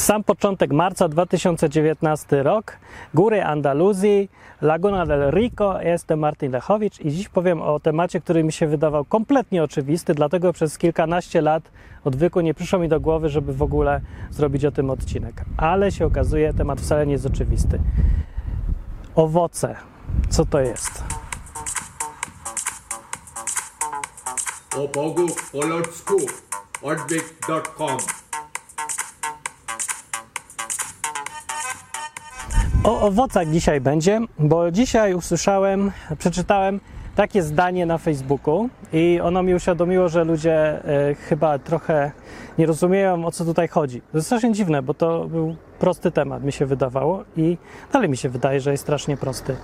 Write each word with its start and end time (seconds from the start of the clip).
Sam 0.00 0.24
początek 0.24 0.72
marca 0.72 1.08
2019 1.08 2.42
rok, 2.42 2.76
góry 3.14 3.44
Andaluzji, 3.44 4.30
Laguna 4.60 5.06
del 5.06 5.30
Rico, 5.30 5.82
jestem 5.82 6.18
Martin 6.18 6.52
Lechowicz 6.52 7.00
i 7.00 7.10
dziś 7.10 7.28
powiem 7.28 7.62
o 7.62 7.80
temacie, 7.80 8.20
który 8.20 8.44
mi 8.44 8.52
się 8.52 8.66
wydawał 8.66 9.04
kompletnie 9.04 9.62
oczywisty, 9.62 10.14
dlatego 10.14 10.52
przez 10.52 10.78
kilkanaście 10.78 11.40
lat 11.40 11.70
odwyku 12.04 12.40
nie 12.40 12.54
przyszło 12.54 12.78
mi 12.78 12.88
do 12.88 13.00
głowy, 13.00 13.28
żeby 13.28 13.54
w 13.54 13.62
ogóle 13.62 14.00
zrobić 14.30 14.64
o 14.64 14.70
tym 14.70 14.90
odcinek. 14.90 15.44
Ale 15.56 15.92
się 15.92 16.06
okazuje, 16.06 16.54
temat 16.54 16.80
wcale 16.80 17.06
nie 17.06 17.12
jest 17.12 17.26
oczywisty. 17.26 17.80
Owoce. 19.14 19.76
Co 20.28 20.44
to 20.44 20.60
jest? 20.60 21.04
O 24.76 24.88
Bogu 24.88 25.26
po 25.52 25.66
ludzku 25.66 26.16
odwyk.com 26.82 28.29
O 32.84 33.00
owocach 33.00 33.48
dzisiaj 33.48 33.80
będzie, 33.80 34.20
bo 34.38 34.70
dzisiaj 34.70 35.14
usłyszałem, 35.14 35.92
przeczytałem 36.18 36.80
takie 37.14 37.42
zdanie 37.42 37.86
na 37.86 37.98
Facebooku 37.98 38.68
i 38.92 39.20
ono 39.22 39.42
mi 39.42 39.54
uświadomiło, 39.54 40.08
że 40.08 40.24
ludzie 40.24 40.84
e, 40.84 41.14
chyba 41.14 41.58
trochę 41.58 42.12
nie 42.58 42.66
rozumieją 42.66 43.26
o 43.26 43.30
co 43.30 43.44
tutaj 43.44 43.68
chodzi. 43.68 44.00
To 44.00 44.18
jest 44.18 44.26
strasznie 44.26 44.52
dziwne, 44.52 44.82
bo 44.82 44.94
to 44.94 45.24
był 45.24 45.56
prosty 45.78 46.10
temat, 46.10 46.44
mi 46.44 46.52
się 46.52 46.66
wydawało 46.66 47.24
i 47.36 47.56
dalej 47.92 48.08
mi 48.08 48.16
się 48.16 48.28
wydaje, 48.28 48.60
że 48.60 48.70
jest 48.70 48.82
strasznie 48.82 49.16
prosty. 49.16 49.56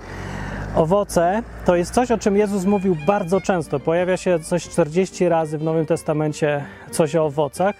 Owoce 0.75 1.43
to 1.65 1.75
jest 1.75 1.93
coś, 1.93 2.11
o 2.11 2.17
czym 2.17 2.37
Jezus 2.37 2.65
mówił 2.65 2.97
bardzo 3.07 3.41
często. 3.41 3.79
Pojawia 3.79 4.17
się 4.17 4.39
coś 4.39 4.69
40 4.69 5.29
razy 5.29 5.57
w 5.57 5.63
Nowym 5.63 5.85
Testamencie, 5.85 6.65
coś 6.91 7.15
o 7.15 7.25
owocach. 7.25 7.75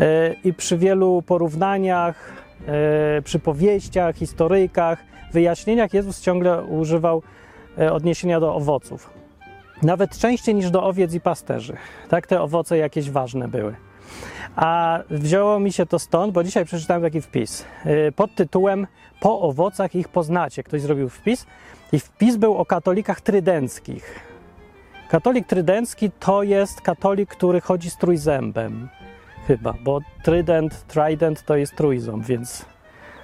E, 0.00 0.32
I 0.44 0.54
przy 0.54 0.78
wielu 0.78 1.22
porównaniach, 1.22 2.39
przypowieściach, 3.24 4.16
historyjkach, 4.16 5.04
wyjaśnieniach 5.32 5.94
Jezus 5.94 6.20
ciągle 6.20 6.64
używał 6.64 7.22
e, 7.78 7.92
odniesienia 7.92 8.40
do 8.40 8.54
owoców. 8.54 9.10
Nawet 9.82 10.18
częściej 10.18 10.54
niż 10.54 10.70
do 10.70 10.84
owiec 10.84 11.14
i 11.14 11.20
pasterzy. 11.20 11.76
Tak 12.08 12.26
te 12.26 12.40
owoce 12.40 12.78
jakieś 12.78 13.10
ważne 13.10 13.48
były. 13.48 13.74
A 14.56 14.98
wzięło 15.10 15.60
mi 15.60 15.72
się 15.72 15.86
to 15.86 15.98
stąd, 15.98 16.32
bo 16.32 16.44
dzisiaj 16.44 16.64
przeczytałem 16.64 17.02
taki 17.02 17.20
wpis 17.20 17.64
pod 18.16 18.34
tytułem 18.34 18.86
Po 19.20 19.40
owocach 19.40 19.94
ich 19.94 20.08
poznacie. 20.08 20.62
Ktoś 20.62 20.80
zrobił 20.82 21.08
wpis 21.08 21.46
i 21.92 22.00
wpis 22.00 22.36
był 22.36 22.56
o 22.56 22.64
katolikach 22.64 23.20
trydenckich. 23.20 24.20
Katolik 25.08 25.46
trydencki 25.46 26.10
to 26.20 26.42
jest 26.42 26.80
katolik, 26.80 27.30
który 27.30 27.60
chodzi 27.60 27.90
z 27.90 27.96
trójzębem. 27.96 28.88
Chyba, 29.46 29.74
bo 29.84 30.00
trydent, 30.22 30.86
trident 30.86 31.44
to 31.44 31.56
jest 31.56 31.76
trójząb, 31.76 32.26
więc 32.26 32.64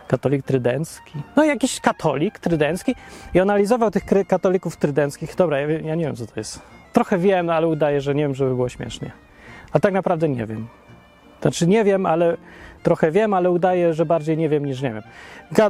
katolik 0.09 0.42
trydencki. 0.42 1.12
No 1.36 1.45
jakiś 1.45 1.81
katolik 1.81 2.39
trydencki 2.39 2.95
i 3.34 3.41
analizował 3.41 3.91
tych 3.91 4.05
katolików 4.28 4.77
trydenckich. 4.77 5.34
Dobra, 5.34 5.61
ja, 5.61 5.69
ja 5.69 5.95
nie 5.95 6.05
wiem, 6.05 6.17
co 6.17 6.27
to 6.27 6.33
jest. 6.36 6.61
Trochę 6.92 7.19
wiem, 7.19 7.50
ale 7.50 7.67
udaję, 7.67 8.00
że 8.00 8.14
nie 8.14 8.23
wiem, 8.23 8.34
żeby 8.34 8.55
było 8.55 8.69
śmiesznie. 8.69 9.11
A 9.73 9.81
tak 9.81 9.92
naprawdę 9.92 10.28
nie 10.28 10.47
wiem. 10.47 10.69
Znaczy 11.41 11.67
nie 11.67 11.84
wiem, 11.84 12.06
ale 12.06 12.36
trochę 12.87 13.11
wiem, 13.11 13.34
ale 13.34 13.51
udaję, 13.51 13.95
że 13.95 14.06
bardziej 14.06 14.37
nie 14.37 14.48
wiem 14.48 14.67
niż 14.67 14.83
nie 14.83 14.92
wiem. 14.92 15.03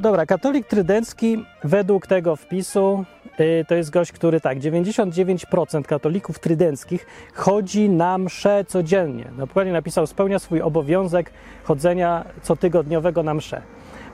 Dobra, 0.00 0.26
katolik 0.26 0.66
trydencki 0.66 1.44
według 1.64 2.06
tego 2.06 2.36
wpisu 2.36 3.04
yy, 3.38 3.64
to 3.68 3.74
jest 3.74 3.90
gość, 3.90 4.12
który 4.12 4.40
tak, 4.40 4.58
99% 4.58 5.82
katolików 5.82 6.38
trydenckich 6.38 7.06
chodzi 7.34 7.90
na 7.90 8.18
mszę 8.18 8.64
codziennie. 8.68 9.24
Dokładnie 9.38 9.72
napisał, 9.72 10.06
spełnia 10.06 10.38
swój 10.38 10.60
obowiązek 10.62 11.30
chodzenia 11.64 12.24
cotygodniowego 12.42 13.22
na 13.22 13.34
mszę. 13.34 13.62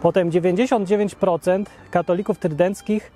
Potem 0.03 0.31
99% 0.31 1.65
katolików 1.91 2.39
trydenckich 2.39 3.13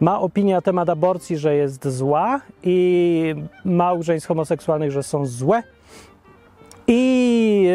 ma 0.00 0.20
opinię 0.20 0.54
na 0.54 0.62
temat 0.62 0.88
aborcji, 0.88 1.36
że 1.36 1.54
jest 1.54 1.88
zła 1.88 2.40
i 2.62 3.34
małżeństw 3.64 4.28
homoseksualnych, 4.28 4.90
że 4.90 5.02
są 5.02 5.26
złe. 5.26 5.62
I 6.86 7.66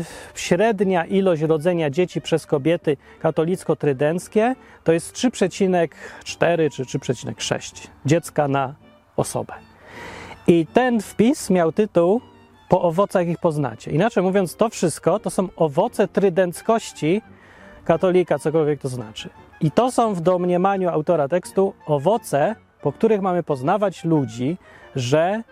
y, 0.00 0.04
średnia 0.34 1.04
ilość 1.04 1.42
rodzenia 1.42 1.90
dzieci 1.90 2.20
przez 2.20 2.46
kobiety 2.46 2.96
katolicko-trydenckie 3.20 4.54
to 4.84 4.92
jest 4.92 5.14
3,4 5.14 6.70
czy 6.70 6.98
3,6 6.98 7.88
dziecka 8.06 8.48
na 8.48 8.74
osobę. 9.16 9.54
I 10.46 10.66
ten 10.66 11.00
wpis 11.00 11.50
miał 11.50 11.72
tytuł 11.72 12.20
Po 12.68 12.82
owocach 12.82 13.26
ich 13.26 13.38
poznacie. 13.38 13.90
Inaczej 13.90 14.22
mówiąc, 14.22 14.56
to 14.56 14.68
wszystko 14.68 15.18
to 15.18 15.30
są 15.30 15.48
owoce 15.56 16.08
trydenckości 16.08 17.22
katolika, 17.84 18.38
cokolwiek 18.38 18.80
to 18.80 18.88
znaczy. 18.88 19.30
I 19.60 19.70
to 19.70 19.92
są 19.92 20.14
w 20.14 20.20
domniemaniu 20.20 20.88
autora 20.88 21.28
tekstu 21.28 21.74
owoce, 21.86 22.54
po 22.82 22.92
których 22.92 23.20
mamy 23.20 23.42
poznawać 23.42 24.04
ludzi, 24.04 24.56
że 24.96 25.42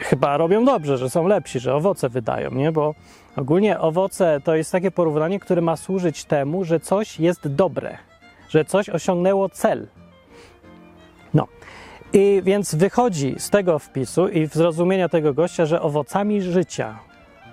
chyba 0.00 0.36
robią 0.36 0.64
dobrze, 0.64 0.98
że 0.98 1.10
są 1.10 1.26
lepsi, 1.26 1.60
że 1.60 1.74
owoce 1.74 2.08
wydają, 2.08 2.50
nie? 2.50 2.72
Bo 2.72 2.94
ogólnie 3.36 3.78
owoce 3.78 4.40
to 4.44 4.54
jest 4.54 4.72
takie 4.72 4.90
porównanie, 4.90 5.40
które 5.40 5.62
ma 5.62 5.76
służyć 5.76 6.24
temu, 6.24 6.64
że 6.64 6.80
coś 6.80 7.20
jest 7.20 7.48
dobre, 7.48 7.98
że 8.48 8.64
coś 8.64 8.88
osiągnęło 8.88 9.48
cel. 9.48 9.86
No. 11.34 11.46
I 12.12 12.42
więc 12.44 12.74
wychodzi 12.74 13.34
z 13.38 13.50
tego 13.50 13.78
wpisu 13.78 14.28
i 14.28 14.46
zrozumienia 14.46 15.08
tego 15.08 15.34
gościa, 15.34 15.66
że 15.66 15.82
owocami 15.82 16.42
życia 16.42 16.98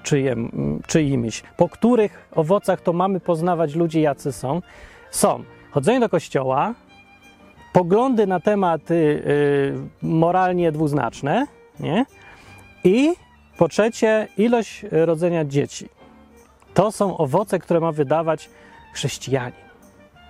czyjem, 0.04 0.52
czyimiś, 0.88 1.44
po 1.58 1.70
których 1.70 2.30
owocach 2.32 2.82
to 2.82 2.94
mamy 2.94 3.20
poznawać 3.20 3.76
ludzi, 3.76 4.02
jacy 4.02 4.32
są, 4.32 4.62
są 5.12 5.44
chodzenie 5.72 6.00
do 6.00 6.10
kościoła, 6.10 6.74
poglądy 7.74 8.28
na 8.28 8.40
tematy 8.40 8.94
y, 8.94 10.06
moralnie 10.08 10.72
dwuznaczne, 10.72 11.48
nie? 11.80 12.06
I 12.84 13.14
po 13.58 13.68
trzecie, 13.68 14.28
ilość 14.38 14.86
rodzenia 14.92 15.46
dzieci. 15.46 15.90
To 16.74 16.92
są 16.92 17.18
owoce, 17.18 17.60
które 17.60 17.80
ma 17.80 17.92
wydawać 17.92 18.50
chrześcijanin, 18.94 19.60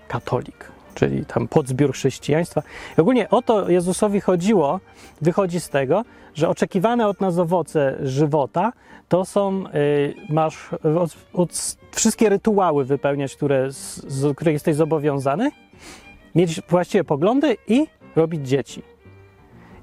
katolik, 0.08 0.72
czyli 0.96 1.26
tam 1.26 1.48
podzbiór 1.48 1.94
chrześcijaństwa. 1.94 2.64
I 2.98 3.02
ogólnie 3.02 3.30
o 3.30 3.42
to 3.42 3.70
Jezusowi 3.70 4.22
chodziło, 4.22 4.80
wychodzi 5.22 5.60
z 5.60 5.70
tego, 5.70 6.04
że 6.36 6.50
oczekiwane 6.50 7.08
od 7.08 7.22
nas 7.22 7.38
owoce 7.38 7.98
żywota 8.04 8.74
to 9.10 9.26
są, 9.26 9.64
y, 9.68 10.14
masz 10.30 10.70
od, 10.74 11.18
od, 11.34 11.78
wszystkie 11.92 12.30
rytuały 12.30 12.86
wypełniać, 12.86 13.36
które, 13.36 13.72
z, 13.72 13.96
z 14.08 14.36
których 14.36 14.54
jesteś 14.54 14.76
zobowiązany, 14.76 15.52
mieć 16.36 16.62
właściwe 16.62 17.04
poglądy 17.04 17.58
i 17.68 17.88
robić 18.16 18.48
dzieci. 18.48 18.84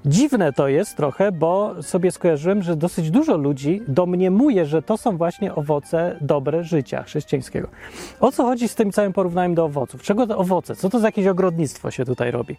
Dziwne 0.07 0.53
to 0.53 0.67
jest 0.67 0.97
trochę, 0.97 1.31
bo 1.31 1.83
sobie 1.83 2.11
skojarzyłem, 2.11 2.63
że 2.63 2.75
dosyć 2.75 3.11
dużo 3.11 3.37
ludzi 3.37 3.81
domniemuje, 3.87 4.65
że 4.65 4.81
to 4.81 4.97
są 4.97 5.17
właśnie 5.17 5.55
owoce 5.55 6.17
dobre 6.21 6.63
życia 6.63 7.03
chrześcijańskiego. 7.03 7.67
O 8.19 8.31
co 8.31 8.43
chodzi 8.43 8.67
z 8.67 8.75
tym 8.75 8.91
całym 8.91 9.13
porównaniem 9.13 9.55
do 9.55 9.65
owoców? 9.65 10.01
Czego 10.01 10.27
to 10.27 10.37
owoce? 10.37 10.75
Co 10.75 10.89
to 10.89 10.99
za 10.99 11.07
jakieś 11.07 11.27
ogrodnictwo 11.27 11.91
się 11.91 12.05
tutaj 12.05 12.31
robi? 12.31 12.55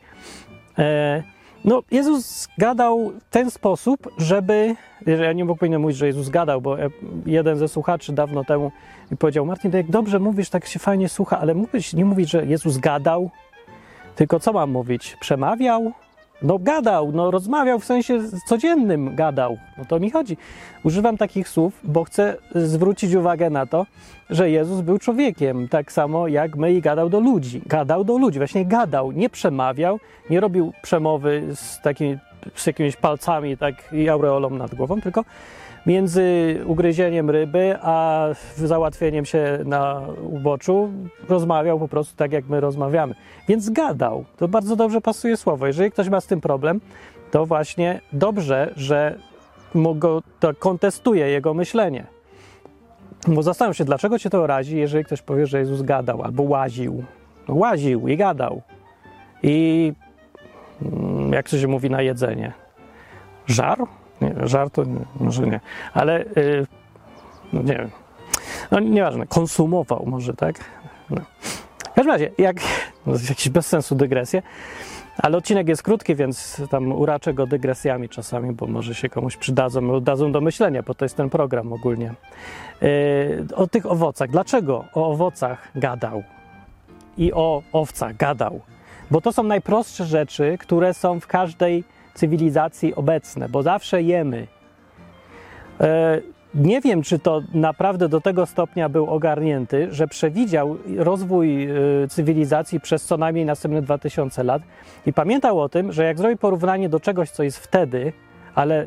E, 0.78 1.22
no, 1.64 1.82
Jezus 1.90 2.48
gadał 2.58 3.12
w 3.26 3.30
ten 3.30 3.50
sposób, 3.50 4.08
żeby. 4.18 4.74
Ja 5.06 5.32
nie 5.32 5.46
powinienem 5.46 5.82
mówić, 5.82 5.96
że 5.96 6.06
Jezus 6.06 6.28
gadał, 6.28 6.60
bo 6.60 6.76
jeden 7.26 7.58
ze 7.58 7.68
słuchaczy 7.68 8.12
dawno 8.12 8.44
temu 8.44 8.72
powiedział: 9.18 9.46
Martin, 9.46 9.70
to 9.70 9.76
jak 9.76 9.90
dobrze 9.90 10.18
mówisz, 10.18 10.50
tak 10.50 10.66
się 10.66 10.78
fajnie 10.78 11.08
słucha, 11.08 11.38
ale 11.38 11.54
mówisz, 11.54 11.92
nie 11.92 12.04
mówić, 12.04 12.30
że 12.30 12.46
Jezus 12.46 12.78
gadał, 12.78 13.30
tylko 14.16 14.40
co 14.40 14.52
mam 14.52 14.70
mówić? 14.70 15.16
Przemawiał? 15.20 15.92
No 16.42 16.58
gadał, 16.58 17.12
no 17.12 17.30
rozmawiał 17.30 17.78
w 17.78 17.84
sensie 17.84 18.20
codziennym 18.46 19.16
gadał. 19.16 19.58
No 19.78 19.84
to 19.84 20.00
mi 20.00 20.10
chodzi. 20.10 20.36
Używam 20.84 21.16
takich 21.16 21.48
słów, 21.48 21.80
bo 21.84 22.04
chcę 22.04 22.36
zwrócić 22.54 23.14
uwagę 23.14 23.50
na 23.50 23.66
to, 23.66 23.86
że 24.30 24.50
Jezus 24.50 24.80
był 24.80 24.98
człowiekiem, 24.98 25.68
tak 25.68 25.92
samo 25.92 26.28
jak 26.28 26.56
my 26.56 26.72
i 26.72 26.80
gadał 26.80 27.08
do 27.08 27.20
ludzi. 27.20 27.62
Gadał 27.66 28.04
do 28.04 28.18
ludzi, 28.18 28.38
właśnie 28.38 28.64
gadał, 28.64 29.12
nie 29.12 29.30
przemawiał, 29.30 30.00
nie 30.30 30.40
robił 30.40 30.72
przemowy 30.82 31.42
z 31.54 31.80
takimi 31.80 32.18
z 32.54 32.66
jakimiś 32.66 32.96
palcami 32.96 33.56
tak 33.56 33.74
i 33.92 34.08
aureolą 34.08 34.50
nad 34.50 34.74
głową, 34.74 35.00
tylko 35.00 35.24
między 35.88 36.56
ugryzieniem 36.66 37.30
ryby 37.30 37.76
a 37.82 38.26
załatwieniem 38.56 39.24
się 39.24 39.58
na 39.64 40.02
uboczu 40.22 40.90
rozmawiał 41.28 41.78
po 41.78 41.88
prostu 41.88 42.16
tak, 42.16 42.32
jak 42.32 42.48
my 42.48 42.60
rozmawiamy. 42.60 43.14
Więc 43.48 43.70
gadał. 43.70 44.24
To 44.36 44.48
bardzo 44.48 44.76
dobrze 44.76 45.00
pasuje 45.00 45.36
słowo. 45.36 45.66
Jeżeli 45.66 45.90
ktoś 45.90 46.08
ma 46.08 46.20
z 46.20 46.26
tym 46.26 46.40
problem, 46.40 46.80
to 47.30 47.46
właśnie 47.46 48.00
dobrze, 48.12 48.72
że 48.76 49.18
go, 49.74 50.22
to 50.40 50.54
kontestuje 50.54 51.26
jego 51.26 51.54
myślenie. 51.54 52.06
Bo 53.28 53.42
zastanów 53.42 53.76
się, 53.76 53.84
dlaczego 53.84 54.18
cię 54.18 54.30
to 54.30 54.46
razi, 54.46 54.76
jeżeli 54.76 55.04
ktoś 55.04 55.22
powie, 55.22 55.46
że 55.46 55.58
Jezus 55.58 55.82
gadał 55.82 56.22
albo 56.22 56.42
łaził. 56.42 57.04
Łaził 57.48 58.08
i 58.08 58.16
gadał. 58.16 58.62
I 59.42 59.92
mm, 60.82 61.32
jak 61.32 61.48
to 61.48 61.58
się 61.58 61.68
mówi 61.68 61.90
na 61.90 62.02
jedzenie? 62.02 62.52
Żar? 63.46 63.78
Nie, 64.20 64.34
żart 64.48 64.74
to 64.74 64.84
nie, 64.84 65.00
może 65.20 65.46
nie, 65.46 65.60
ale 65.94 66.24
yy, 66.36 66.66
no 67.52 67.62
nie 67.62 67.74
wiem. 67.74 67.90
No 68.70 68.80
nieważne, 68.80 69.26
konsumował 69.26 70.04
może, 70.06 70.34
tak? 70.34 70.64
No. 71.10 71.20
W 71.78 71.94
każdym 71.94 72.12
razie, 72.12 72.30
jak, 72.38 72.56
no, 73.06 73.12
jakieś 73.28 73.48
bez 73.48 73.66
sensu 73.66 73.94
dygresje, 73.94 74.42
ale 75.18 75.36
odcinek 75.36 75.68
jest 75.68 75.82
krótki, 75.82 76.14
więc 76.14 76.62
tam 76.70 76.92
uraczę 76.92 77.34
go 77.34 77.46
dygresjami 77.46 78.08
czasami, 78.08 78.52
bo 78.52 78.66
może 78.66 78.94
się 78.94 79.08
komuś 79.08 79.36
przydadzą, 79.36 80.00
dadzą 80.00 80.32
do 80.32 80.40
myślenia, 80.40 80.82
bo 80.82 80.94
to 80.94 81.04
jest 81.04 81.16
ten 81.16 81.30
program 81.30 81.72
ogólnie. 81.72 82.14
Yy, 82.80 83.46
o 83.54 83.66
tych 83.66 83.86
owocach. 83.86 84.30
Dlaczego 84.30 84.84
o 84.94 85.10
owocach 85.10 85.68
gadał? 85.74 86.22
I 87.16 87.32
o 87.32 87.62
owcach 87.72 88.16
gadał? 88.16 88.60
Bo 89.10 89.20
to 89.20 89.32
są 89.32 89.42
najprostsze 89.42 90.04
rzeczy, 90.04 90.58
które 90.60 90.94
są 90.94 91.20
w 91.20 91.26
każdej 91.26 91.84
cywilizacji 92.18 92.94
obecne, 92.94 93.48
bo 93.48 93.62
zawsze 93.62 94.02
jemy. 94.02 94.46
Yy, 95.80 95.86
nie 96.54 96.80
wiem, 96.80 97.02
czy 97.02 97.18
to 97.18 97.42
naprawdę 97.54 98.08
do 98.08 98.20
tego 98.20 98.46
stopnia 98.46 98.88
był 98.88 99.06
ogarnięty, 99.06 99.88
że 99.90 100.08
przewidział 100.08 100.76
rozwój 100.96 101.70
y, 101.70 102.08
cywilizacji 102.08 102.80
przez 102.80 103.04
co 103.04 103.16
najmniej 103.16 103.44
następne 103.44 103.82
2000 103.82 104.44
lat 104.44 104.62
i 105.06 105.12
pamiętał 105.12 105.60
o 105.60 105.68
tym, 105.68 105.92
że 105.92 106.04
jak 106.04 106.18
zrobi 106.18 106.36
porównanie 106.36 106.88
do 106.88 107.00
czegoś, 107.00 107.30
co 107.30 107.42
jest 107.42 107.58
wtedy, 107.58 108.12
ale 108.54 108.86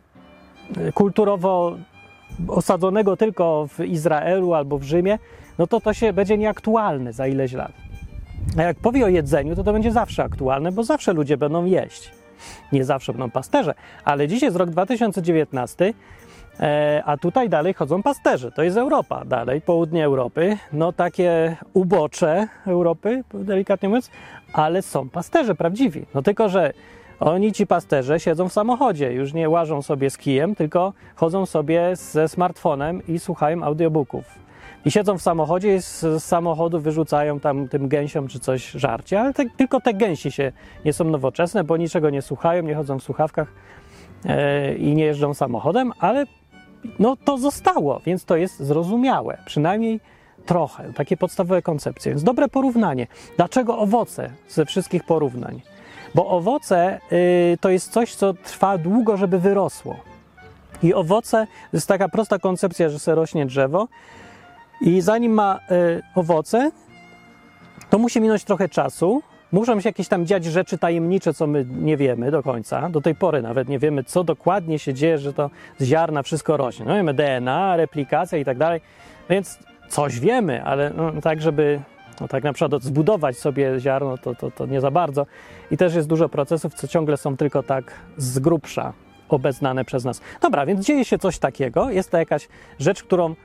y, 0.78 0.92
kulturowo 0.92 1.78
osadzonego 2.48 3.18
tylko 3.18 3.68
w 3.68 3.80
Izraelu 3.80 4.54
albo 4.54 4.78
w 4.78 4.84
Rzymie, 4.84 5.20
no 5.58 5.68
to 5.68 5.82
to 5.82 5.94
się 5.94 6.14
będzie 6.14 6.38
nieaktualne 6.38 7.14
za 7.14 7.28
ileś 7.28 7.54
lat. 7.54 7.72
A 8.58 8.62
jak 8.62 8.78
powie 8.78 9.06
o 9.06 9.08
jedzeniu, 9.08 9.56
to 9.56 9.64
to 9.64 9.74
będzie 9.74 9.92
zawsze 9.92 10.24
aktualne, 10.24 10.72
bo 10.72 10.84
zawsze 10.84 11.14
ludzie 11.14 11.38
będą 11.38 11.66
jeść. 11.66 12.21
Nie 12.72 12.86
zawsze 12.86 13.14
będą 13.14 13.30
pasterze, 13.30 13.74
ale 14.06 14.28
dziś 14.28 14.42
jest 14.42 14.58
rok 14.58 14.70
2019 14.70 15.94
E, 16.60 17.04
a 17.06 17.18
tutaj 17.18 17.50
dalej 17.50 17.74
chodzą 17.74 18.04
pasterze. 18.04 18.52
To 18.52 18.64
jest 18.64 18.78
Europa, 18.78 19.26
dalej 19.26 19.62
południe 19.62 20.06
Europy, 20.06 20.58
no 20.74 20.94
takie 20.94 21.58
ubocze 21.74 22.48
Europy, 22.68 23.24
delikatnie 23.34 23.90
mówiąc, 23.90 24.12
ale 24.54 24.82
są 24.82 25.10
pasterze 25.10 25.56
prawdziwi. 25.56 26.06
No 26.14 26.22
tylko, 26.22 26.50
że 26.50 26.74
oni, 27.20 27.54
ci 27.54 27.68
pasterze, 27.68 28.20
siedzą 28.20 28.50
w 28.50 28.54
samochodzie, 28.54 29.14
już 29.14 29.34
nie 29.34 29.50
łażą 29.50 29.82
sobie 29.82 30.10
z 30.10 30.18
kijem, 30.18 30.56
tylko 30.56 30.94
chodzą 31.16 31.46
sobie 31.46 31.96
ze 31.96 32.28
smartfonem 32.28 33.08
i 33.08 33.20
słuchają 33.20 33.64
audiobooków. 33.64 34.24
I 34.86 34.92
siedzą 34.92 35.18
w 35.18 35.22
samochodzie 35.22 35.76
i 35.76 35.82
z, 35.82 36.00
z 36.00 36.24
samochodu 36.24 36.80
wyrzucają 36.80 37.40
tam 37.40 37.68
tym 37.68 37.88
gęsiom 37.88 38.28
czy 38.28 38.40
coś 38.40 38.72
żarcie, 38.72 39.20
ale 39.20 39.34
te, 39.34 39.50
tylko 39.58 39.82
te 39.82 39.94
gęsi 39.94 40.32
się 40.32 40.52
nie 40.86 40.94
są 40.94 41.04
nowoczesne, 41.04 41.64
bo 41.64 41.78
niczego 41.78 42.10
nie 42.10 42.22
słuchają, 42.22 42.64
nie 42.64 42.76
chodzą 42.76 43.00
w 43.00 43.04
słuchawkach 43.04 43.54
e, 44.26 44.76
i 44.76 44.96
nie 44.96 45.06
jeżdżą 45.06 45.34
samochodem, 45.34 45.92
ale 46.00 46.26
no 47.00 47.16
to 47.26 47.38
zostało, 47.38 48.02
więc 48.06 48.26
to 48.26 48.36
jest 48.36 48.60
zrozumiałe, 48.60 49.38
przynajmniej 49.46 50.00
trochę, 50.46 50.94
takie 50.94 51.18
podstawowe 51.18 51.62
koncepcje. 51.62 52.12
Więc 52.12 52.24
dobre 52.24 52.48
porównanie. 52.48 53.08
Dlaczego 53.38 53.78
owoce 53.78 54.30
ze 54.50 54.66
wszystkich 54.66 55.04
porównań? 55.04 55.62
Bo 56.16 56.28
owoce 56.28 57.00
y, 57.12 57.58
to 57.62 57.70
jest 57.70 57.92
coś, 57.92 58.16
co 58.16 58.34
trwa 58.34 58.78
długo, 58.78 59.18
żeby 59.18 59.40
wyrosło. 59.40 59.96
I 60.84 60.94
owoce 60.94 61.48
to 61.72 61.78
jest 61.78 61.88
taka 61.88 62.10
prosta 62.10 62.40
koncepcja, 62.40 62.90
że 62.90 63.00
se 63.00 63.16
rośnie 63.16 63.46
drzewo 63.46 63.88
i 64.82 65.02
zanim 65.02 65.34
ma 65.34 65.60
y, 65.72 66.02
owoce, 66.16 66.72
to 67.90 67.98
musi 67.98 68.22
minąć 68.22 68.44
trochę 68.44 68.70
czasu, 68.70 69.22
Muszą 69.52 69.82
się 69.82 69.90
jakieś 69.90 70.08
tam 70.08 70.26
dziać 70.26 70.46
rzeczy 70.46 70.78
tajemnicze, 70.78 71.34
co 71.34 71.48
my 71.48 71.66
nie 71.66 71.98
wiemy 71.98 72.32
do 72.32 72.44
końca. 72.44 72.90
Do 72.90 73.02
tej 73.02 73.16
pory 73.16 73.42
nawet 73.42 73.70
nie 73.70 73.80
wiemy, 73.80 74.04
co 74.04 74.24
dokładnie 74.24 74.80
się 74.80 74.94
dzieje, 74.94 75.18
że 75.18 75.34
to 75.34 75.50
z 75.78 75.84
ziarna 75.84 76.24
wszystko 76.24 76.58
rośnie. 76.58 76.86
No 76.86 76.96
wiemy 76.96 77.14
DNA, 77.14 77.78
replikacja 77.78 78.38
i 78.38 78.46
tak 78.46 78.58
dalej, 78.58 78.82
więc 79.30 79.60
coś 79.90 80.20
wiemy, 80.20 80.64
ale 80.64 80.92
no, 80.98 81.22
tak, 81.22 81.42
żeby 81.42 81.82
no, 82.22 82.28
tak 82.28 82.44
na 82.44 82.54
przykład 82.54 82.84
zbudować 82.84 83.38
sobie 83.38 83.80
ziarno, 83.80 84.18
to, 84.18 84.36
to, 84.36 84.52
to 84.52 84.66
nie 84.66 84.82
za 84.82 84.92
bardzo. 84.92 85.26
I 85.72 85.78
też 85.78 85.96
jest 85.96 86.08
dużo 86.08 86.30
procesów, 86.30 86.74
co 86.74 86.88
ciągle 86.88 87.18
są 87.18 87.38
tylko 87.38 87.64
tak 87.64 87.94
z 88.18 88.40
grubsza 88.40 88.94
obeznane 89.30 89.86
przez 89.86 90.06
nas. 90.06 90.22
Dobra, 90.42 90.66
więc 90.66 90.86
dzieje 90.86 91.06
się 91.06 91.18
coś 91.18 91.40
takiego. 91.40 91.90
Jest 91.90 92.12
to 92.12 92.18
jakaś 92.18 92.48
rzecz, 92.80 93.04
którą 93.04 93.36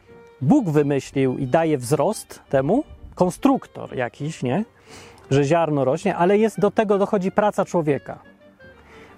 Bóg 0.41 0.71
wymyślił 0.71 1.39
i 1.39 1.47
daje 1.47 1.79
wzrost 1.79 2.43
temu, 2.49 2.85
konstruktor 3.15 3.97
jakiś, 3.97 4.43
nie? 4.43 4.65
że 5.31 5.45
ziarno 5.45 5.85
rośnie, 5.85 6.17
ale 6.17 6.39
jest 6.39 6.61
do 6.61 6.71
tego 6.71 6.99
dochodzi 6.99 7.33
praca 7.33 7.65
człowieka. 7.65 8.19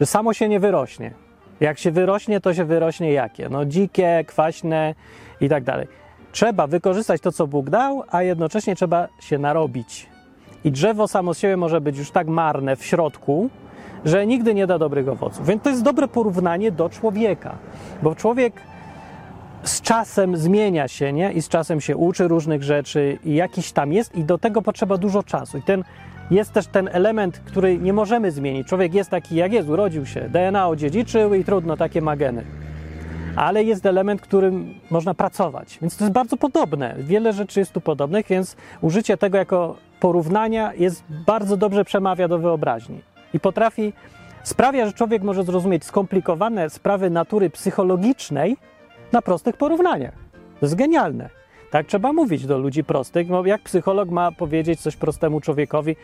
Że 0.00 0.06
samo 0.06 0.34
się 0.34 0.48
nie 0.48 0.60
wyrośnie. 0.60 1.14
Jak 1.60 1.78
się 1.78 1.90
wyrośnie, 1.90 2.40
to 2.40 2.54
się 2.54 2.64
wyrośnie 2.64 3.12
jakie? 3.12 3.48
No 3.48 3.64
dzikie, 3.64 4.24
kwaśne 4.26 4.94
i 5.40 5.48
tak 5.48 5.64
dalej. 5.64 5.86
Trzeba 6.32 6.66
wykorzystać 6.66 7.20
to, 7.20 7.32
co 7.32 7.46
Bóg 7.46 7.70
dał, 7.70 8.02
a 8.10 8.22
jednocześnie 8.22 8.76
trzeba 8.76 9.08
się 9.20 9.38
narobić. 9.38 10.06
I 10.64 10.72
drzewo 10.72 11.08
samo 11.08 11.34
z 11.34 11.38
siebie 11.38 11.56
może 11.56 11.80
być 11.80 11.98
już 11.98 12.10
tak 12.10 12.28
marne 12.28 12.76
w 12.76 12.84
środku, 12.84 13.50
że 14.04 14.26
nigdy 14.26 14.54
nie 14.54 14.66
da 14.66 14.78
dobrych 14.78 15.08
owoców. 15.08 15.46
Więc 15.46 15.62
to 15.62 15.70
jest 15.70 15.82
dobre 15.82 16.08
porównanie 16.08 16.72
do 16.72 16.88
człowieka, 16.88 17.56
bo 18.02 18.14
człowiek 18.14 18.52
z 19.62 19.81
czasem 19.81 20.37
zmienia 20.37 20.88
się, 20.88 21.12
nie? 21.12 21.32
I 21.32 21.43
z 21.43 21.49
czasem 21.49 21.81
się 21.81 21.96
uczy 21.96 22.28
różnych 22.28 22.62
rzeczy 22.62 23.19
i 23.25 23.34
jakiś 23.34 23.72
tam 23.72 23.93
jest 23.93 24.16
i 24.16 24.25
do 24.25 24.38
tego 24.38 24.62
potrzeba 24.62 24.96
dużo 24.96 25.22
czasu. 25.22 25.58
I 25.58 25.62
ten 25.62 25.84
jest 26.31 26.52
też 26.52 26.66
ten 26.66 26.88
element, 26.93 27.38
który 27.44 27.78
nie 27.78 27.93
możemy 27.93 28.31
zmienić. 28.31 28.69
Człowiek 28.69 28.94
jest 28.94 29.10
taki, 29.10 29.37
jak 29.37 29.52
jest, 29.52 29.69
urodził 29.69 30.06
się, 30.06 30.20
DNA 30.20 30.69
odziedziczył 30.69 31.34
i 31.34 31.44
trudno, 31.44 31.76
takie 31.76 32.02
mageny. 32.02 32.44
Ale 33.37 33.64
jest 33.64 33.87
element, 33.87 34.20
którym 34.20 34.75
można 34.90 35.14
pracować. 35.14 35.78
Więc 35.82 35.96
to 35.96 36.04
jest 36.04 36.14
bardzo 36.14 36.37
podobne. 36.37 36.94
Wiele 36.99 37.32
rzeczy 37.32 37.61
jest 37.61 37.72
tu 37.72 37.81
podobnych, 37.81 38.26
więc 38.26 38.56
użycie 38.81 39.16
tego 39.16 39.38
jako 39.38 39.76
porównania 40.00 40.72
jest 40.75 41.04
bardzo 41.26 41.56
dobrze 41.56 41.84
przemawia 41.84 42.28
do 42.28 42.38
wyobraźni. 42.38 43.00
I 43.34 43.40
potrafi, 43.40 43.93
sprawia, 44.43 44.87
że 44.87 44.93
człowiek 44.93 45.22
może 45.22 45.44
zrozumieć 45.44 45.84
skomplikowane 45.84 46.70
sprawy 46.70 47.11
natury 47.11 47.50
psychologicznej, 47.50 48.56
na 49.12 49.22
prostych 49.22 49.56
porównaniach. 49.56 50.14
To 50.32 50.66
jest 50.66 50.75
genialne. 50.75 51.31
Tak 51.70 51.87
trzeba 51.87 52.12
mówić 52.12 52.46
do 52.46 52.58
ludzi 52.58 52.84
prostych. 52.84 53.28
No, 53.28 53.46
jak 53.46 53.62
psycholog 53.62 54.08
ma 54.08 54.32
powiedzieć 54.32 54.81
coś 54.81 54.96
prostemu 54.96 55.40
człowiekowi, 55.40 55.96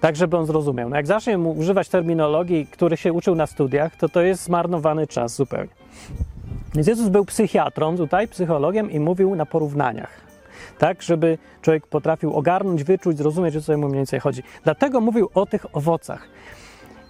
tak 0.00 0.16
żeby 0.16 0.36
on 0.36 0.46
zrozumiał? 0.46 0.88
No, 0.88 0.96
jak 0.96 1.06
zacznie 1.06 1.38
mu 1.38 1.52
używać 1.52 1.88
terminologii, 1.88 2.66
który 2.66 2.96
się 2.96 3.12
uczył 3.12 3.34
na 3.34 3.46
studiach, 3.46 3.96
to 3.96 4.08
to 4.08 4.20
jest 4.20 4.42
zmarnowany 4.44 5.06
czas 5.06 5.36
zupełnie. 5.36 5.72
Więc 6.74 6.86
Jezus 6.86 7.08
był 7.08 7.24
psychiatrą 7.24 7.96
tutaj, 7.96 8.28
psychologiem 8.28 8.90
i 8.90 9.00
mówił 9.00 9.34
na 9.34 9.46
porównaniach. 9.46 10.20
Tak, 10.78 11.02
żeby 11.02 11.38
człowiek 11.62 11.86
potrafił 11.86 12.34
ogarnąć, 12.34 12.84
wyczuć, 12.84 13.18
zrozumieć, 13.18 13.56
o 13.56 13.60
co 13.60 13.78
mu 13.78 13.86
mniej 13.86 13.98
więcej 13.98 14.20
chodzi. 14.20 14.42
Dlatego 14.64 15.00
mówił 15.00 15.30
o 15.34 15.46
tych 15.46 15.76
owocach. 15.76 16.28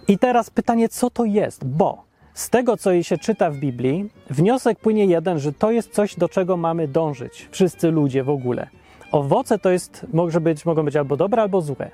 I 0.07 0.17
teraz 0.17 0.49
pytanie, 0.49 0.89
co 0.89 1.09
to 1.09 1.25
jest? 1.25 1.65
Bo 1.65 2.08
z 2.39 2.49
tego, 2.49 2.77
co 2.77 3.03
się 3.03 3.17
czyta 3.17 3.51
w 3.51 3.57
Biblii, 3.57 4.09
wniosek 4.29 4.79
płynie 4.79 5.05
jeden, 5.05 5.39
że 5.39 5.53
to 5.53 5.71
jest 5.71 5.93
coś, 5.93 6.15
do 6.15 6.29
czego 6.29 6.57
mamy 6.57 6.87
dążyć, 6.87 7.47
wszyscy 7.51 7.91
ludzie 7.91 8.23
w 8.23 8.29
ogóle. 8.29 8.67
Owoce 9.11 9.59
to 9.59 9.69
jest, 9.69 10.05
może 10.13 10.41
być, 10.41 10.65
mogą 10.65 10.83
być 10.83 10.95
albo 10.95 11.17
dobre, 11.17 11.41
albo 11.41 11.61
złe. 11.61 11.91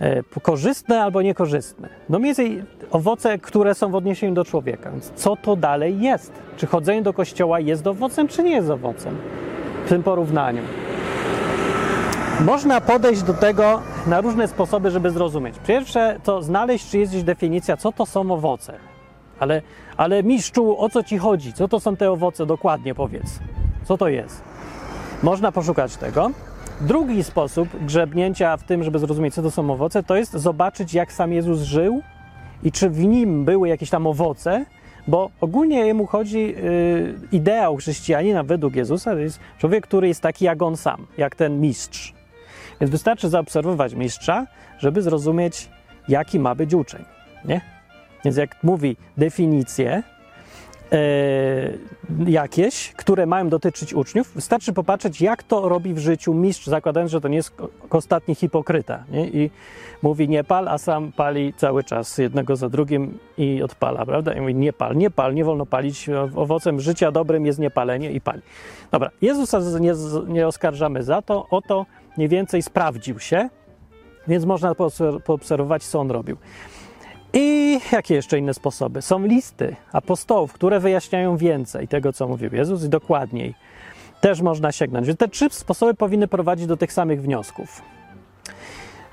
E, 0.00 0.22
korzystne 0.42 1.02
albo 1.02 1.22
niekorzystne. 1.22 1.88
No 2.08 2.18
mniej 2.18 2.34
więcej 2.34 2.64
owoce, 2.90 3.38
które 3.38 3.74
są 3.74 3.90
w 3.90 3.94
odniesieniu 3.94 4.34
do 4.34 4.44
człowieka. 4.44 4.90
Więc 4.90 5.12
co 5.14 5.36
to 5.36 5.56
dalej 5.56 6.00
jest? 6.00 6.32
Czy 6.56 6.66
chodzenie 6.66 7.02
do 7.02 7.12
kościoła 7.12 7.60
jest 7.60 7.86
owocem, 7.86 8.28
czy 8.28 8.42
nie 8.42 8.50
jest 8.50 8.70
owocem? 8.70 9.16
W 9.86 9.88
tym 9.88 10.02
porównaniu. 10.02 10.62
Można 12.40 12.80
podejść 12.80 13.22
do 13.22 13.34
tego 13.34 13.82
na 14.06 14.20
różne 14.20 14.48
sposoby, 14.48 14.90
żeby 14.90 15.10
zrozumieć. 15.10 15.54
Pierwsze 15.66 16.20
to 16.24 16.42
znaleźć, 16.42 16.90
czy 16.90 16.98
jest 16.98 17.12
gdzieś 17.12 17.24
definicja, 17.24 17.76
co 17.76 17.92
to 17.92 18.06
są 18.06 18.30
owoce. 18.30 18.88
Ale, 19.40 19.62
ale 19.96 20.22
mistrzu, 20.22 20.80
o 20.80 20.88
co 20.88 21.02
ci 21.02 21.18
chodzi? 21.18 21.52
Co 21.52 21.68
to 21.68 21.80
są 21.80 21.96
te 21.96 22.10
owoce 22.10 22.46
dokładnie, 22.46 22.94
powiedz. 22.94 23.38
Co 23.84 23.98
to 23.98 24.08
jest? 24.08 24.42
Można 25.22 25.52
poszukać 25.52 25.96
tego. 25.96 26.30
Drugi 26.80 27.24
sposób 27.24 27.68
grzebnięcia 27.86 28.56
w 28.56 28.64
tym, 28.64 28.82
żeby 28.82 28.98
zrozumieć, 28.98 29.34
co 29.34 29.42
to 29.42 29.50
są 29.50 29.70
owoce, 29.70 30.02
to 30.02 30.16
jest 30.16 30.32
zobaczyć, 30.32 30.94
jak 30.94 31.12
sam 31.12 31.32
Jezus 31.32 31.62
żył 31.62 32.02
i 32.62 32.72
czy 32.72 32.90
w 32.90 33.04
nim 33.04 33.44
były 33.44 33.68
jakieś 33.68 33.90
tam 33.90 34.06
owoce, 34.06 34.64
bo 35.08 35.30
ogólnie 35.40 35.86
jemu 35.86 36.06
chodzi 36.06 36.40
yy, 36.40 37.14
ideał 37.32 37.76
chrześcijanina 37.76 38.42
według 38.42 38.76
Jezusa, 38.76 39.10
to 39.10 39.18
jest 39.18 39.40
człowiek, 39.58 39.86
który 39.86 40.08
jest 40.08 40.20
taki 40.20 40.44
jak 40.44 40.62
on 40.62 40.76
sam, 40.76 41.06
jak 41.18 41.34
ten 41.34 41.60
mistrz. 41.60 42.14
Więc 42.80 42.90
wystarczy 42.90 43.28
zaobserwować 43.28 43.94
mistrza, 43.94 44.46
żeby 44.78 45.02
zrozumieć, 45.02 45.70
jaki 46.08 46.38
ma 46.38 46.54
być 46.54 46.74
uczeń. 46.74 47.04
Nie? 47.44 47.77
Więc 48.28 48.36
jak 48.36 48.62
mówi 48.62 48.96
definicję, 49.16 50.02
e, 50.92 50.98
jakieś, 52.26 52.92
które 52.92 53.26
mają 53.26 53.48
dotyczyć 53.48 53.94
uczniów. 53.94 54.32
Wystarczy 54.34 54.72
popatrzeć, 54.72 55.20
jak 55.20 55.42
to 55.42 55.68
robi 55.68 55.94
w 55.94 55.98
życiu 55.98 56.34
mistrz, 56.34 56.66
zakładając, 56.66 57.12
że 57.12 57.20
to 57.20 57.28
nie 57.28 57.36
jest 57.36 57.52
ostatni 57.90 58.34
hipokryta. 58.34 59.04
Nie? 59.10 59.28
I 59.28 59.50
mówi 60.02 60.28
nie 60.28 60.44
pal, 60.44 60.68
a 60.68 60.78
sam 60.78 61.12
pali 61.12 61.54
cały 61.56 61.84
czas 61.84 62.18
jednego 62.18 62.56
za 62.56 62.68
drugim 62.68 63.18
i 63.38 63.62
odpala, 63.62 64.06
prawda? 64.06 64.32
I 64.32 64.40
mówi 64.40 64.54
nie 64.54 64.72
pal, 64.72 64.96
nie 64.96 65.10
pal, 65.10 65.34
nie 65.34 65.44
wolno 65.44 65.66
palić. 65.66 66.08
Owocem 66.36 66.80
życia 66.80 67.12
dobrym 67.12 67.46
jest 67.46 67.58
niepalenie 67.58 68.10
i 68.12 68.20
pali. 68.20 68.42
Dobra, 68.90 69.10
Jezusa 69.22 69.60
nie, 69.80 69.92
nie 70.26 70.46
oskarżamy 70.46 71.02
za 71.02 71.22
to, 71.22 71.46
oto 71.50 71.86
mniej 72.16 72.28
więcej 72.28 72.62
sprawdził 72.62 73.18
się, 73.18 73.48
więc 74.28 74.44
można 74.44 74.72
poobser- 74.72 75.20
poobserwować, 75.20 75.84
co 75.84 76.00
on 76.00 76.10
robił. 76.10 76.36
I 77.32 77.78
jakie 77.92 78.14
jeszcze 78.14 78.38
inne 78.38 78.54
sposoby? 78.54 79.02
Są 79.02 79.26
listy 79.26 79.76
apostołów, 79.92 80.52
które 80.52 80.80
wyjaśniają 80.80 81.36
więcej 81.36 81.88
tego, 81.88 82.12
co 82.12 82.28
mówił 82.28 82.50
Jezus 82.54 82.84
i 82.84 82.88
dokładniej. 82.88 83.54
Też 84.20 84.40
można 84.40 84.72
sięgnąć. 84.72 85.06
Więc 85.06 85.18
te 85.18 85.28
trzy 85.28 85.46
sposoby 85.50 85.94
powinny 85.94 86.28
prowadzić 86.28 86.66
do 86.66 86.76
tych 86.76 86.92
samych 86.92 87.22
wniosków. 87.22 87.82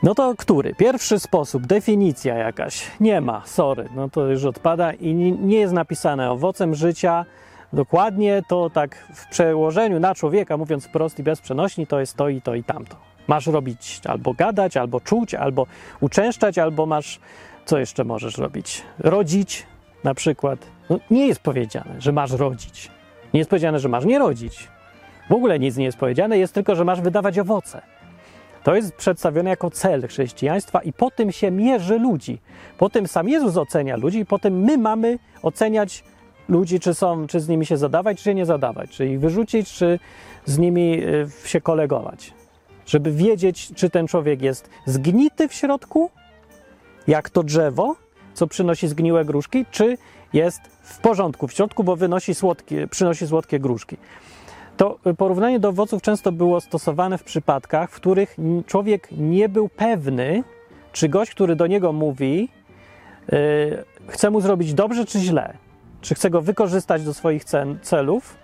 No 0.03 0.15
to 0.15 0.33
który? 0.37 0.75
Pierwszy 0.75 1.19
sposób, 1.19 1.65
definicja 1.67 2.35
jakaś. 2.35 2.83
Nie 2.99 3.21
ma, 3.21 3.41
sorry, 3.45 3.89
no 3.95 4.09
to 4.09 4.25
już 4.27 4.43
odpada 4.45 4.93
i 4.93 5.13
nie- 5.13 5.57
jest 5.57 5.73
napisane 5.73 6.31
owocem 6.31 6.75
życia. 6.75 7.25
Dokładnie 7.73 8.41
to 8.47 8.69
tak 8.69 8.95
w 9.15 9.29
przełożeniu 9.29 9.99
na 9.99 10.15
człowieka, 10.15 10.57
mówiąc 10.57 10.85
wprost 10.85 11.19
i 11.19 11.23
bez 11.23 11.41
przenośni, 11.41 11.87
to 11.87 11.99
jest 11.99 12.15
to 12.17 12.29
i 12.29 12.41
to 12.41 12.55
i 12.55 12.63
tamto. 12.63 12.95
Masz 13.27 13.47
robić 13.47 14.01
albo 14.07 14.33
gadać, 14.33 14.77
albo 14.77 14.99
czuć, 14.99 15.33
albo 15.35 15.67
uczęszczać, 16.01 16.57
albo 16.57 16.85
masz 16.85 17.19
co 17.65 17.77
jeszcze 17.77 18.03
możesz 18.03 18.37
robić? 18.37 18.83
Rodzić 18.99 19.65
na 20.03 20.13
przykład. 20.13 20.59
No, 20.89 20.99
nie 21.11 21.27
jest 21.27 21.39
powiedziane, 21.39 21.95
że 21.99 22.11
masz 22.11 22.31
rodzić. 22.31 22.91
Nie 23.33 23.39
jest 23.39 23.49
powiedziane, 23.49 23.79
że 23.79 23.89
masz 23.89 24.05
nie 24.05 24.19
rodzić. 24.19 24.67
W 25.29 25.33
ogóle 25.33 25.59
nic 25.59 25.77
nie 25.77 25.85
jest 25.85 25.97
powiedziane, 25.97 26.37
jest 26.37 26.53
tylko, 26.53 26.75
że 26.75 26.85
masz 26.85 27.01
wydawać 27.01 27.39
owoce. 27.39 27.81
To 28.63 28.75
jest 28.75 28.95
przedstawione 28.95 29.49
jako 29.49 29.71
cel 29.71 30.07
chrześcijaństwa 30.07 30.79
i 30.79 30.93
po 30.93 31.11
tym 31.11 31.31
się 31.31 31.51
mierzy 31.51 31.99
ludzi. 31.99 32.41
Po 32.77 32.89
tym 32.89 33.07
sam 33.07 33.29
Jezus 33.29 33.57
ocenia 33.57 33.97
ludzi 33.97 34.19
i 34.19 34.25
po 34.25 34.39
tym 34.39 34.59
my 34.59 34.77
mamy 34.77 35.19
oceniać 35.41 36.03
ludzi, 36.49 36.79
czy, 36.79 36.93
są, 36.93 37.27
czy 37.27 37.39
z 37.39 37.47
nimi 37.47 37.65
się 37.65 37.77
zadawać, 37.77 38.17
czy 38.17 38.23
się 38.23 38.33
nie 38.33 38.45
zadawać, 38.45 38.89
czy 38.89 39.07
ich 39.07 39.19
wyrzucić, 39.19 39.73
czy 39.73 39.99
z 40.45 40.57
nimi 40.57 41.03
y, 41.03 41.27
się 41.45 41.61
kolegować. 41.61 42.33
Żeby 42.85 43.11
wiedzieć, 43.11 43.71
czy 43.75 43.89
ten 43.89 44.07
człowiek 44.07 44.41
jest 44.41 44.69
zgnity 44.85 45.47
w 45.47 45.53
środku, 45.53 46.11
jak 47.07 47.29
to 47.29 47.43
drzewo, 47.43 47.95
co 48.33 48.47
przynosi 48.47 48.87
zgniłe 48.87 49.25
gruszki, 49.25 49.65
czy 49.71 49.97
jest 50.33 50.61
w 50.81 50.99
porządku 50.99 51.47
w 51.47 51.53
środku, 51.53 51.83
bo 51.83 51.95
wynosi 51.95 52.35
słodkie, 52.35 52.87
przynosi 52.87 53.27
słodkie 53.27 53.59
gruszki. 53.59 53.97
To 54.77 54.99
porównanie 55.17 55.59
do 55.59 55.69
owoców 55.69 56.01
często 56.01 56.31
było 56.31 56.61
stosowane 56.61 57.17
w 57.17 57.23
przypadkach, 57.23 57.91
w 57.91 57.95
których 57.95 58.37
człowiek 58.65 59.07
nie 59.11 59.49
był 59.49 59.69
pewny, 59.69 60.43
czy 60.91 61.09
gość, 61.09 61.31
który 61.31 61.55
do 61.55 61.67
niego 61.67 61.93
mówi, 61.93 62.49
yy, 63.31 63.37
chce 64.07 64.29
mu 64.29 64.41
zrobić 64.41 64.73
dobrze 64.73 65.05
czy 65.05 65.19
źle. 65.19 65.57
Czy 66.01 66.15
chce 66.15 66.29
go 66.29 66.41
wykorzystać 66.41 67.03
do 67.03 67.13
swoich 67.13 67.43
celów 67.81 68.37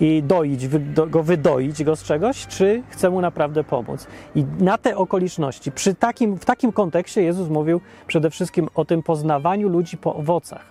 i 0.00 0.22
doić, 0.22 0.68
go 1.06 1.22
wydoić 1.22 1.84
go 1.84 1.96
z 1.96 2.02
czegoś, 2.02 2.46
czy 2.46 2.82
chce 2.88 3.10
mu 3.10 3.20
naprawdę 3.20 3.64
pomóc. 3.64 4.06
I 4.34 4.44
na 4.58 4.78
te 4.78 4.96
okoliczności, 4.96 5.72
przy 5.72 5.94
takim, 5.94 6.36
w 6.36 6.44
takim 6.44 6.72
kontekście 6.72 7.22
Jezus 7.22 7.48
mówił 7.48 7.80
przede 8.06 8.30
wszystkim 8.30 8.68
o 8.74 8.84
tym 8.84 9.02
poznawaniu 9.02 9.68
ludzi 9.68 9.96
po 9.96 10.14
owocach. 10.14 10.64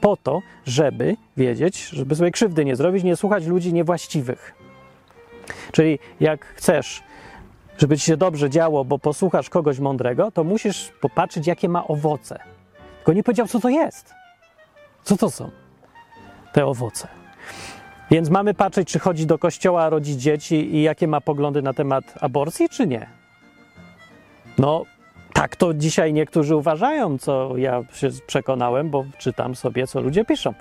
Po 0.00 0.16
to, 0.16 0.42
żeby 0.64 1.16
wiedzieć, 1.36 1.88
żeby 1.88 2.14
sobie 2.14 2.30
krzywdy 2.30 2.64
nie 2.64 2.76
zrobić, 2.76 3.04
nie 3.04 3.16
słuchać 3.16 3.46
ludzi 3.46 3.72
niewłaściwych. 3.72 4.54
Czyli 5.72 5.98
jak 6.20 6.44
chcesz, 6.44 7.02
żeby 7.78 7.98
ci 7.98 8.04
się 8.04 8.16
dobrze 8.16 8.50
działo, 8.50 8.84
bo 8.84 8.98
posłuchasz 8.98 9.50
kogoś 9.50 9.78
mądrego, 9.78 10.30
to 10.30 10.44
musisz 10.44 10.92
popatrzeć, 11.00 11.46
jakie 11.46 11.68
ma 11.68 11.86
owoce. 11.86 12.38
Tylko 12.96 13.12
nie 13.12 13.22
powiedział, 13.22 13.46
co 13.46 13.60
to 13.60 13.68
jest. 13.68 14.14
Co 15.02 15.16
to 15.16 15.30
są 15.30 15.50
te 16.52 16.66
owoce? 16.66 17.23
Więc 18.10 18.30
mamy 18.30 18.54
patrzeć, 18.54 18.88
czy 18.88 18.98
chodzi 18.98 19.26
do 19.26 19.38
kościoła, 19.38 19.88
rodzi 19.88 20.18
dzieci 20.18 20.74
i 20.74 20.82
jakie 20.82 21.08
ma 21.08 21.20
poglądy 21.20 21.62
na 21.62 21.72
temat 21.72 22.04
aborcji, 22.20 22.68
czy 22.68 22.86
nie. 22.86 23.06
No, 24.58 24.84
tak 25.32 25.56
to 25.56 25.74
dzisiaj 25.74 26.12
niektórzy 26.12 26.56
uważają, 26.56 27.18
co 27.18 27.56
ja 27.56 27.82
się 27.92 28.08
przekonałem, 28.26 28.90
bo 28.90 29.04
czytam 29.18 29.54
sobie, 29.54 29.86
co 29.86 30.00
ludzie 30.00 30.24
piszą. 30.24 30.54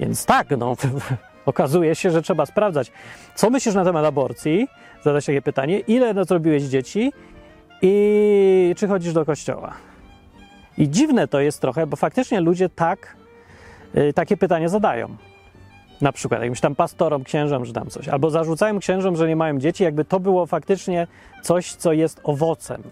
Więc 0.00 0.26
tak, 0.26 0.50
no, 0.50 0.76
okazuje 1.46 1.94
się, 1.94 2.10
że 2.10 2.22
trzeba 2.22 2.46
sprawdzać. 2.46 2.92
Co 3.34 3.50
myślisz 3.50 3.74
na 3.74 3.84
temat 3.84 4.04
aborcji? 4.04 4.68
Zadać 5.02 5.26
takie 5.26 5.42
pytanie. 5.42 5.78
Ile 5.78 6.24
zrobiłeś 6.24 6.62
dzieci? 6.62 7.12
I 7.82 8.74
czy 8.76 8.88
chodzisz 8.88 9.12
do 9.12 9.24
kościoła? 9.24 9.72
I 10.78 10.88
dziwne 10.88 11.28
to 11.28 11.40
jest 11.40 11.60
trochę, 11.60 11.86
bo 11.86 11.96
faktycznie 11.96 12.40
ludzie 12.40 12.68
tak, 12.68 13.16
y, 13.96 14.12
takie 14.12 14.36
pytania 14.36 14.68
zadają 14.68 15.16
na 16.00 16.12
przykład 16.12 16.40
jakimś 16.40 16.60
tam 16.60 16.74
pastorom, 16.74 17.24
księżom, 17.24 17.64
że 17.64 17.72
tam 17.72 17.88
coś, 17.90 18.08
albo 18.08 18.30
zarzucają 18.30 18.78
księżom, 18.78 19.16
że 19.16 19.28
nie 19.28 19.36
mają 19.36 19.58
dzieci, 19.58 19.84
jakby 19.84 20.04
to 20.04 20.20
było 20.20 20.46
faktycznie 20.46 21.06
coś, 21.42 21.72
co 21.72 21.92
jest 21.92 22.20
owocem. 22.24 22.82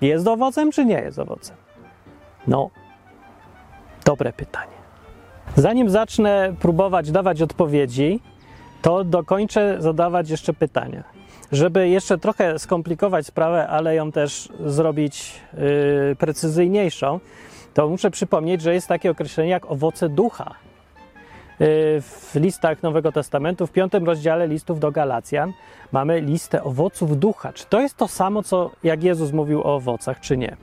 Jest 0.00 0.26
owocem, 0.26 0.72
czy 0.72 0.84
nie 0.84 1.00
jest 1.00 1.18
owocem? 1.18 1.56
No, 2.46 2.70
dobre 4.04 4.32
pytanie. 4.32 4.74
Zanim 5.56 5.90
zacznę 5.90 6.54
próbować 6.60 7.10
dawać 7.10 7.42
odpowiedzi, 7.42 8.20
to 8.82 9.04
dokończę 9.04 9.76
zadawać 9.78 10.30
jeszcze 10.30 10.52
pytania. 10.52 11.04
Żeby 11.52 11.88
jeszcze 11.88 12.18
trochę 12.18 12.58
skomplikować 12.58 13.26
sprawę, 13.26 13.68
ale 13.68 13.94
ją 13.94 14.12
też 14.12 14.48
zrobić 14.66 15.40
yy, 15.52 16.16
precyzyjniejszą, 16.16 17.20
to 17.74 17.88
muszę 17.88 18.10
przypomnieć, 18.10 18.62
że 18.62 18.74
jest 18.74 18.88
takie 18.88 19.10
określenie 19.10 19.50
jak 19.50 19.70
owoce 19.70 20.08
ducha 20.08 20.54
w 21.60 22.30
listach 22.34 22.82
Nowego 22.82 23.12
Testamentu, 23.12 23.66
w 23.66 23.72
piątym 23.72 24.04
rozdziale 24.04 24.48
listów 24.48 24.80
do 24.80 24.92
Galacjan, 24.92 25.52
mamy 25.92 26.20
listę 26.20 26.62
owoców 26.62 27.18
ducha. 27.18 27.52
Czy 27.52 27.66
to 27.66 27.80
jest 27.80 27.96
to 27.96 28.08
samo, 28.08 28.42
co 28.42 28.70
jak 28.82 29.02
Jezus 29.02 29.32
mówił 29.32 29.60
o 29.60 29.76
owocach, 29.76 30.20
czy 30.20 30.36
nie? 30.36 30.56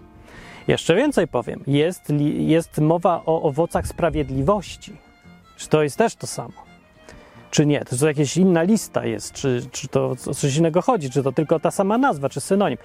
Jeszcze 0.67 0.95
więcej 0.95 1.27
powiem. 1.27 1.63
Jest, 1.67 2.13
jest 2.37 2.77
mowa 2.77 3.21
o 3.25 3.41
owocach 3.41 3.87
sprawiedliwości. 3.87 4.93
Czy 5.57 5.69
to 5.69 5.83
jest 5.83 5.97
też 5.97 6.15
to 6.15 6.27
samo? 6.27 6.70
Czy 7.51 7.65
nie? 7.65 7.85
To 7.85 8.07
jakaś 8.07 8.37
inna 8.37 8.63
lista 8.63 9.05
jest? 9.05 9.33
Czy, 9.33 9.61
czy 9.71 9.87
to 9.87 10.09
o 10.09 10.15
coś 10.15 10.55
innego 10.55 10.81
chodzi? 10.81 11.09
Czy 11.09 11.23
to 11.23 11.31
tylko 11.31 11.59
ta 11.59 11.71
sama 11.71 11.97
nazwa, 11.97 12.29
czy 12.29 12.41
synonim? 12.41 12.77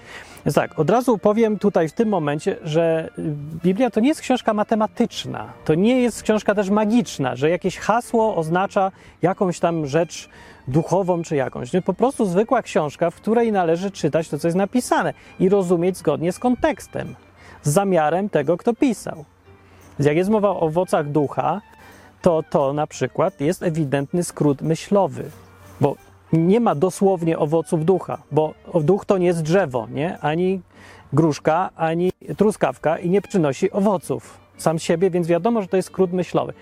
Więc 0.45 0.55
tak, 0.55 0.79
od 0.79 0.89
razu 0.89 1.17
powiem 1.17 1.59
tutaj 1.59 1.89
w 1.89 1.93
tym 1.93 2.09
momencie, 2.09 2.57
że 2.63 3.09
y, 3.19 3.21
Biblia 3.63 3.89
to 3.89 3.99
nie 3.99 4.07
jest 4.07 4.21
książka 4.21 4.53
matematyczna, 4.53 5.53
to 5.65 5.75
nie 5.75 6.01
jest 6.01 6.23
książka 6.23 6.55
też 6.55 6.69
magiczna, 6.69 7.35
że 7.35 7.49
jakieś 7.49 7.77
hasło 7.77 8.35
oznacza 8.35 8.91
jakąś 9.21 9.59
tam 9.59 9.87
rzecz 9.87 10.29
duchową 10.67 11.23
czy 11.23 11.35
jakąś. 11.35 11.71
Po 11.85 11.93
prostu 11.93 12.25
zwykła 12.25 12.61
książka, 12.61 13.09
w 13.09 13.15
której 13.15 13.51
należy 13.51 13.91
czytać 13.91 14.29
to, 14.29 14.39
co 14.39 14.47
jest 14.47 14.57
napisane 14.57 15.13
i 15.39 15.49
rozumieć 15.49 15.97
zgodnie 15.97 16.31
z 16.31 16.39
kontekstem, 16.39 17.15
z 17.63 17.69
zamiarem 17.69 18.29
tego, 18.29 18.57
kto 18.57 18.73
pisał. 18.73 19.25
Jak 19.99 20.17
jest 20.17 20.29
mowa 20.29 20.49
o 20.49 20.59
owocach 20.59 21.09
ducha, 21.11 21.61
to 22.27 22.43
to 22.49 22.73
na 22.73 22.87
przykład 22.87 23.41
jest 23.41 23.63
ewidentny 23.63 24.23
skrót 24.23 24.61
myślowy, 24.61 25.29
bo 25.81 25.95
nie 26.33 26.59
ma 26.59 26.75
dosłownie 26.75 27.39
owoców 27.39 27.85
ducha, 27.85 28.17
bo 28.31 28.53
duch 28.73 29.05
to 29.05 29.17
nie 29.17 29.25
jest 29.25 29.41
drzewo, 29.41 29.87
nie? 29.91 30.17
Ani 30.19 30.61
gruszka, 31.13 31.69
ani 31.75 32.11
truskawka 32.37 32.97
i 32.97 33.09
nie 33.09 33.21
przynosi 33.21 33.71
owoców 33.71 34.37
sam 34.57 34.79
siebie, 34.79 35.09
więc 35.09 35.27
wiadomo, 35.27 35.61
że 35.61 35.67
to 35.67 35.77
jest 35.77 35.87
skrót 35.87 36.13
myślowy. 36.13 36.53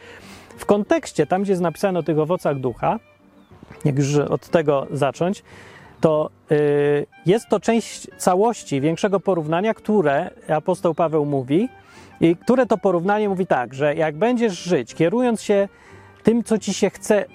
W 0.58 0.66
kontekście, 0.66 1.28
tam 1.28 1.44
gdzie 1.44 1.52
jest 1.52 1.62
napisane 1.62 2.00
o 2.00 2.04
tych 2.04 2.20
owocach 2.20 2.60
ducha, 2.60 3.00
jak 3.86 3.98
już 3.98 4.16
od 4.16 4.48
tego 4.48 4.88
zacząć, 4.92 5.44
to 6.02 6.30
y, 6.52 7.06
jest 7.26 7.50
to 7.50 7.60
część 7.60 8.08
całości, 8.18 8.82
większego 8.82 9.20
porównania, 9.20 9.74
które 9.74 10.30
apostoł 10.48 10.94
Paweł 10.94 11.26
mówi, 11.26 11.70
i 12.22 12.36
które 12.36 12.66
to 12.66 12.78
porównanie 12.78 13.30
mówi 13.30 13.48
tak, 13.48 13.74
że 13.74 13.96
jak 13.96 14.16
będziesz 14.16 14.64
żyć, 14.64 14.96
kierując 14.96 15.42
się 15.42 15.68
tym, 16.24 16.44
co 16.44 16.58
ci 16.58 16.74
się 16.74 16.90
chce, 16.90 17.26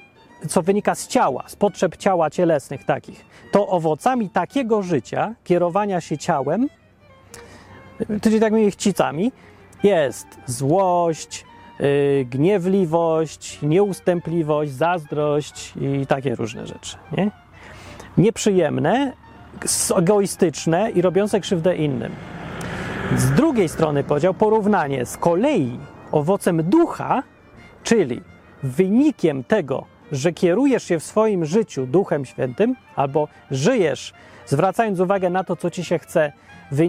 co 0.48 0.62
wynika 0.62 0.94
z 0.94 1.08
ciała, 1.08 1.44
z 1.46 1.56
potrzeb 1.56 1.96
ciała 1.96 2.30
cielesnych 2.30 2.84
takich, 2.84 3.24
to 3.52 3.68
owocami 3.68 4.30
takiego 4.30 4.82
życia, 4.82 5.34
kierowania 5.44 6.00
się 6.00 6.18
ciałem, 6.18 6.68
czyli 8.22 8.40
takimi 8.40 8.70
chcicami, 8.70 9.32
jest 9.82 10.26
złość, 10.46 11.44
yy, 11.80 12.24
gniewliwość, 12.24 13.58
nieustępliwość, 13.62 14.72
zazdrość 14.72 15.72
i 15.80 16.06
takie 16.06 16.34
różne 16.34 16.66
rzeczy. 16.66 16.96
Nie? 17.16 17.30
Nieprzyjemne, 18.18 19.12
egoistyczne 19.96 20.90
i 20.90 21.02
robiące 21.02 21.40
krzywdę 21.40 21.76
innym. 21.76 22.12
Z 23.16 23.30
drugiej 23.30 23.68
strony 23.68 24.04
powiedział 24.04 24.34
porównanie 24.34 25.06
z 25.06 25.16
kolei 25.16 25.78
owocem 26.12 26.62
ducha, 26.62 27.22
czyli 27.82 28.20
wynikiem 28.62 29.44
tego, 29.44 29.84
że 30.12 30.32
kierujesz 30.32 30.84
się 30.84 30.98
w 30.98 31.04
swoim 31.04 31.44
życiu 31.44 31.86
Duchem 31.86 32.24
Świętym, 32.24 32.76
albo 32.96 33.28
żyjesz, 33.50 34.12
zwracając 34.46 35.00
uwagę 35.00 35.30
na 35.30 35.44
to, 35.44 35.56
co 35.56 35.70
ci 35.70 35.84
się 35.84 35.98
chce, 35.98 36.32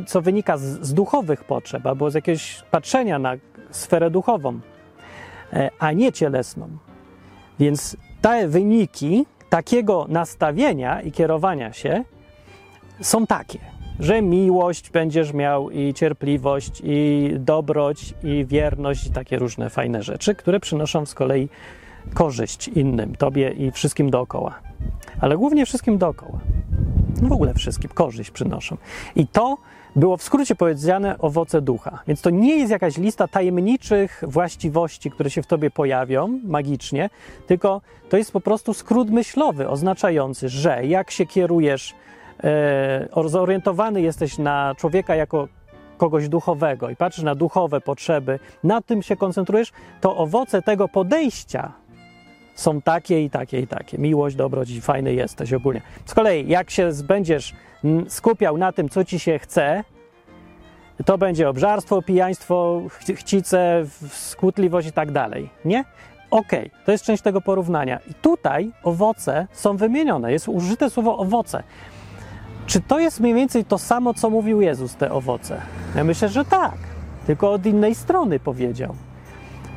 co 0.08 0.22
wynika 0.22 0.58
z, 0.58 0.64
z 0.64 0.94
duchowych 0.94 1.44
potrzeb, 1.44 1.86
albo 1.86 2.12
z 2.12 2.14
jakiegoś 2.14 2.64
patrzenia 2.72 3.20
na 3.20 3.34
sferę 3.72 4.10
duchową, 4.10 4.60
e, 5.54 5.70
a 5.80 5.92
nie 5.92 6.12
cielesną. 6.12 6.70
Więc 7.60 7.98
te 8.22 8.48
wyniki 8.48 9.26
takiego 9.50 10.06
nastawienia 10.10 11.02
i 11.02 11.12
kierowania 11.12 11.74
się 11.74 12.04
są 13.02 13.28
takie, 13.28 13.60
że 14.00 14.22
miłość 14.22 14.90
będziesz 14.90 15.34
miał 15.34 15.70
i 15.70 15.94
cierpliwość, 15.94 16.82
i 16.84 17.30
dobroć, 17.40 18.14
i 18.24 18.46
wierność, 18.46 19.08
i 19.08 19.12
takie 19.12 19.40
różne 19.40 19.70
fajne 19.70 20.04
rzeczy, 20.04 20.36
które 20.36 20.60
przynoszą 20.60 21.06
z 21.06 21.14
kolei 21.14 21.50
korzyść 22.14 22.68
innym, 22.68 23.16
tobie 23.16 23.50
i 23.50 23.72
wszystkim 23.72 24.10
dookoła. 24.10 24.60
Ale 25.22 25.38
głównie 25.38 25.66
wszystkim 25.66 25.98
dookoła. 25.98 26.40
No 27.22 27.30
w 27.30 27.32
ogóle 27.32 27.54
wszystkim 27.54 27.90
korzyść 27.90 28.32
przynoszą. 28.32 28.78
I 29.16 29.28
to 29.28 29.58
było 29.96 30.18
w 30.18 30.24
skrócie 30.24 30.56
powiedziane 30.56 31.18
owoce 31.20 31.62
ducha. 31.62 32.00
Więc 32.08 32.22
to 32.22 32.30
nie 32.30 32.56
jest 32.58 32.72
jakaś 32.72 32.98
lista 32.98 33.28
tajemniczych 33.28 34.24
właściwości, 34.28 35.12
które 35.12 35.30
się 35.30 35.42
w 35.42 35.48
tobie 35.48 35.72
pojawią 35.72 36.40
magicznie, 36.44 37.10
tylko 37.48 37.82
to 38.10 38.18
jest 38.18 38.32
po 38.32 38.42
prostu 38.42 38.74
skrót 38.74 39.10
myślowy 39.10 39.70
oznaczający, 39.70 40.50
że 40.50 40.86
jak 40.86 41.12
się 41.12 41.26
kierujesz, 41.26 41.96
zorientowany 43.26 44.02
jesteś 44.02 44.38
na 44.38 44.76
człowieka 44.78 45.16
jako 45.16 45.48
kogoś 45.98 46.30
duchowego 46.30 46.90
i 46.90 46.96
patrzysz 46.96 47.24
na 47.24 47.36
duchowe 47.36 47.82
potrzeby, 47.82 48.40
na 48.64 48.82
tym 48.82 49.02
się 49.02 49.16
koncentrujesz, 49.16 49.72
to 50.02 50.18
owoce 50.18 50.62
tego 50.62 50.88
podejścia 50.88 51.72
są 52.56 52.82
takie 52.82 53.24
i 53.24 53.30
takie 53.30 53.60
i 53.60 53.68
takie. 53.68 53.98
Miłość, 53.98 54.36
dobroć 54.36 54.80
fajny 54.82 55.14
jesteś 55.14 55.54
ogólnie. 55.54 55.82
Z 56.06 56.14
kolei, 56.14 56.48
jak 56.48 56.70
się 56.72 56.90
będziesz 57.04 57.54
skupiał 58.08 58.58
na 58.58 58.72
tym, 58.72 58.90
co 58.90 59.04
ci 59.06 59.20
się 59.20 59.40
chce, 59.40 59.84
to 61.06 61.18
będzie 61.18 61.50
obżarstwo, 61.50 62.02
pijaństwo, 62.02 62.82
chci- 62.88 63.16
chcice, 63.16 63.86
skutliwość 64.10 64.88
i 64.88 64.92
tak 64.92 65.12
dalej. 65.12 65.50
Nie? 65.66 65.86
Okej, 66.32 66.72
to 66.86 66.92
jest 66.92 67.04
część 67.04 67.24
tego 67.24 67.42
porównania. 67.42 68.00
I 68.10 68.14
tutaj 68.14 68.72
owoce 68.84 69.48
są 69.52 69.78
wymienione. 69.78 70.32
Jest 70.32 70.48
użyte 70.48 70.90
słowo 70.90 71.18
owoce. 71.18 71.64
Czy 72.72 72.82
to 72.82 73.00
jest 73.00 73.20
mniej 73.20 73.34
więcej 73.34 73.66
to 73.66 73.78
samo, 73.78 74.14
co 74.14 74.30
mówił 74.30 74.62
Jezus, 74.62 74.96
te 74.96 75.12
owoce? 75.12 75.62
Ja 75.96 76.04
myślę, 76.04 76.30
że 76.30 76.46
tak, 76.46 76.78
tylko 77.28 77.52
od 77.52 77.66
innej 77.66 77.96
strony 77.96 78.40
powiedział. 78.40 78.96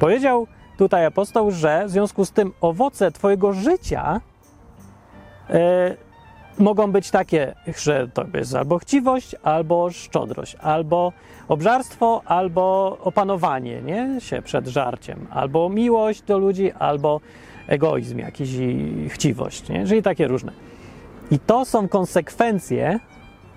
Powiedział 0.01 0.47
tutaj 0.79 1.07
apostoł, 1.07 1.51
że 1.51 1.85
w 1.87 1.91
związku 1.91 2.25
z 2.25 2.31
tym 2.31 2.53
owoce 2.61 3.11
Twojego 3.11 3.53
życia 3.53 4.21
e, 5.51 5.97
mogą 6.59 6.93
być 6.93 7.11
takie, 7.11 7.55
że 7.79 8.09
to 8.09 8.25
jest 8.35 8.55
albo 8.55 8.79
chciwość, 8.79 9.37
albo 9.43 9.91
szczodrość, 9.91 10.57
albo 10.61 11.13
obżarstwo, 11.49 12.23
albo 12.25 12.97
opanowanie 13.01 13.83
nie? 13.83 14.21
się 14.21 14.43
przed 14.43 14.67
żarciem, 14.67 15.27
albo 15.31 15.69
miłość 15.69 16.23
do 16.23 16.39
ludzi, 16.39 16.73
albo 16.73 17.21
egoizm 17.67 18.19
jakiś 18.19 18.51
i 18.53 19.09
chciwość, 19.09 19.69
nie? 19.69 19.87
czyli 19.87 20.03
takie 20.03 20.29
różne. 20.29 20.74
I 21.31 21.39
to 21.39 21.65
są 21.65 21.89
konsekwencje 21.89 23.01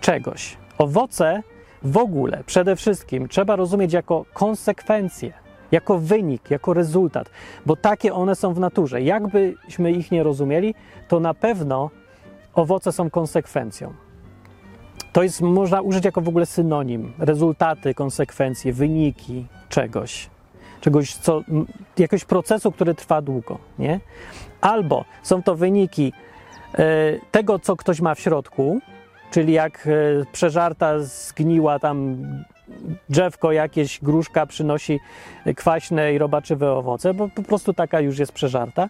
czegoś. 0.01 0.57
Owoce 0.77 1.43
w 1.83 1.97
ogóle 1.97 2.43
przede 2.45 2.75
wszystkim 2.75 3.27
trzeba 3.27 3.55
rozumieć 3.55 3.93
jako 3.93 4.25
konsekwencje, 4.33 5.33
jako 5.71 5.99
wynik, 5.99 6.51
jako 6.51 6.73
rezultat, 6.73 7.29
bo 7.65 7.75
takie 7.75 8.13
one 8.13 8.35
są 8.35 8.53
w 8.53 8.59
naturze. 8.59 9.01
Jakbyśmy 9.01 9.91
ich 9.91 10.11
nie 10.11 10.23
rozumieli, 10.23 10.75
to 11.07 11.19
na 11.19 11.33
pewno 11.33 11.89
owoce 12.53 12.91
są 12.91 13.09
konsekwencją. 13.09 13.93
To 15.13 15.23
jest, 15.23 15.41
można 15.41 15.81
użyć 15.81 16.05
jako 16.05 16.21
w 16.21 16.27
ogóle 16.27 16.45
synonim. 16.45 17.13
Rezultaty, 17.19 17.93
konsekwencje, 17.93 18.73
wyniki 18.73 19.45
czegoś. 19.69 20.29
Czegoś, 20.81 21.15
co, 21.15 21.41
jakiegoś 21.97 22.25
procesu, 22.25 22.71
który 22.71 22.95
trwa 22.95 23.21
długo, 23.21 23.57
nie? 23.79 23.99
Albo 24.61 25.05
są 25.23 25.43
to 25.43 25.55
wyniki 25.55 26.13
tego, 27.31 27.59
co 27.59 27.75
ktoś 27.75 28.01
ma 28.01 28.15
w 28.15 28.19
środku, 28.19 28.79
czyli 29.31 29.53
jak 29.53 29.87
e, 29.87 29.91
przeżarta, 30.31 30.99
zgniła 30.99 31.79
tam 31.79 32.17
drzewko 33.09 33.51
jakieś, 33.51 33.99
gruszka 33.99 34.45
przynosi 34.45 34.99
kwaśne 35.55 36.13
i 36.13 36.17
robaczywe 36.17 36.71
owoce, 36.71 37.13
bo 37.13 37.29
po 37.29 37.43
prostu 37.43 37.73
taka 37.73 37.99
już 37.99 38.19
jest 38.19 38.31
przeżarta, 38.31 38.89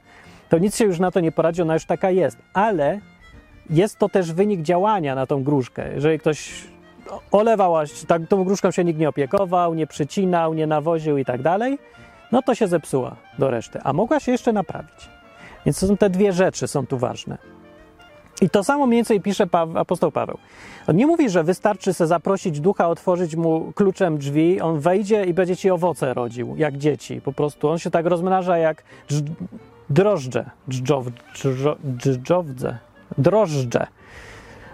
to 0.50 0.58
nic 0.58 0.78
się 0.78 0.86
już 0.86 1.00
na 1.00 1.12
to 1.12 1.20
nie 1.20 1.32
poradzi, 1.32 1.62
ona 1.62 1.74
już 1.74 1.86
taka 1.86 2.12
jest. 2.12 2.38
Ale 2.54 3.00
jest 3.70 3.98
to 3.98 4.10
też 4.10 4.34
wynik 4.34 4.62
działania 4.62 5.16
na 5.16 5.26
tą 5.26 5.44
gruszkę. 5.44 5.94
Jeżeli 5.94 6.20
ktoś 6.20 6.68
olewał, 7.32 7.74
tak, 8.08 8.28
tą 8.30 8.44
gruszką 8.44 8.72
się 8.72 8.84
nikt 8.84 9.00
nie 9.00 9.10
opiekował, 9.10 9.74
nie 9.74 9.88
przycinał, 9.88 10.54
nie 10.54 10.68
nawoził 10.68 11.18
i 11.18 11.26
tak 11.26 11.42
dalej, 11.42 11.80
no 12.32 12.42
to 12.42 12.56
się 12.56 12.68
zepsuła 12.68 13.16
do 13.40 13.50
reszty. 13.50 13.80
A 13.84 13.94
mogła 13.94 14.20
się 14.20 14.32
jeszcze 14.32 14.54
naprawić. 14.54 15.10
Więc 15.66 15.80
to 15.80 15.88
są 15.88 15.98
te 15.98 16.10
dwie 16.10 16.34
rzeczy, 16.34 16.68
są 16.68 16.88
tu 16.88 16.98
ważne. 16.98 17.38
I 18.42 18.50
to 18.50 18.64
samo 18.64 18.88
mniej 18.88 18.98
więcej 18.98 19.22
pisze 19.22 19.48
apostoł 19.76 20.12
Paweł. 20.12 20.38
On 20.88 20.96
nie 20.96 21.08
mówi, 21.08 21.30
że 21.30 21.44
wystarczy 21.44 21.94
se 21.94 22.08
zaprosić 22.08 22.60
ducha, 22.60 22.90
otworzyć 22.90 23.36
mu 23.36 23.72
kluczem 23.76 24.18
drzwi, 24.18 24.62
on 24.62 24.80
wejdzie 24.80 25.24
i 25.24 25.34
będzie 25.34 25.56
ci 25.56 25.70
owoce 25.70 26.14
rodził, 26.14 26.56
jak 26.58 26.78
dzieci. 26.78 27.22
Po 27.22 27.34
prostu 27.34 27.70
on 27.70 27.80
się 27.80 27.92
tak 27.92 28.06
rozmnaża 28.06 28.58
jak 28.58 28.84
drożdże, 29.90 30.50
drżow, 30.68 31.06
drżo, 31.36 31.78
drżowdze, 31.84 32.78
drożdże. 33.18 33.88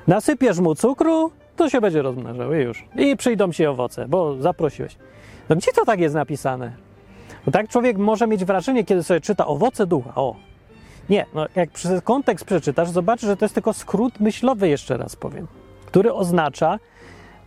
Nasypiesz 0.08 0.60
mu 0.60 0.76
cukru, 0.76 1.32
to 1.56 1.70
się 1.70 1.82
będzie 1.82 2.02
rozmnażał 2.02 2.54
i 2.54 2.58
już. 2.58 2.86
I 2.96 3.18
przyjdą 3.18 3.52
ci 3.52 3.66
owoce, 3.66 4.08
bo 4.08 4.42
zaprosiłeś. 4.42 4.96
No 5.50 5.56
gdzie 5.56 5.72
to 5.72 5.86
tak 5.86 6.00
jest 6.00 6.16
napisane? 6.16 6.72
Bo 7.46 7.52
tak 7.52 7.68
człowiek 7.68 7.98
może 7.98 8.28
mieć 8.28 8.46
wrażenie, 8.46 8.84
kiedy 8.84 9.04
sobie 9.04 9.22
czyta 9.22 9.48
owoce 9.48 9.88
ducha. 9.88 10.12
O, 10.16 10.36
nie, 11.10 11.26
no 11.34 11.46
jak 11.56 11.70
przez 11.70 12.02
kontekst 12.02 12.46
przeczytasz, 12.46 12.90
zobaczysz, 12.90 13.28
że 13.28 13.38
to 13.38 13.46
jest 13.46 13.56
tylko 13.56 13.74
skrót 13.74 14.20
myślowy, 14.20 14.70
jeszcze 14.70 14.98
raz 14.98 15.16
powiem, 15.16 15.48
który 15.86 16.14
oznacza 16.14 16.80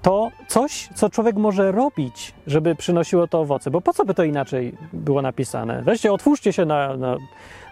to 0.02 0.30
coś, 0.48 0.88
co 0.94 1.10
człowiek 1.10 1.36
może 1.36 1.72
robić, 1.72 2.34
żeby 2.46 2.74
przynosiło 2.74 3.26
to 3.26 3.40
owoce. 3.40 3.70
Bo 3.70 3.80
po 3.80 3.92
co 3.92 4.04
by 4.04 4.14
to 4.14 4.24
inaczej 4.24 4.74
było 4.92 5.22
napisane? 5.22 5.82
Weźcie, 5.82 6.12
otwórzcie 6.12 6.52
się 6.52 6.64
na, 6.64 6.96
na, 6.96 7.16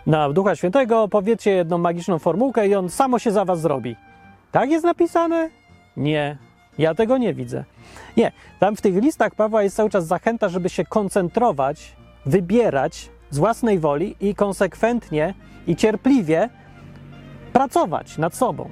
na 0.06 0.32
Ducha 0.32 0.56
Świętego, 0.56 1.08
powiedzcie 1.08 1.50
jedną 1.50 1.78
magiczną 1.78 2.18
formułkę 2.18 2.68
i 2.68 2.74
on 2.74 2.88
samo 2.88 3.18
się 3.18 3.30
za 3.30 3.44
was 3.44 3.60
zrobi. 3.60 3.96
Tak 4.52 4.70
jest 4.70 4.84
napisane? 4.84 5.50
Nie. 5.96 6.38
Ja 6.78 6.94
tego 6.94 7.18
nie 7.18 7.34
widzę. 7.34 7.64
Nie. 8.16 8.32
Tam 8.60 8.76
w 8.76 8.80
tych 8.80 8.94
listach 8.94 9.34
Pawła 9.34 9.62
jest 9.62 9.76
cały 9.76 9.90
czas 9.90 10.06
zachęta, 10.06 10.48
żeby 10.48 10.68
się 10.68 10.84
koncentrować, 10.84 11.96
wybierać 12.26 13.08
z 13.30 13.38
własnej 13.38 13.78
woli 13.78 14.16
i 14.20 14.34
konsekwentnie 14.34 15.34
i 15.66 15.76
cierpliwie 15.76 16.48
pracować 17.52 18.18
nad 18.18 18.34
sobą. 18.34 18.70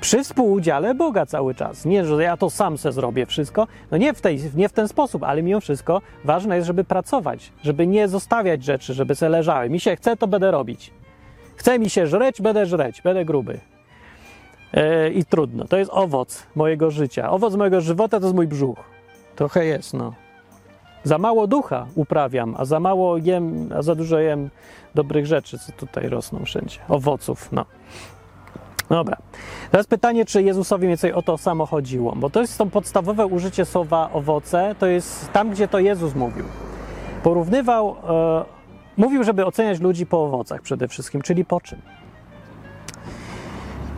Przy 0.00 0.24
współudziale 0.24 0.94
Boga 0.94 1.26
cały 1.26 1.54
czas. 1.54 1.84
Nie, 1.84 2.04
że 2.04 2.22
ja 2.22 2.36
to 2.36 2.50
sam 2.50 2.78
se 2.78 2.92
zrobię 2.92 3.26
wszystko. 3.26 3.66
No 3.90 3.98
nie 3.98 4.14
w, 4.14 4.20
tej, 4.20 4.40
nie 4.54 4.68
w 4.68 4.72
ten 4.72 4.88
sposób, 4.88 5.22
ale 5.22 5.42
mimo 5.42 5.60
wszystko 5.60 6.02
ważne 6.24 6.56
jest, 6.56 6.66
żeby 6.66 6.84
pracować, 6.84 7.52
żeby 7.62 7.86
nie 7.86 8.08
zostawiać 8.08 8.64
rzeczy, 8.64 8.94
żeby 8.94 9.14
se 9.14 9.28
leżały. 9.28 9.70
Mi 9.70 9.80
się 9.80 9.96
chce, 9.96 10.16
to 10.16 10.26
będę 10.26 10.50
robić. 10.50 10.90
Chce 11.56 11.78
mi 11.78 11.90
się 11.90 12.06
żreć, 12.06 12.42
będę 12.42 12.66
żreć, 12.66 13.02
będę 13.02 13.24
gruby. 13.24 13.60
E, 14.74 15.10
I 15.10 15.24
trudno. 15.24 15.64
To 15.64 15.76
jest 15.76 15.90
owoc 15.94 16.46
mojego 16.54 16.90
życia. 16.90 17.30
Owoc 17.30 17.54
mojego 17.54 17.80
żywota 17.80 18.20
to 18.20 18.26
jest 18.26 18.36
mój 18.36 18.46
brzuch. 18.46 18.78
Trochę 19.36 19.64
jest, 19.64 19.94
no. 19.94 20.14
Za 21.04 21.18
mało 21.18 21.46
ducha 21.46 21.86
uprawiam, 21.94 22.54
a 22.58 22.64
za 22.64 22.80
mało 22.80 23.16
jem, 23.16 23.70
a 23.76 23.82
za 23.82 23.94
dużo 23.94 24.18
jem 24.18 24.50
dobrych 24.94 25.26
rzeczy, 25.26 25.58
co 25.58 25.72
tutaj 25.72 26.08
rosną 26.08 26.44
wszędzie. 26.44 26.78
Owoców, 26.88 27.52
no. 27.52 27.64
Dobra. 28.90 29.16
Teraz 29.70 29.86
pytanie, 29.86 30.24
czy 30.24 30.42
Jezusowi 30.42 30.80
mniej 30.80 30.90
więcej 30.90 31.12
o 31.12 31.22
to 31.22 31.38
samo 31.38 31.66
chodziło? 31.66 32.14
Bo 32.16 32.30
to 32.30 32.40
jest 32.40 32.58
to 32.58 32.66
podstawowe 32.66 33.26
użycie 33.26 33.64
słowa 33.64 34.10
owoce, 34.12 34.74
to 34.78 34.86
jest 34.86 35.32
tam, 35.32 35.50
gdzie 35.50 35.68
to 35.68 35.78
Jezus 35.78 36.14
mówił. 36.14 36.44
Porównywał, 37.22 37.96
e, 38.08 38.44
mówił, 38.96 39.24
żeby 39.24 39.46
oceniać 39.46 39.80
ludzi 39.80 40.06
po 40.06 40.24
owocach 40.24 40.62
przede 40.62 40.88
wszystkim, 40.88 41.22
czyli 41.22 41.44
po 41.44 41.60
czym? 41.60 41.78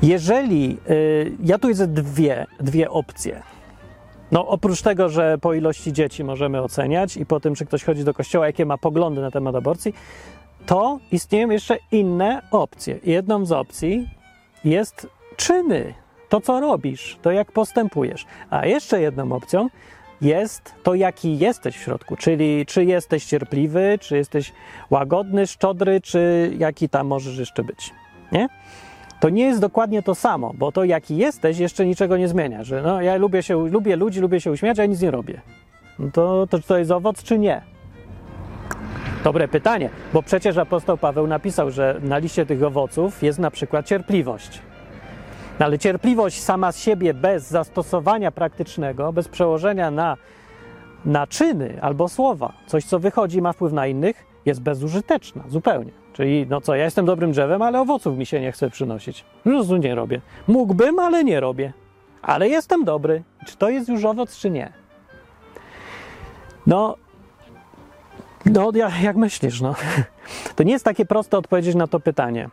Jeżeli, 0.03 0.79
y, 0.91 1.33
ja 1.45 1.59
tu 1.59 1.69
widzę 1.69 1.87
dwie, 1.87 2.47
dwie 2.61 2.91
opcje. 2.91 3.43
No, 4.33 4.47
oprócz 4.47 4.83
tego, 4.83 5.09
że 5.09 5.39
po 5.39 5.55
ilości 5.55 5.93
dzieci 5.93 6.25
możemy 6.25 6.63
oceniać 6.63 7.17
i 7.17 7.27
po 7.27 7.41
tym, 7.41 7.55
czy 7.55 7.67
ktoś 7.67 7.85
chodzi 7.85 8.05
do 8.05 8.15
kościoła, 8.15 8.47
jakie 8.47 8.67
ma 8.67 8.79
poglądy 8.79 9.21
na 9.21 9.31
temat 9.31 9.55
aborcji, 9.55 9.95
to 10.67 10.99
istnieją 11.13 11.51
jeszcze 11.51 11.79
inne 11.93 12.43
opcje. 12.51 12.99
Jedną 13.05 13.47
z 13.47 13.53
opcji 13.53 14.09
jest 14.65 15.07
czyny, 15.37 15.95
to 16.29 16.41
co 16.41 16.61
robisz, 16.61 17.19
to 17.23 17.31
jak 17.31 17.53
postępujesz. 17.53 18.27
A 18.51 18.67
jeszcze 18.67 19.01
jedną 19.01 19.33
opcją 19.33 19.69
jest 20.21 20.75
to, 20.83 20.95
jaki 20.95 21.39
jesteś 21.39 21.77
w 21.77 21.81
środku, 21.81 22.17
czyli 22.17 22.67
czy 22.67 22.85
jesteś 22.85 23.25
cierpliwy, 23.25 23.99
czy 24.01 24.17
jesteś 24.17 24.53
łagodny, 24.91 25.47
szczodry, 25.47 26.01
czy 26.01 26.53
jaki 26.59 26.89
tam 26.89 27.07
możesz 27.07 27.39
jeszcze 27.39 27.65
być. 27.65 27.91
Nie? 28.33 28.49
To 29.21 29.29
nie 29.29 29.45
jest 29.45 29.61
dokładnie 29.61 30.03
to 30.03 30.15
samo, 30.15 30.53
bo 30.55 30.73
to, 30.73 30.85
jaki 30.85 31.17
jesteś, 31.17 31.59
jeszcze 31.59 31.87
niczego 31.87 32.17
nie 32.17 32.29
zmienia. 32.29 32.65
Że 32.65 32.83
no, 32.83 33.03
ja 33.03 33.17
lubię, 33.17 33.43
się, 33.43 33.69
lubię 33.69 33.97
ludzi, 33.97 34.21
lubię 34.21 34.41
się 34.41 34.51
uśmiać, 34.51 34.79
a 34.79 34.87
nic 34.87 35.01
nie 35.01 35.11
robię. 35.11 35.41
No 35.99 36.11
to, 36.13 36.47
to 36.47 36.59
to 36.59 36.79
jest 36.79 36.91
owoc, 36.91 37.23
czy 37.23 37.39
nie? 37.39 37.63
Dobre 39.25 39.49
pytanie, 39.49 39.91
bo 40.13 40.23
przecież 40.23 40.57
apostoł 40.57 40.97
Paweł 40.97 41.27
napisał, 41.27 41.71
że 41.71 42.01
na 42.03 42.19
liście 42.19 42.47
tych 42.47 42.63
owoców 42.63 43.23
jest 43.23 43.39
na 43.39 43.51
przykład 43.51 43.87
cierpliwość. 43.87 44.63
No 45.61 45.67
ale 45.67 45.79
cierpliwość 45.79 46.43
sama 46.43 46.73
z 46.73 46.79
siebie, 46.79 47.15
bez 47.15 47.49
zastosowania 47.49 48.31
praktycznego, 48.31 49.13
bez 49.13 49.29
przełożenia 49.29 49.91
na, 49.91 50.17
na 51.05 51.27
czyny 51.27 51.79
albo 51.83 52.09
słowa, 52.09 52.53
coś 52.67 52.85
co 52.85 52.99
wychodzi 52.99 53.43
ma 53.43 53.53
wpływ 53.53 53.73
na 53.73 53.87
innych, 53.87 54.27
jest 54.47 54.63
bezużyteczna 54.63 55.45
zupełnie. 55.49 56.00
Czyli, 56.21 56.47
no 56.51 56.61
co, 56.61 56.75
ja 56.75 56.85
jestem 56.85 57.07
dobrym 57.07 57.33
drzewem, 57.33 57.63
ale 57.63 57.81
owoców 57.81 58.19
mi 58.19 58.27
się 58.27 58.41
nie 58.41 58.53
chce 58.53 58.71
przynosić. 58.71 59.25
Prostu 59.45 59.77
nie 59.77 59.95
robię. 59.95 60.21
Mógłbym, 60.49 60.99
ale 60.99 61.25
nie 61.25 61.41
robię. 61.41 61.73
Ale 62.23 62.49
jestem 62.49 62.85
dobry. 62.85 63.23
Czy 63.47 63.57
to 63.57 63.69
jest 63.69 63.89
już 63.89 64.05
owoc, 64.05 64.37
czy 64.37 64.51
nie? 64.51 64.73
No, 66.67 66.97
no 68.47 68.73
jak 69.03 69.17
myślisz, 69.17 69.61
no? 69.61 69.75
To 70.57 70.63
nie 70.63 70.73
jest 70.73 70.85
takie 70.85 71.07
proste 71.07 71.39
odpowiedzieć 71.39 71.75
na 71.75 71.87
to 71.87 72.01
pytanie. 72.01 72.49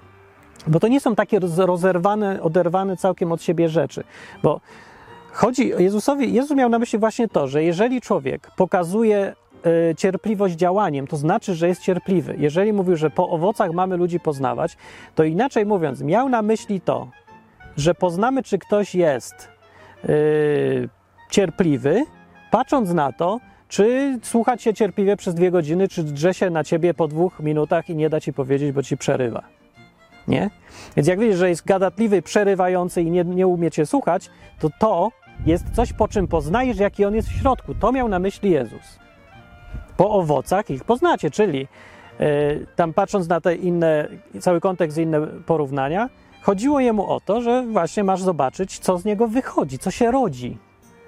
Bo 0.67 0.79
to 0.79 0.87
nie 0.87 0.99
są 0.99 1.15
takie 1.15 1.39
rozerwane, 1.57 2.41
oderwane 2.41 2.97
całkiem 2.97 3.31
od 3.31 3.41
siebie 3.41 3.69
rzeczy. 3.69 4.03
Bo 4.43 4.61
chodzi 5.31 5.71
Jezusowi, 5.77 6.33
Jezus 6.33 6.57
miał 6.57 6.69
na 6.69 6.79
myśli 6.79 6.99
właśnie 6.99 7.27
to, 7.27 7.47
że 7.47 7.63
jeżeli 7.63 8.01
człowiek 8.01 8.51
pokazuje 8.55 9.35
cierpliwość 9.97 10.55
działaniem, 10.55 11.07
to 11.07 11.17
znaczy, 11.17 11.55
że 11.55 11.67
jest 11.67 11.81
cierpliwy. 11.81 12.35
Jeżeli 12.37 12.73
mówił, 12.73 12.95
że 12.95 13.09
po 13.09 13.29
owocach 13.29 13.71
mamy 13.71 13.97
ludzi 13.97 14.19
poznawać, 14.19 14.77
to 15.15 15.23
inaczej 15.23 15.65
mówiąc, 15.65 16.01
miał 16.01 16.29
na 16.29 16.41
myśli 16.41 16.81
to, 16.81 17.07
że 17.77 17.93
poznamy, 17.93 18.43
czy 18.43 18.57
ktoś 18.57 18.95
jest 18.95 19.49
y, 20.09 20.89
cierpliwy, 21.29 22.05
patrząc 22.51 22.93
na 22.93 23.11
to, 23.11 23.39
czy 23.67 24.19
słuchać 24.23 24.61
się 24.61 24.73
cierpliwie 24.73 25.17
przez 25.17 25.35
dwie 25.35 25.51
godziny, 25.51 25.87
czy 25.87 26.03
drze 26.03 26.33
się 26.33 26.49
na 26.49 26.63
ciebie 26.63 26.93
po 26.93 27.07
dwóch 27.07 27.39
minutach 27.39 27.89
i 27.89 27.95
nie 27.95 28.09
da 28.09 28.19
ci 28.19 28.33
powiedzieć, 28.33 28.71
bo 28.71 28.83
ci 28.83 28.97
przerywa 28.97 29.57
nie? 30.27 30.49
Więc 30.95 31.07
jak 31.07 31.19
widzisz, 31.19 31.37
że 31.37 31.49
jest 31.49 31.65
gadatliwy, 31.65 32.21
przerywający 32.21 33.01
i 33.01 33.11
nie, 33.11 33.23
nie 33.23 33.47
umie 33.47 33.71
cię 33.71 33.85
słuchać, 33.85 34.29
to 34.59 34.69
to 34.79 35.09
jest 35.45 35.65
coś, 35.75 35.93
po 35.93 36.07
czym 36.07 36.27
poznajesz, 36.27 36.77
jaki 36.77 37.05
on 37.05 37.15
jest 37.15 37.29
w 37.29 37.39
środku. 37.39 37.75
To 37.75 37.91
miał 37.91 38.09
na 38.09 38.19
myśli 38.19 38.51
Jezus. 38.51 38.99
Po 39.97 40.11
owocach 40.11 40.69
ich 40.69 40.83
poznacie, 40.83 41.31
czyli 41.31 41.67
yy, 42.19 42.27
tam 42.75 42.93
patrząc 42.93 43.27
na 43.27 43.41
te 43.41 43.55
inne, 43.55 44.07
cały 44.39 44.61
kontekst 44.61 44.97
inne 44.97 45.27
porównania, 45.27 46.09
chodziło 46.41 46.79
jemu 46.79 47.11
o 47.11 47.19
to, 47.19 47.41
że 47.41 47.65
właśnie 47.65 48.03
masz 48.03 48.21
zobaczyć, 48.21 48.79
co 48.79 48.97
z 48.97 49.05
niego 49.05 49.27
wychodzi, 49.27 49.79
co 49.79 49.91
się 49.91 50.11
rodzi. 50.11 50.57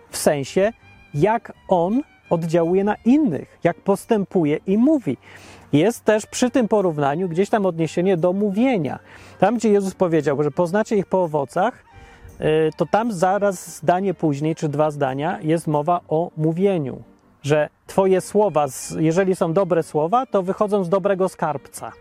W 0.09 0.17
sensie, 0.17 0.73
jak 1.13 1.53
on 1.67 2.01
oddziałuje 2.29 2.83
na 2.83 2.95
innych, 3.05 3.59
jak 3.63 3.77
postępuje 3.77 4.59
i 4.67 4.77
mówi. 4.77 5.17
Jest 5.73 6.03
też 6.03 6.25
przy 6.25 6.49
tym 6.49 6.67
porównaniu 6.67 7.29
gdzieś 7.29 7.49
tam 7.49 7.65
odniesienie 7.65 8.17
do 8.17 8.33
mówienia. 8.33 8.99
Tam, 9.39 9.57
gdzie 9.57 9.69
Jezus 9.69 9.93
powiedział, 9.95 10.43
że 10.43 10.51
poznacie 10.51 10.95
ich 10.95 11.05
po 11.05 11.23
owocach, 11.23 11.83
y, 12.41 12.69
to 12.77 12.85
tam 12.85 13.11
zaraz 13.11 13.77
zdanie 13.77 14.13
później, 14.13 14.55
czy 14.55 14.69
dwa 14.69 14.91
zdania, 14.91 15.39
jest 15.41 15.67
mowa 15.67 16.01
o 16.07 16.31
mówieniu. 16.37 17.03
Że 17.43 17.69
Twoje 17.87 18.21
słowa, 18.21 18.65
jeżeli 18.99 19.35
są 19.35 19.53
dobre 19.53 19.83
słowa, 19.83 20.25
to 20.25 20.43
wychodzą 20.43 20.83
z 20.83 20.89
dobrego 20.89 21.29
skarbca. 21.29 21.91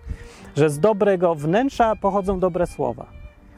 Że 0.57 0.71
z 0.71 0.81
dobrego 0.81 1.35
wnętrza 1.35 1.97
pochodzą 1.97 2.41
dobre 2.41 2.67
słowa. 2.67 3.07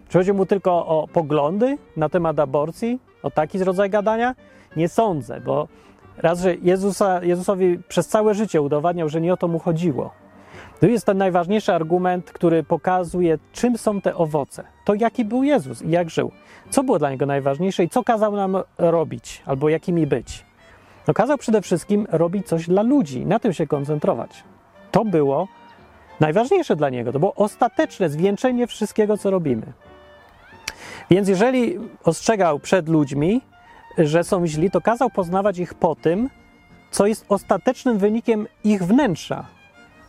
Czy 0.09 0.19
chodzi 0.19 0.33
mu 0.33 0.47
tylko 0.47 0.87
o 0.87 1.09
poglądy 1.13 1.79
na 1.97 2.09
temat 2.09 2.39
aborcji, 2.39 2.99
o 3.23 3.31
taki 3.31 3.65
rodzaj 3.65 3.91
gadania? 3.91 4.35
Nie 4.77 4.89
sądzę, 4.89 5.41
bo 5.41 5.69
Raz, 6.23 6.41
że 6.41 6.55
Jezusa, 6.55 7.25
Jezusowi 7.25 7.79
przez 7.89 8.09
całe 8.09 8.35
życie 8.35 8.63
udowadniał, 8.63 9.09
że 9.09 9.21
nie 9.21 9.33
o 9.33 9.37
to 9.37 9.49
mu 9.49 9.59
chodziło. 9.59 10.11
To 10.81 10.87
jest 10.87 11.07
ten 11.07 11.19
najważniejszy 11.19 11.75
argument, 11.75 12.33
który 12.33 12.63
pokazuje, 12.63 13.39
czym 13.53 13.79
są 13.79 14.01
te 14.01 14.15
owoce. 14.15 14.65
To 14.85 14.95
jaki 14.95 15.25
był 15.25 15.43
Jezus 15.43 15.83
i 15.83 15.91
jak 15.91 16.11
żył. 16.11 16.31
Co 16.71 16.83
było 16.83 16.99
dla 16.99 17.11
niego 17.11 17.27
najważniejsze 17.27 17.85
i 17.85 17.89
co 17.89 18.05
kazał 18.05 18.37
nam 18.37 18.57
robić, 18.79 19.43
albo 19.47 19.69
jakimi 19.69 20.07
być. 20.07 20.45
No 21.11 21.15
kazał 21.15 21.39
przede 21.39 21.63
wszystkim 21.63 22.07
robić 22.11 22.47
coś 22.47 22.67
dla 22.67 22.83
ludzi, 22.83 23.27
na 23.27 23.39
tym 23.39 23.53
się 23.53 23.67
koncentrować. 23.67 24.45
To 24.91 25.05
było 25.05 25.49
najważniejsze 26.21 26.77
dla 26.77 26.91
niego. 26.91 27.13
To 27.13 27.19
było 27.19 27.35
ostateczne 27.35 28.11
zwieńczenie 28.11 28.67
wszystkiego, 28.67 29.19
co 29.19 29.31
robimy. 29.31 29.73
Więc 31.11 31.29
jeżeli 31.29 31.79
ostrzegał 32.05 32.59
przed 32.59 32.89
ludźmi, 32.89 33.41
że 33.99 34.25
są 34.25 34.47
źli, 34.47 34.71
to 34.71 34.81
kazał 34.81 35.11
poznawać 35.11 35.59
ich 35.59 35.75
po 35.75 35.95
tym, 35.95 36.31
co 36.91 37.07
jest 37.07 37.25
ostatecznym 37.29 37.99
wynikiem 37.99 38.47
ich 38.65 38.85
wnętrza. 38.85 39.45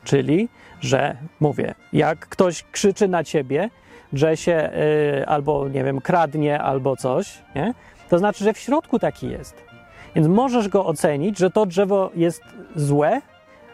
Czyli, 0.04 0.50
że 0.82 1.18
mówię, 1.40 1.76
jak 1.94 2.20
ktoś 2.20 2.64
krzyczy 2.72 3.08
na 3.08 3.24
ciebie, 3.24 3.70
że 4.14 4.38
się 4.38 4.72
yy, 5.16 5.28
albo, 5.28 5.70
nie 5.70 5.84
wiem, 5.84 6.02
kradnie, 6.02 6.60
albo 6.60 6.96
coś, 6.96 7.42
nie? 7.56 7.74
to 8.10 8.20
znaczy, 8.20 8.44
że 8.44 8.54
w 8.54 8.60
środku 8.60 9.00
taki 9.00 9.30
jest. 9.30 9.71
Więc 10.16 10.28
możesz 10.28 10.70
go 10.70 10.86
ocenić, 10.86 11.38
że 11.38 11.50
to 11.50 11.66
drzewo 11.66 12.10
jest 12.16 12.44
złe, 12.76 13.22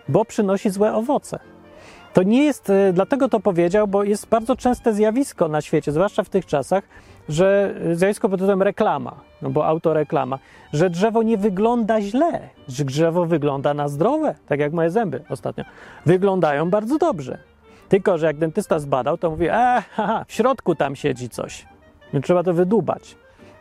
bo 0.09 0.25
przynosi 0.25 0.69
złe 0.69 0.93
owoce. 0.93 1.39
To 2.13 2.23
nie 2.23 2.43
jest, 2.43 2.69
yy, 2.69 2.93
dlatego 2.93 3.29
to 3.29 3.39
powiedział, 3.39 3.87
bo 3.87 4.03
jest 4.03 4.27
bardzo 4.27 4.55
częste 4.55 4.93
zjawisko 4.93 5.47
na 5.47 5.61
świecie, 5.61 5.91
zwłaszcza 5.91 6.23
w 6.23 6.29
tych 6.29 6.45
czasach, 6.45 6.83
że 7.29 7.75
zjawisko 7.93 8.29
pod 8.29 8.39
tytułem 8.39 8.61
reklama, 8.61 9.15
no 9.41 9.49
bo 9.49 9.65
autoreklama, 9.65 10.39
że 10.73 10.89
drzewo 10.89 11.23
nie 11.23 11.37
wygląda 11.37 12.01
źle, 12.01 12.49
że 12.67 12.85
drzewo 12.85 13.25
wygląda 13.25 13.73
na 13.73 13.87
zdrowe, 13.87 14.35
tak 14.47 14.59
jak 14.59 14.73
moje 14.73 14.89
zęby 14.89 15.23
ostatnio. 15.29 15.63
Wyglądają 16.05 16.69
bardzo 16.69 16.97
dobrze. 16.97 17.37
Tylko, 17.89 18.17
że 18.17 18.25
jak 18.25 18.37
dentysta 18.37 18.79
zbadał, 18.79 19.17
to 19.17 19.29
mówi, 19.29 19.47
e, 19.47 19.83
haha, 19.91 20.25
w 20.27 20.33
środku 20.33 20.75
tam 20.75 20.95
siedzi 20.95 21.29
coś. 21.29 21.65
Trzeba 22.23 22.43
to 22.43 22.53
wydubać. 22.53 23.15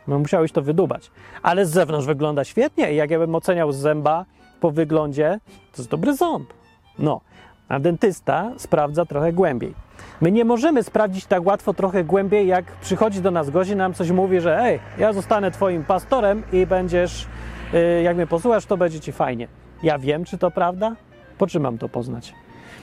No, 0.07 0.19
musiałeś 0.19 0.51
to 0.51 0.61
wydubać. 0.61 1.11
Ale 1.43 1.65
z 1.65 1.69
zewnątrz 1.69 2.07
wygląda 2.07 2.43
świetnie 2.43 2.93
i 2.93 2.95
jak 2.95 3.11
ja 3.11 3.19
bym 3.19 3.35
oceniał 3.35 3.71
zęba 3.71 4.25
po 4.59 4.71
wyglądzie, 4.71 5.39
to 5.71 5.81
jest 5.81 5.89
dobry 5.89 6.15
ząb. 6.15 6.53
No, 6.99 7.21
a 7.69 7.79
dentysta 7.79 8.51
sprawdza 8.57 9.05
trochę 9.05 9.33
głębiej. 9.33 9.73
My 10.21 10.31
nie 10.31 10.45
możemy 10.45 10.83
sprawdzić 10.83 11.25
tak 11.25 11.45
łatwo 11.45 11.73
trochę 11.73 12.03
głębiej, 12.03 12.47
jak 12.47 12.65
przychodzi 12.65 13.21
do 13.21 13.31
nas 13.31 13.49
gość 13.49 13.69
i 13.69 13.75
nam 13.75 13.93
coś 13.93 14.11
mówi, 14.11 14.41
że 14.41 14.59
ej, 14.59 14.79
ja 14.97 15.13
zostanę 15.13 15.51
twoim 15.51 15.83
pastorem 15.83 16.43
i 16.53 16.65
będziesz, 16.65 17.27
yy, 17.73 18.01
jak 18.01 18.15
mnie 18.15 18.27
posłuchasz, 18.27 18.65
to 18.65 18.77
będzie 18.77 18.99
ci 18.99 19.11
fajnie. 19.11 19.47
Ja 19.83 19.99
wiem, 19.99 20.25
czy 20.25 20.37
to 20.37 20.51
prawda? 20.51 20.95
Po 21.37 21.47
czym 21.47 21.63
mam 21.63 21.77
to 21.77 21.89
poznać? 21.89 22.33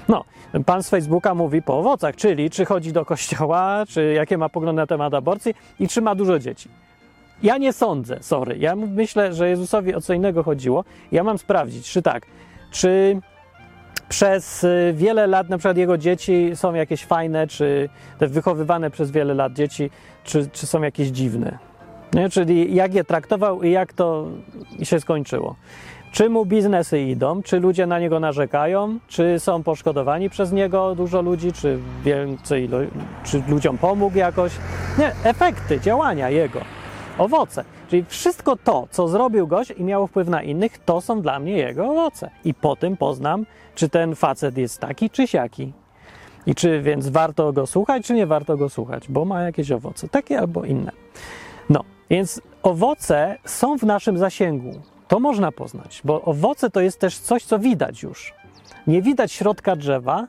No, 0.09 0.25
pan 0.67 0.83
z 0.83 0.91
Facebooka 0.91 1.35
mówi 1.35 1.63
po 1.63 1.79
owocach, 1.79 2.17
czyli 2.17 2.51
czy 2.51 2.65
chodzi 2.65 2.93
do 2.93 3.05
kościoła, 3.05 3.85
czy 3.89 4.13
jakie 4.13 4.39
ma 4.39 4.49
poglądy 4.49 4.81
na 4.83 4.87
temat 4.87 5.15
aborcji 5.15 5.55
i 5.81 5.89
czy 5.89 6.03
ma 6.03 6.15
dużo 6.15 6.39
dzieci. 6.39 6.69
Ja 7.45 7.59
nie 7.59 7.73
sądzę, 7.73 8.19
sorry. 8.21 8.59
Ja 8.59 8.77
myślę, 8.77 9.35
że 9.35 9.49
Jezusowi 9.49 9.95
o 9.95 10.01
co 10.01 10.15
innego 10.15 10.43
chodziło. 10.43 10.85
Ja 11.13 11.25
mam 11.25 11.39
sprawdzić, 11.39 11.91
czy 11.91 12.03
tak, 12.03 12.27
czy 12.71 13.21
przez 14.09 14.65
y, 14.65 14.95
wiele 14.97 15.27
lat, 15.27 15.49
na 15.49 15.59
przykład 15.59 15.77
jego 15.77 15.99
dzieci 15.99 16.51
są 16.55 16.75
jakieś 16.75 17.05
fajne, 17.05 17.47
czy 17.47 17.89
te 18.19 18.29
wychowywane 18.29 18.91
przez 18.91 19.11
wiele 19.11 19.35
lat 19.35 19.53
dzieci, 19.53 19.91
czy, 20.25 20.49
czy 20.53 20.67
są 20.67 20.83
jakieś 20.83 21.09
dziwne. 21.09 21.59
Nie? 22.13 22.29
Czyli 22.29 22.75
jak 22.75 22.95
je 22.95 23.05
traktował 23.05 23.63
i 23.63 23.71
jak 23.71 23.93
to 23.93 24.29
się 24.83 25.01
skończyło. 25.01 25.57
Czy 26.13 26.31
mu 26.31 26.47
biznesy 26.47 27.01
idą, 27.01 27.43
czy 27.43 27.61
ludzie 27.61 27.87
na 27.87 27.99
niego 27.99 28.21
narzekają, 28.21 28.99
czy 29.09 29.41
są 29.41 29.63
poszkodowani 29.63 30.31
przez 30.31 30.53
niego 30.53 30.95
dużo 30.95 31.23
ludzi, 31.23 31.53
czy 31.53 31.79
więcej, 32.05 32.69
czy 33.25 33.43
ludziom 33.49 33.79
pomógł 33.79 34.19
jakoś. 34.19 34.53
Nie, 34.99 35.13
efekty 35.25 35.81
działania 35.81 36.31
jego, 36.31 36.61
owoce. 37.19 37.65
Czyli 37.89 38.05
wszystko 38.09 38.57
to, 38.57 38.89
co 38.91 39.09
zrobił 39.09 39.47
gość 39.47 39.71
i 39.71 39.85
miało 39.85 40.07
wpływ 40.07 40.29
na 40.29 40.43
innych, 40.43 40.79
to 40.79 41.01
są 41.01 41.21
dla 41.21 41.39
mnie 41.39 41.57
jego 41.57 41.91
owoce. 41.91 42.31
I 42.45 42.55
po 42.55 42.77
tym 42.77 42.97
poznam, 42.97 43.47
czy 43.75 43.89
ten 43.89 44.15
facet 44.15 44.59
jest 44.59 44.81
taki, 44.81 45.11
czy 45.11 45.27
siaki. 45.27 45.73
I 46.47 46.55
czy 46.55 46.83
więc 46.83 47.09
warto 47.09 47.53
go 47.53 47.67
słuchać, 47.67 48.07
czy 48.07 48.15
nie 48.15 48.27
warto 48.27 48.57
go 48.57 48.69
słuchać, 48.69 49.09
bo 49.09 49.25
ma 49.25 49.43
jakieś 49.43 49.73
owoce, 49.73 50.09
takie 50.09 50.39
albo 50.39 50.65
inne. 50.65 50.93
No, 51.71 51.85
więc 52.11 52.41
owoce 52.63 53.39
są 53.45 53.79
w 53.79 53.83
naszym 53.83 54.19
zasięgu. 54.19 54.81
To 55.09 55.21
można 55.21 55.53
poznać, 55.53 56.01
bo 56.05 56.23
owoce 56.23 56.71
to 56.71 56.81
jest 56.81 57.01
też 57.01 57.19
coś, 57.19 57.45
co 57.45 57.59
widać 57.59 58.03
już. 58.03 58.35
Nie 58.87 59.03
widać 59.03 59.33
środka 59.33 59.77
drzewa, 59.77 60.27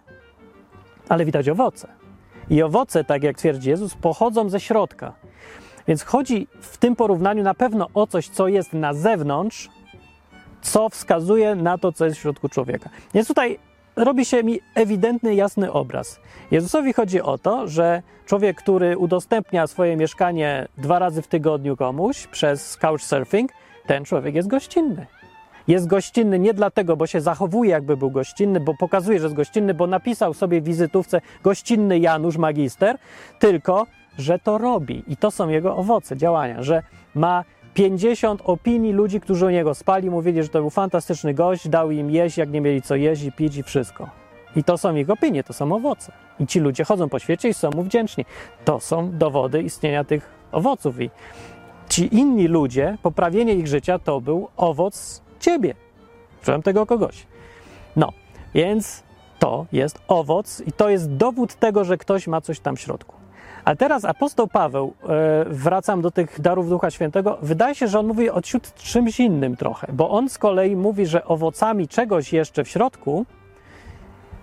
ale 1.09 1.25
widać 1.25 1.49
owoce. 1.49 1.87
I 2.49 2.63
owoce, 2.63 3.03
tak 3.03 3.23
jak 3.23 3.37
twierdzi 3.37 3.69
Jezus, 3.69 3.95
pochodzą 3.95 4.49
ze 4.49 4.59
środka. 4.59 5.13
Więc 5.87 6.03
chodzi 6.03 6.47
w 6.61 6.77
tym 6.77 6.95
porównaniu 6.95 7.43
na 7.43 7.53
pewno 7.53 7.87
o 7.93 8.07
coś, 8.07 8.29
co 8.29 8.47
jest 8.47 8.73
na 8.73 8.93
zewnątrz, 8.93 9.69
co 10.61 10.89
wskazuje 10.89 11.55
na 11.55 11.77
to, 11.77 11.91
co 11.91 12.05
jest 12.05 12.17
w 12.17 12.21
środku 12.21 12.49
człowieka. 12.49 12.89
Więc 13.13 13.27
tutaj 13.27 13.59
robi 13.95 14.25
się 14.25 14.43
mi 14.43 14.59
ewidentny, 14.75 15.35
jasny 15.35 15.71
obraz. 15.71 16.19
Jezusowi 16.51 16.93
chodzi 16.93 17.21
o 17.21 17.37
to, 17.37 17.67
że 17.67 18.01
człowiek, 18.25 18.57
który 18.57 18.97
udostępnia 18.97 19.67
swoje 19.67 19.97
mieszkanie 19.97 20.67
dwa 20.77 20.99
razy 20.99 21.21
w 21.21 21.27
tygodniu 21.27 21.77
komuś 21.77 22.27
przez 22.27 22.77
couchsurfing, 22.77 23.51
ten 23.87 24.05
człowiek 24.05 24.35
jest 24.35 24.47
gościnny. 24.47 25.05
Jest 25.67 25.87
gościnny 25.87 26.39
nie 26.39 26.53
dlatego, 26.53 26.97
bo 26.97 27.07
się 27.07 27.21
zachowuje, 27.21 27.71
jakby 27.71 27.97
był 27.97 28.11
gościnny, 28.11 28.59
bo 28.59 28.73
pokazuje, 28.79 29.19
że 29.19 29.25
jest 29.25 29.35
gościnny, 29.35 29.73
bo 29.73 29.87
napisał 29.87 30.33
sobie 30.33 30.61
w 30.61 30.63
wizytówce 30.63 31.21
gościnny 31.43 31.99
Janusz 31.99 32.37
Magister, 32.37 32.97
tylko 33.39 33.85
że 34.17 34.39
to 34.39 34.57
robi. 34.57 35.03
I 35.07 35.17
to 35.17 35.31
są 35.31 35.49
jego 35.49 35.77
owoce 35.77 36.17
działania, 36.17 36.63
że 36.63 36.83
ma 37.15 37.43
50 37.73 38.41
opinii 38.45 38.93
ludzi, 38.93 39.21
którzy 39.21 39.45
o 39.45 39.49
niego 39.49 39.75
spali, 39.75 40.09
mówili, 40.09 40.43
że 40.43 40.49
to 40.49 40.59
był 40.59 40.69
fantastyczny 40.69 41.33
gość, 41.33 41.69
dał 41.69 41.91
im 41.91 42.11
jeść, 42.11 42.37
jak 42.37 42.49
nie 42.51 42.61
mieli 42.61 42.81
co 42.81 42.95
jeść 42.95 43.23
i 43.23 43.31
pić 43.31 43.57
i 43.57 43.63
wszystko. 43.63 44.09
I 44.55 44.63
to 44.63 44.77
są 44.77 44.95
ich 44.95 45.09
opinie, 45.09 45.43
to 45.43 45.53
są 45.53 45.71
owoce. 45.71 46.11
I 46.39 46.47
ci 46.47 46.59
ludzie 46.59 46.83
chodzą 46.83 47.09
po 47.09 47.19
świecie 47.19 47.49
i 47.49 47.53
są 47.53 47.69
mu 47.71 47.83
wdzięczni. 47.83 48.25
To 48.65 48.79
są 48.79 49.11
dowody 49.17 49.61
istnienia 49.61 50.03
tych 50.03 50.29
owoców. 50.51 51.01
I 51.01 51.09
ci 51.89 52.15
inni 52.15 52.47
ludzie, 52.47 52.97
poprawienie 53.01 53.53
ich 53.53 53.67
życia 53.67 53.99
to 53.99 54.21
był 54.21 54.47
owoc 54.57 55.21
ciebie, 55.39 55.75
Wziąłem 56.45 56.61
tego 56.61 56.85
kogoś. 56.85 57.27
No, 57.95 58.13
więc 58.53 59.03
to 59.39 59.65
jest 59.71 59.99
owoc 60.07 60.61
i 60.65 60.71
to 60.71 60.89
jest 60.89 61.11
dowód 61.11 61.55
tego, 61.55 61.83
że 61.83 61.97
ktoś 61.97 62.27
ma 62.27 62.41
coś 62.41 62.59
tam 62.59 62.75
w 62.75 62.79
środku. 62.79 63.15
A 63.65 63.75
teraz 63.75 64.05
apostoł 64.05 64.47
Paweł, 64.47 64.93
e, 65.03 65.45
wracam 65.45 66.01
do 66.01 66.11
tych 66.11 66.41
darów 66.41 66.69
Ducha 66.69 66.91
Świętego, 66.91 67.37
wydaje 67.41 67.75
się, 67.75 67.87
że 67.87 67.99
on 67.99 68.07
mówi 68.07 68.29
o 68.29 68.41
czymś 68.75 69.19
innym 69.19 69.55
trochę, 69.55 69.87
bo 69.93 70.09
on 70.09 70.29
z 70.29 70.37
kolei 70.37 70.75
mówi, 70.75 71.05
że 71.05 71.25
owocami 71.25 71.87
czegoś 71.87 72.33
jeszcze 72.33 72.63
w 72.63 72.67
środku 72.69 73.25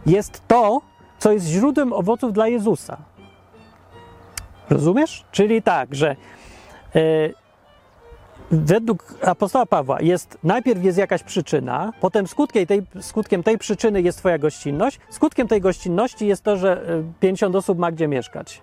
jest 0.06 0.42
to, 0.48 0.80
co 1.18 1.32
jest 1.32 1.46
źródłem 1.46 1.92
owoców 1.92 2.32
dla 2.32 2.48
Jezusa. 2.48 2.96
Rozumiesz? 4.70 5.24
Czyli 5.32 5.62
tak, 5.62 5.94
że 5.94 6.16
e, 6.94 6.98
według 8.50 9.14
apostoła 9.24 9.66
Pawła 9.66 10.00
jest 10.00 10.38
najpierw 10.44 10.84
jest 10.84 10.98
jakaś 10.98 11.22
przyczyna, 11.22 11.92
potem 12.00 12.26
skutkiem 12.26 12.66
tej, 12.66 12.82
skutkiem 13.00 13.42
tej 13.42 13.58
przyczyny 13.58 14.02
jest 14.02 14.18
twoja 14.18 14.38
gościnność, 14.38 15.00
skutkiem 15.10 15.48
tej 15.48 15.60
gościnności 15.60 16.26
jest 16.26 16.42
to, 16.42 16.56
że 16.56 17.02
50 17.20 17.56
osób 17.56 17.78
ma 17.78 17.92
gdzie 17.92 18.08
mieszkać. 18.08 18.62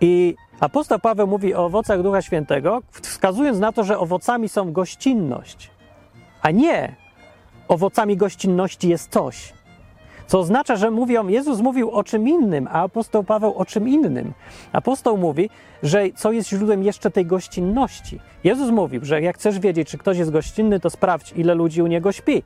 I 0.00 0.34
apostoł 0.60 0.98
Paweł 0.98 1.26
mówi 1.26 1.54
o 1.54 1.64
owocach 1.64 2.02
Ducha 2.02 2.22
Świętego, 2.22 2.82
wskazując 3.02 3.58
na 3.58 3.72
to, 3.72 3.84
że 3.84 3.98
owocami 3.98 4.48
są 4.48 4.72
gościnność, 4.72 5.70
a 6.42 6.50
nie 6.50 6.96
owocami 7.68 8.16
gościnności 8.16 8.88
jest 8.88 9.10
coś. 9.10 9.52
Co 10.26 10.38
oznacza, 10.38 10.76
że 10.76 10.90
mówią, 10.90 11.28
Jezus 11.28 11.60
mówił 11.60 11.90
o 11.90 12.04
czym 12.04 12.28
innym, 12.28 12.68
a 12.70 12.82
apostoł 12.82 13.24
Paweł 13.24 13.54
o 13.54 13.64
czym 13.64 13.88
innym. 13.88 14.32
Apostoł 14.72 15.16
mówi, 15.16 15.50
że 15.82 16.04
co 16.16 16.32
jest 16.32 16.48
źródłem 16.48 16.82
jeszcze 16.82 17.10
tej 17.10 17.26
gościnności. 17.26 18.20
Jezus 18.44 18.70
mówił, 18.70 19.04
że 19.04 19.22
jak 19.22 19.36
chcesz 19.36 19.58
wiedzieć, 19.58 19.88
czy 19.88 19.98
ktoś 19.98 20.18
jest 20.18 20.30
gościnny, 20.30 20.80
to 20.80 20.90
sprawdź, 20.90 21.32
ile 21.36 21.54
ludzi 21.54 21.82
u 21.82 21.86
niego 21.86 22.12
śpi. 22.12 22.42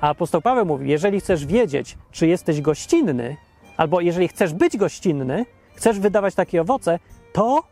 A 0.00 0.08
apostoł 0.08 0.42
Paweł 0.42 0.66
mówi, 0.66 0.90
jeżeli 0.90 1.20
chcesz 1.20 1.46
wiedzieć, 1.46 1.98
czy 2.12 2.26
jesteś 2.26 2.60
gościnny, 2.60 3.36
albo 3.76 4.00
jeżeli 4.00 4.28
chcesz 4.28 4.54
być 4.54 4.76
gościnny, 4.76 5.46
chcesz 5.74 5.98
wydawać 5.98 6.34
takie 6.34 6.60
owoce, 6.60 6.98
to 7.32 7.62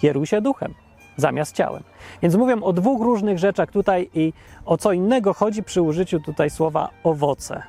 kieruj 0.00 0.26
się 0.26 0.40
duchem 0.40 0.74
zamiast 1.18 1.56
ciałem. 1.56 1.82
Więc 2.22 2.34
mówię 2.34 2.56
o 2.62 2.72
dwóch 2.72 3.02
różnych 3.02 3.38
rzeczach 3.38 3.70
tutaj 3.70 4.10
i 4.14 4.32
o 4.64 4.76
co 4.76 4.92
innego 4.92 5.34
chodzi 5.34 5.62
przy 5.62 5.82
użyciu 5.82 6.20
tutaj 6.20 6.50
słowa 6.50 6.88
owoce. 7.04 7.62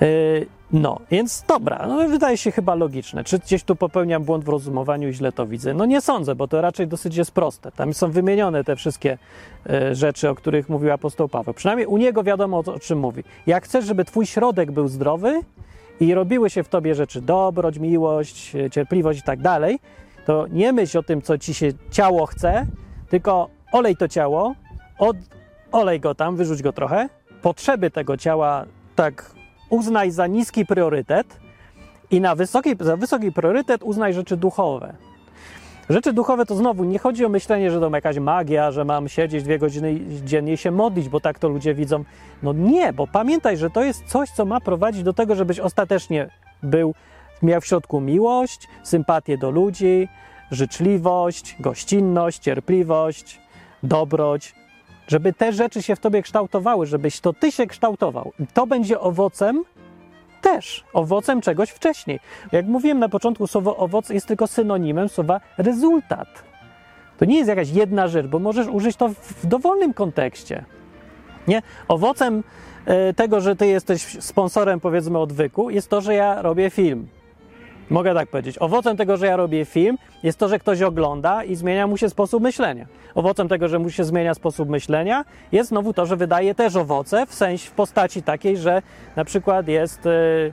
Yy, 0.00 0.46
no, 0.72 1.00
więc 1.10 1.44
dobra, 1.48 1.86
no 1.88 2.08
wydaje 2.08 2.36
się 2.36 2.50
chyba 2.50 2.74
logiczne. 2.74 3.24
Czy 3.24 3.38
gdzieś 3.38 3.64
tu 3.64 3.76
popełniam 3.76 4.24
błąd 4.24 4.44
w 4.44 4.48
rozumowaniu 4.48 5.08
i 5.08 5.12
źle 5.12 5.32
to 5.32 5.46
widzę? 5.46 5.74
No 5.74 5.86
nie 5.86 6.00
sądzę, 6.00 6.34
bo 6.34 6.48
to 6.48 6.60
raczej 6.60 6.86
dosyć 6.86 7.16
jest 7.16 7.30
proste. 7.30 7.72
Tam 7.72 7.94
są 7.94 8.10
wymienione 8.10 8.64
te 8.64 8.76
wszystkie 8.76 9.18
y, 9.70 9.94
rzeczy, 9.94 10.30
o 10.30 10.34
których 10.34 10.68
mówił 10.68 10.92
apostoł 10.92 11.28
Paweł. 11.28 11.54
Przynajmniej 11.54 11.86
u 11.86 11.96
niego 11.96 12.22
wiadomo, 12.22 12.62
o, 12.66 12.74
o 12.74 12.78
czym 12.78 12.98
mówi. 12.98 13.24
Jak 13.46 13.64
chcesz, 13.64 13.84
żeby 13.84 14.04
twój 14.04 14.26
środek 14.26 14.72
był 14.72 14.88
zdrowy 14.88 15.40
i 16.00 16.14
robiły 16.14 16.50
się 16.50 16.62
w 16.62 16.68
tobie 16.68 16.94
rzeczy. 16.94 17.22
Dobroć, 17.22 17.78
miłość, 17.78 18.52
cierpliwość 18.70 19.20
i 19.20 19.22
tak 19.22 19.40
dalej, 19.40 19.78
to 20.26 20.46
nie 20.50 20.72
myśl 20.72 20.98
o 20.98 21.02
tym, 21.02 21.22
co 21.22 21.38
ci 21.38 21.54
się 21.54 21.68
ciało 21.90 22.26
chce, 22.26 22.66
tylko 23.08 23.48
olej 23.72 23.96
to 23.96 24.08
ciało, 24.08 24.54
od, 24.98 25.16
olej 25.72 26.00
go 26.00 26.14
tam, 26.14 26.36
wyrzuć 26.36 26.62
go 26.62 26.72
trochę, 26.72 27.08
potrzeby 27.42 27.90
tego 27.90 28.16
ciała 28.16 28.64
tak 28.96 29.30
uznaj 29.70 30.10
za 30.10 30.26
niski 30.26 30.66
priorytet 30.66 31.40
i 32.10 32.20
na 32.20 32.34
wysoki, 32.34 32.76
za 32.80 32.96
wysoki 32.96 33.32
priorytet 33.32 33.82
uznaj 33.82 34.14
rzeczy 34.14 34.36
duchowe. 34.36 34.94
Rzeczy 35.90 36.12
duchowe 36.12 36.46
to 36.46 36.54
znowu 36.56 36.84
nie 36.84 36.98
chodzi 36.98 37.24
o 37.24 37.28
myślenie, 37.28 37.70
że 37.70 37.80
to 37.80 37.90
jakaś 37.90 38.18
magia, 38.18 38.70
że 38.70 38.84
mam 38.84 39.08
siedzieć 39.08 39.44
dwie 39.44 39.58
godziny 39.58 40.00
dziennie 40.24 40.52
i 40.52 40.56
się 40.56 40.70
modlić, 40.70 41.08
bo 41.08 41.20
tak 41.20 41.38
to 41.38 41.48
ludzie 41.48 41.74
widzą. 41.74 42.04
No 42.42 42.52
nie, 42.52 42.92
bo 42.92 43.06
pamiętaj, 43.06 43.56
że 43.56 43.70
to 43.70 43.84
jest 43.84 44.04
coś, 44.04 44.30
co 44.30 44.44
ma 44.44 44.60
prowadzić 44.60 45.02
do 45.02 45.12
tego, 45.12 45.34
żebyś 45.34 45.60
ostatecznie 45.60 46.30
był, 46.62 46.94
miał 47.42 47.60
w 47.60 47.66
środku 47.66 48.00
miłość, 48.00 48.68
sympatię 48.82 49.38
do 49.38 49.50
ludzi, 49.50 50.08
życzliwość, 50.50 51.56
gościnność, 51.60 52.38
cierpliwość, 52.38 53.40
dobroć, 53.82 54.54
żeby 55.08 55.32
te 55.32 55.52
rzeczy 55.52 55.82
się 55.82 55.96
w 55.96 56.00
tobie 56.00 56.22
kształtowały, 56.22 56.86
żebyś 56.86 57.20
to 57.20 57.32
ty 57.32 57.52
się 57.52 57.66
kształtował. 57.66 58.32
To 58.54 58.66
będzie 58.66 59.00
owocem 59.00 59.64
też, 60.46 60.84
owocem 60.92 61.40
czegoś 61.40 61.70
wcześniej. 61.70 62.20
Jak 62.52 62.66
mówiłem 62.66 62.98
na 62.98 63.08
początku, 63.08 63.46
słowo 63.46 63.76
owoc 63.76 64.08
jest 64.08 64.26
tylko 64.26 64.46
synonimem 64.46 65.08
słowa 65.08 65.40
rezultat. 65.58 66.28
To 67.18 67.24
nie 67.24 67.36
jest 67.36 67.48
jakaś 67.48 67.70
jedna 67.70 68.08
rzecz, 68.08 68.26
bo 68.26 68.38
możesz 68.38 68.66
użyć 68.66 68.96
to 68.96 69.08
w 69.08 69.46
dowolnym 69.46 69.94
kontekście. 69.94 70.64
Nie? 71.48 71.62
Owocem 71.88 72.42
e, 72.84 73.14
tego, 73.14 73.40
że 73.40 73.56
ty 73.56 73.66
jesteś 73.66 74.02
sponsorem, 74.20 74.80
powiedzmy, 74.80 75.18
odwyku, 75.18 75.70
jest 75.70 75.88
to, 75.88 76.00
że 76.00 76.14
ja 76.14 76.42
robię 76.42 76.70
film. 76.70 77.08
Mogę 77.90 78.14
tak 78.14 78.28
powiedzieć. 78.28 78.56
Owocem 78.60 78.96
tego, 78.96 79.16
że 79.16 79.26
ja 79.26 79.36
robię 79.36 79.64
film, 79.64 79.98
jest 80.22 80.38
to, 80.38 80.48
że 80.48 80.58
ktoś 80.58 80.82
ogląda 80.82 81.44
i 81.44 81.54
zmienia 81.54 81.86
mu 81.86 81.96
się 81.96 82.10
sposób 82.10 82.42
myślenia. 82.42 82.86
Owocem 83.14 83.48
tego, 83.48 83.68
że 83.68 83.78
mu 83.78 83.90
się 83.90 84.04
zmienia 84.04 84.34
sposób 84.34 84.68
myślenia, 84.68 85.24
jest 85.52 85.68
znowu 85.68 85.92
to, 85.92 86.06
że 86.06 86.16
wydaje 86.16 86.54
też 86.54 86.76
owoce, 86.76 87.26
w 87.26 87.34
sensie 87.34 87.70
w 87.70 87.72
postaci 87.72 88.22
takiej, 88.22 88.56
że 88.56 88.82
na 89.16 89.24
przykład 89.24 89.68
jest 89.68 90.04
yy, 90.04 90.52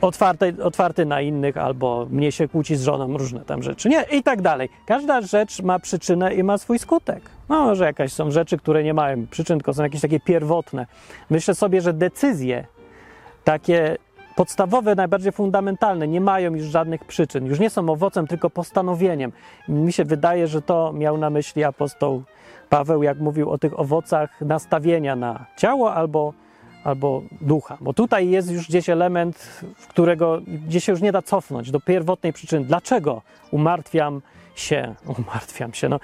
otwarty, 0.00 0.54
otwarty 0.62 1.06
na 1.06 1.20
innych, 1.20 1.56
albo 1.56 2.06
mnie 2.10 2.32
się 2.32 2.48
kłóci 2.48 2.76
z 2.76 2.82
żoną, 2.82 3.18
różne 3.18 3.40
tam 3.40 3.62
rzeczy, 3.62 3.88
nie? 3.88 4.02
I 4.02 4.22
tak 4.22 4.42
dalej. 4.42 4.68
Każda 4.86 5.20
rzecz 5.20 5.62
ma 5.62 5.78
przyczynę 5.78 6.34
i 6.34 6.42
ma 6.42 6.58
swój 6.58 6.78
skutek. 6.78 7.22
No, 7.48 7.74
że 7.74 7.84
jakaś 7.84 8.12
są 8.12 8.30
rzeczy, 8.30 8.58
które 8.58 8.82
nie 8.82 8.94
mają 8.94 9.26
przyczyn, 9.26 9.58
tylko 9.58 9.74
są 9.74 9.82
jakieś 9.82 10.00
takie 10.00 10.20
pierwotne. 10.20 10.86
Myślę 11.30 11.54
sobie, 11.54 11.80
że 11.80 11.92
decyzje 11.92 12.66
takie 13.44 13.96
podstawowe, 14.40 14.94
najbardziej 14.94 15.32
fundamentalne, 15.32 16.08
nie 16.08 16.20
mają 16.20 16.54
już 16.54 16.66
żadnych 16.66 17.04
przyczyn, 17.04 17.46
już 17.46 17.58
nie 17.58 17.70
są 17.70 17.88
owocem, 17.88 18.26
tylko 18.26 18.50
postanowieniem. 18.50 19.32
Mi 19.68 19.92
się 19.92 20.04
wydaje, 20.04 20.46
że 20.46 20.62
to 20.62 20.92
miał 20.92 21.18
na 21.18 21.30
myśli 21.30 21.64
apostoł 21.64 22.22
Paweł, 22.68 23.02
jak 23.02 23.18
mówił 23.18 23.50
o 23.50 23.58
tych 23.58 23.80
owocach 23.80 24.40
nastawienia 24.40 25.16
na 25.16 25.46
ciało 25.56 25.94
albo, 25.94 26.32
albo 26.84 27.22
ducha. 27.40 27.78
Bo 27.80 27.92
tutaj 27.92 28.30
jest 28.30 28.50
już 28.50 28.68
gdzieś 28.68 28.88
element, 28.88 29.62
którego 29.88 30.40
gdzie 30.66 30.80
się 30.80 30.92
już 30.92 31.00
nie 31.00 31.12
da 31.12 31.22
cofnąć 31.22 31.70
do 31.70 31.80
pierwotnej 31.80 32.32
przyczyny. 32.32 32.64
Dlaczego 32.64 33.22
umartwiam 33.50 34.22
się, 34.54 34.94
umartwiam 35.18 35.74
się, 35.74 35.88
no, 35.88 36.00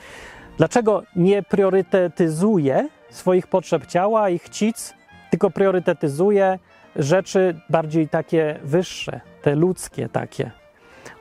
dlaczego 0.57 1.03
nie 1.16 1.42
priorytetyzuję 1.42 2.88
swoich 3.11 3.46
potrzeb 3.46 3.87
ciała 3.87 4.31
i 4.31 4.38
chcic, 4.38 4.94
tylko 5.31 5.51
priorytetyzuję 5.51 6.59
rzeczy 6.98 7.61
bardziej 7.70 8.09
takie 8.09 8.61
wyższe, 8.64 9.20
te 9.42 9.54
ludzkie 9.54 10.09
takie. 10.09 10.50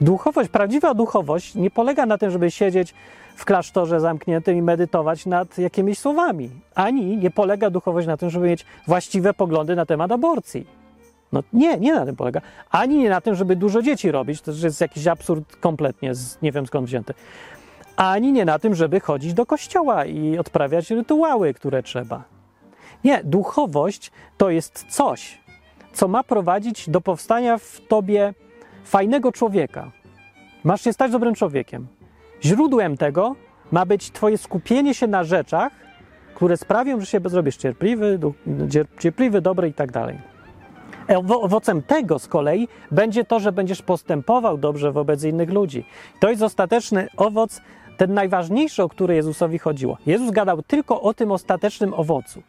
Duchowość, 0.01 0.49
prawdziwa 0.49 0.93
duchowość 0.93 1.55
nie 1.55 1.71
polega 1.71 2.05
na 2.05 2.17
tym, 2.17 2.31
żeby 2.31 2.51
siedzieć 2.51 2.93
w 3.35 3.45
klasztorze 3.45 3.99
zamkniętym 3.99 4.57
i 4.57 4.61
medytować 4.61 5.25
nad 5.25 5.57
jakimiś 5.57 5.99
słowami. 5.99 6.49
Ani 6.75 7.17
nie 7.17 7.31
polega 7.31 7.69
duchowość 7.69 8.07
na 8.07 8.17
tym, 8.17 8.29
żeby 8.29 8.47
mieć 8.47 8.65
właściwe 8.88 9.33
poglądy 9.33 9.75
na 9.75 9.85
temat 9.85 10.11
aborcji. 10.11 10.67
No 11.31 11.43
nie, 11.53 11.77
nie 11.77 11.93
na 11.95 12.05
tym 12.05 12.15
polega. 12.15 12.41
Ani 12.71 12.97
nie 12.97 13.09
na 13.09 13.21
tym, 13.21 13.35
żeby 13.35 13.55
dużo 13.55 13.81
dzieci 13.81 14.11
robić, 14.11 14.41
to 14.41 14.51
jest 14.51 14.81
jakiś 14.81 15.07
absurd 15.07 15.55
kompletnie, 15.55 16.15
z, 16.15 16.41
nie 16.41 16.51
wiem 16.51 16.67
skąd 16.67 16.88
wzięty. 16.88 17.13
Ani 17.95 18.31
nie 18.31 18.45
na 18.45 18.59
tym, 18.59 18.75
żeby 18.75 18.99
chodzić 18.99 19.33
do 19.33 19.45
kościoła 19.45 20.05
i 20.05 20.38
odprawiać 20.38 20.91
rytuały, 20.91 21.53
które 21.53 21.83
trzeba. 21.83 22.23
Nie, 23.03 23.21
duchowość 23.23 24.11
to 24.38 24.49
jest 24.49 24.85
coś, 24.89 25.39
co 25.95 26.08
ma 26.08 26.23
prowadzić 26.23 26.89
do 26.89 27.01
powstania 27.01 27.58
w 27.58 27.81
tobie 27.88 28.34
fajnego 28.84 29.31
człowieka. 29.31 29.91
Masz 30.63 30.81
się 30.81 30.93
stać 30.93 31.12
dobrym 31.12 31.36
człowiekiem. 31.36 31.88
Źródłem 32.43 32.97
tego 32.97 33.36
ma 33.71 33.86
być 33.86 34.12
twoje 34.12 34.38
skupienie 34.38 34.93
się 34.93 35.08
na 35.08 35.23
rzeczach, 35.23 35.73
które 36.36 36.58
sprawią, 36.58 36.99
że 36.99 37.05
się 37.05 37.19
zrobisz 37.25 37.58
cierpliwy, 37.58 38.19
cierpliwy, 38.99 39.41
dobry 39.41 39.67
i 39.69 39.73
tak 39.73 39.91
dalej. 39.91 40.17
Owo- 41.08 41.41
Owocem 41.41 41.81
tego 41.81 42.19
z 42.19 42.27
kolei 42.27 42.67
będzie 42.91 43.25
to, 43.25 43.39
że 43.39 43.51
będziesz 43.51 43.81
postępował 43.81 44.58
dobrze 44.58 44.91
wobec 44.91 45.23
innych 45.23 45.49
ludzi. 45.49 45.86
To 46.19 46.29
jest 46.29 46.41
ostateczny 46.41 47.08
owoc, 47.17 47.62
ten 47.97 48.13
najważniejszy, 48.13 48.84
o 48.84 48.89
który 48.89 49.15
Jezusowi 49.15 49.60
chodziło. 49.60 49.97
Jezus 50.05 50.31
gadał 50.31 50.62
tylko 50.62 51.01
o 51.01 51.13
tym 51.13 51.31
ostatecznym 51.31 51.93
owocu. 51.93 52.41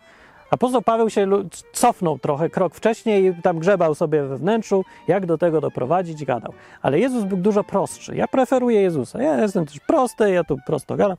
Apostoł 0.51 0.83
Paweł 0.83 1.11
się 1.11 1.29
cofnął 1.73 2.19
trochę 2.19 2.51
krok 2.51 2.75
wcześniej, 2.75 3.35
tam 3.43 3.59
grzebał 3.59 3.95
sobie 3.95 4.23
we 4.23 4.37
wnętrzu, 4.37 4.85
jak 5.09 5.27
do 5.27 5.39
tego 5.39 5.61
doprowadzić, 5.61 6.25
gadał. 6.25 6.53
Ale 6.83 6.99
Jezus 6.99 7.25
był 7.25 7.37
dużo 7.37 7.65
prostszy. 7.65 8.17
Ja 8.17 8.29
preferuję 8.29 8.83
Jezusa. 8.83 9.23
Ja 9.23 9.41
jestem 9.41 9.67
też 9.67 9.81
prosty, 9.81 10.31
ja 10.31 10.45
tu 10.45 10.57
prosto 10.67 10.97
gadam. 10.97 11.17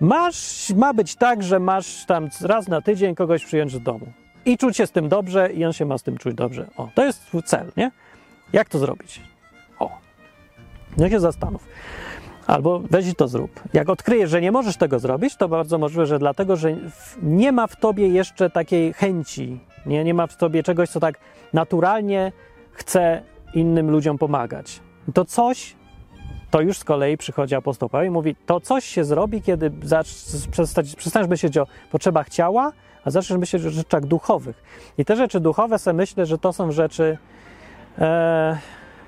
Masz, 0.00 0.70
ma 0.76 0.94
być 0.94 1.16
tak, 1.16 1.42
że 1.42 1.60
masz 1.60 2.06
tam 2.06 2.28
raz 2.40 2.68
na 2.68 2.80
tydzień 2.80 3.14
kogoś 3.14 3.44
przyjąć 3.44 3.72
do 3.72 3.80
domu. 3.80 4.06
I 4.44 4.58
czuć 4.58 4.76
się 4.76 4.86
z 4.86 4.90
tym 4.90 5.08
dobrze, 5.08 5.52
i 5.52 5.64
on 5.64 5.72
się 5.72 5.84
ma 5.84 5.98
z 5.98 6.02
tym 6.02 6.18
czuć 6.18 6.34
dobrze. 6.34 6.66
O, 6.76 6.88
to 6.94 7.04
jest 7.04 7.22
cel, 7.44 7.72
nie? 7.76 7.90
Jak 8.52 8.68
to 8.68 8.78
zrobić? 8.78 9.20
O, 9.78 9.90
niech 10.96 11.12
się 11.12 11.20
zastanów. 11.20 11.66
Albo 12.50 12.80
weź 12.90 13.14
to 13.14 13.28
zrób. 13.28 13.60
Jak 13.72 13.88
odkryjesz, 13.88 14.30
że 14.30 14.40
nie 14.40 14.52
możesz 14.52 14.76
tego 14.76 14.98
zrobić, 14.98 15.36
to 15.36 15.48
bardzo 15.48 15.78
możliwe, 15.78 16.06
że 16.06 16.18
dlatego, 16.18 16.56
że 16.56 16.76
nie 17.22 17.52
ma 17.52 17.66
w 17.66 17.76
tobie 17.76 18.08
jeszcze 18.08 18.50
takiej 18.50 18.92
chęci, 18.92 19.60
nie, 19.86 20.04
nie 20.04 20.14
ma 20.14 20.26
w 20.26 20.36
tobie 20.36 20.62
czegoś, 20.62 20.88
co 20.88 21.00
tak 21.00 21.18
naturalnie 21.52 22.32
chce 22.72 23.22
innym 23.54 23.90
ludziom 23.90 24.18
pomagać. 24.18 24.80
To 25.14 25.24
coś, 25.24 25.76
to 26.50 26.60
już 26.60 26.78
z 26.78 26.84
kolei 26.84 27.16
przychodzi 27.16 27.54
apostoł 27.54 27.88
Paweł 27.88 28.06
i 28.06 28.10
mówi, 28.10 28.36
to 28.46 28.60
coś 28.60 28.84
się 28.84 29.04
zrobi, 29.04 29.42
kiedy 29.42 29.70
przestać- 30.50 30.96
przestaniesz 30.96 31.28
myśleć 31.28 31.58
o 31.58 31.66
potrzebach 31.90 32.28
ciała, 32.28 32.72
a 33.04 33.10
zaczniesz 33.10 33.38
myśleć 33.38 33.66
o 33.66 33.70
rzeczach 33.70 34.06
duchowych. 34.06 34.62
I 34.98 35.04
te 35.04 35.16
rzeczy 35.16 35.40
duchowe 35.40 35.78
sobie 35.78 35.94
myślę, 35.94 36.26
że 36.26 36.38
to 36.38 36.52
są 36.52 36.72
rzeczy, 36.72 37.18
e, 37.98 38.58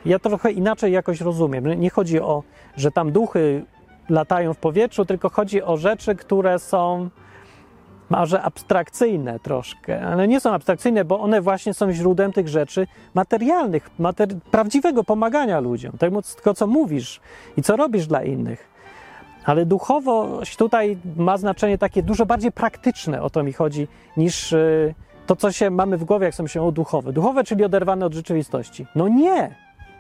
ja 0.05 0.19
trochę 0.19 0.53
inaczej 0.53 0.93
jakoś 0.93 1.21
rozumiem. 1.21 1.81
Nie 1.81 1.91
chodzi 1.91 2.21
o, 2.21 2.43
że 2.77 2.91
tam 2.91 3.13
duchy 3.13 3.65
latają 4.09 4.55
w 4.55 4.59
powietrzu, 4.59 5.05
tylko 5.05 5.29
chodzi 5.29 5.63
o 5.63 5.77
rzeczy, 5.77 6.15
które 6.15 6.59
są 6.59 7.09
może 8.11 8.43
abstrakcyjne 8.43 9.41
troszkę, 9.41 10.07
ale 10.07 10.29
nie 10.29 10.41
są 10.41 10.53
abstrakcyjne, 10.53 11.05
bo 11.05 11.21
one 11.21 11.41
właśnie 11.41 11.75
są 11.75 11.93
źródłem 11.93 12.33
tych 12.33 12.49
rzeczy 12.49 12.87
materialnych, 13.15 13.91
mater- 14.01 14.41
prawdziwego 14.51 15.05
pomagania 15.05 15.61
ludziom, 15.61 15.93
tego, 15.99 16.55
co 16.55 16.67
mówisz 16.67 17.21
i 17.57 17.63
co 17.63 17.77
robisz 17.77 18.07
dla 18.07 18.23
innych. 18.23 18.69
Ale 19.45 19.67
duchowość 19.67 20.57
tutaj 20.57 20.99
ma 21.17 21.37
znaczenie 21.37 21.79
takie 21.79 22.03
dużo 22.03 22.27
bardziej 22.27 22.53
praktyczne, 22.53 23.23
o 23.23 23.31
to 23.31 23.43
mi 23.43 23.53
chodzi, 23.53 23.89
niż 24.17 24.53
y, 24.53 24.95
to, 25.27 25.37
co 25.37 25.53
się 25.53 25.71
mamy 25.71 25.97
w 25.97 26.05
głowie, 26.05 26.27
jak 26.27 26.35
są 26.35 26.47
się 26.47 26.63
o 26.63 26.73
duchowe. 26.73 27.13
Duchowe, 27.13 27.45
czyli 27.45 27.65
oderwane 27.65 28.07
od 28.07 28.15
rzeczywistości. 28.15 28.87
No 28.95 29.09
nie, 29.09 29.55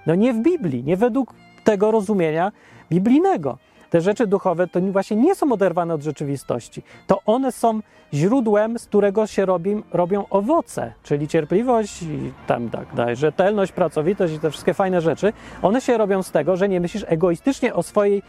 no 0.06 0.14
nie 0.14 0.32
w 0.32 0.42
Biblii, 0.42 0.84
nie 0.84 0.96
według 0.96 1.34
tego 1.64 1.90
rozumienia 1.90 2.52
biblijnego. 2.90 3.58
Te 3.90 4.00
rzeczy 4.00 4.26
duchowe 4.26 4.66
to 4.66 4.80
właśnie 4.80 5.16
nie 5.16 5.34
są 5.34 5.52
oderwane 5.52 5.94
od 5.94 6.02
rzeczywistości. 6.02 6.82
To 7.06 7.20
one 7.26 7.52
są 7.52 7.80
źródłem, 8.14 8.78
z 8.78 8.86
którego 8.86 9.26
się 9.26 9.46
robi, 9.46 9.82
robią 9.92 10.24
owoce, 10.30 10.92
czyli 11.02 11.28
cierpliwość 11.28 12.02
i 12.02 12.32
tam 12.46 12.70
tak 12.70 12.94
dalej, 12.94 13.16
rzetelność, 13.16 13.72
pracowitość 13.72 14.34
i 14.34 14.38
te 14.38 14.50
wszystkie 14.50 14.74
fajne 14.74 15.00
rzeczy. 15.00 15.32
One 15.62 15.80
się 15.80 15.98
robią 15.98 16.22
z 16.22 16.30
tego, 16.30 16.56
że 16.56 16.68
nie 16.68 16.80
myślisz 16.80 17.04
egoistycznie 17.08 17.74
o 17.74 17.82
swojej, 17.82 18.22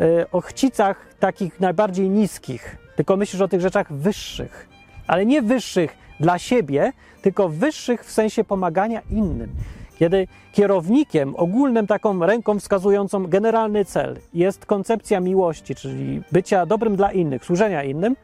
e, 0.00 0.30
o 0.32 0.40
chcicach 0.40 1.14
takich 1.20 1.60
najbardziej 1.60 2.10
niskich, 2.10 2.76
tylko 2.96 3.16
myślisz 3.16 3.42
o 3.42 3.48
tych 3.48 3.60
rzeczach 3.60 3.92
wyższych. 3.92 4.68
Ale 5.06 5.26
nie 5.26 5.42
wyższych 5.42 5.96
dla 6.20 6.38
siebie, 6.38 6.92
tylko 7.22 7.48
wyższych 7.48 8.04
w 8.04 8.12
sensie 8.12 8.44
pomagania 8.44 9.00
innym. 9.10 9.50
Kiedy 9.98 10.26
kierownikiem, 10.52 11.34
ogólnym 11.36 11.86
taką 11.86 12.26
ręką 12.26 12.58
wskazującą 12.58 13.26
generalny 13.26 13.84
cel 13.84 14.18
jest 14.34 14.66
koncepcja 14.66 15.20
miłości, 15.20 15.74
czyli 15.74 16.22
bycia 16.32 16.66
dobrym 16.66 16.96
dla 16.96 17.12
innych, 17.12 17.44
służenia 17.44 17.82
innym, 17.82 18.16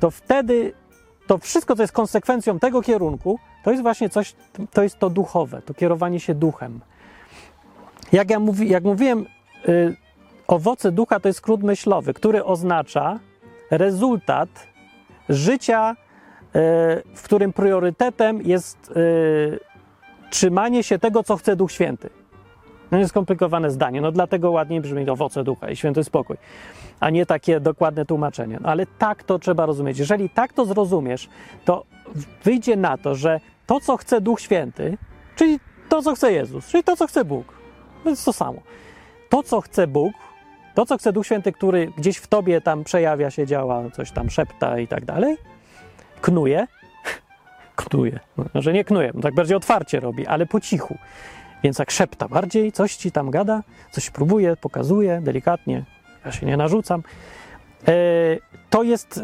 to 0.00 0.10
wtedy 0.10 0.72
to 1.26 1.38
wszystko, 1.38 1.76
co 1.76 1.82
jest 1.82 1.92
konsekwencją 1.92 2.58
tego 2.58 2.82
kierunku, 2.82 3.38
to 3.64 3.70
jest 3.70 3.82
właśnie 3.82 4.08
coś, 4.08 4.34
to 4.72 4.82
jest 4.82 4.98
to 4.98 5.10
duchowe, 5.10 5.62
to 5.62 5.74
kierowanie 5.74 6.20
się 6.20 6.34
duchem. 6.34 6.80
Jak 8.12 8.30
ja 8.30 8.38
mówi, 8.38 8.68
jak 8.68 8.84
mówiłem, 8.84 9.26
y, 9.68 9.96
owoce 10.46 10.92
ducha 10.92 11.20
to 11.20 11.28
jest 11.28 11.38
skrót 11.38 11.62
myślowy, 11.62 12.14
który 12.14 12.44
oznacza 12.44 13.18
rezultat 13.70 14.48
życia, 15.28 15.92
y, 15.92 15.96
w 17.14 17.22
którym 17.22 17.52
priorytetem 17.52 18.42
jest 18.42 18.90
y, 18.90 19.69
trzymanie 20.30 20.82
się 20.82 20.98
tego, 20.98 21.22
co 21.22 21.36
chce 21.36 21.56
Duch 21.56 21.72
Święty. 21.72 22.10
No 22.90 23.08
skomplikowane 23.08 23.70
zdanie, 23.70 24.00
no 24.00 24.12
dlatego 24.12 24.50
ładniej 24.50 24.80
brzmi 24.80 25.10
owoce 25.10 25.44
ducha 25.44 25.70
i 25.70 25.76
święty 25.76 26.04
spokój, 26.04 26.36
a 27.00 27.10
nie 27.10 27.26
takie 27.26 27.60
dokładne 27.60 28.06
tłumaczenie. 28.06 28.58
No, 28.60 28.68
ale 28.68 28.86
tak 28.98 29.22
to 29.22 29.38
trzeba 29.38 29.66
rozumieć. 29.66 29.98
Jeżeli 29.98 30.30
tak 30.30 30.52
to 30.52 30.64
zrozumiesz, 30.64 31.28
to 31.64 31.84
wyjdzie 32.44 32.76
na 32.76 32.98
to, 32.98 33.14
że 33.14 33.40
to, 33.66 33.80
co 33.80 33.96
chce 33.96 34.20
Duch 34.20 34.40
Święty, 34.40 34.98
czyli 35.36 35.60
to, 35.88 36.02
co 36.02 36.14
chce 36.14 36.32
Jezus, 36.32 36.66
czyli 36.66 36.84
to, 36.84 36.96
co 36.96 37.06
chce 37.06 37.24
Bóg, 37.24 37.46
to 38.04 38.10
jest 38.10 38.24
to 38.24 38.32
samo. 38.32 38.60
To, 39.28 39.42
co 39.42 39.60
chce 39.60 39.86
Bóg, 39.86 40.12
to, 40.74 40.86
co 40.86 40.98
chce 40.98 41.12
Duch 41.12 41.26
Święty, 41.26 41.52
który 41.52 41.92
gdzieś 41.98 42.16
w 42.16 42.26
tobie 42.26 42.60
tam 42.60 42.84
przejawia 42.84 43.30
się, 43.30 43.46
działa, 43.46 43.90
coś 43.90 44.10
tam 44.12 44.30
szepta 44.30 44.78
i 44.78 44.88
tak 44.88 45.04
dalej, 45.04 45.36
knuje, 46.20 46.66
knuje. 47.84 48.20
No, 48.36 48.62
że 48.62 48.72
nie 48.72 48.84
knuje, 48.84 49.12
tak 49.22 49.34
bardziej 49.34 49.56
otwarcie 49.56 50.00
robi, 50.00 50.26
ale 50.26 50.46
po 50.46 50.60
cichu. 50.60 50.98
Więc 51.62 51.78
jak 51.78 51.90
szepta 51.90 52.28
bardziej, 52.28 52.72
coś 52.72 52.96
ci 52.96 53.12
tam 53.12 53.30
gada, 53.30 53.62
coś 53.90 54.10
próbuje, 54.10 54.56
pokazuje 54.56 55.20
delikatnie, 55.20 55.84
ja 56.24 56.32
się 56.32 56.46
nie 56.46 56.56
narzucam. 56.56 57.02
E, 57.88 57.92
to 58.70 58.82
jest, 58.82 59.18
e, 59.18 59.22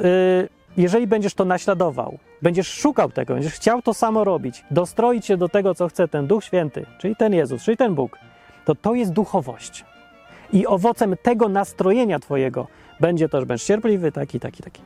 jeżeli 0.76 1.06
będziesz 1.06 1.34
to 1.34 1.44
naśladował, 1.44 2.18
będziesz 2.42 2.68
szukał 2.72 3.10
tego, 3.10 3.34
będziesz 3.34 3.52
chciał 3.52 3.82
to 3.82 3.94
samo 3.94 4.24
robić, 4.24 4.64
dostroić 4.70 5.26
się 5.26 5.36
do 5.36 5.48
tego, 5.48 5.74
co 5.74 5.88
chce 5.88 6.08
ten 6.08 6.26
Duch 6.26 6.44
Święty, 6.44 6.86
czyli 6.98 7.16
ten 7.16 7.34
Jezus, 7.34 7.62
czyli 7.62 7.76
ten 7.76 7.94
Bóg, 7.94 8.18
to 8.64 8.74
to 8.74 8.94
jest 8.94 9.12
duchowość. 9.12 9.84
I 10.52 10.66
owocem 10.66 11.16
tego 11.22 11.48
nastrojenia 11.48 12.18
twojego 12.18 12.66
będzie 13.00 13.28
to, 13.28 13.40
że 13.40 13.46
będziesz 13.46 13.66
cierpliwy, 13.66 14.12
taki, 14.12 14.40
taki, 14.40 14.62
taki. 14.62 14.82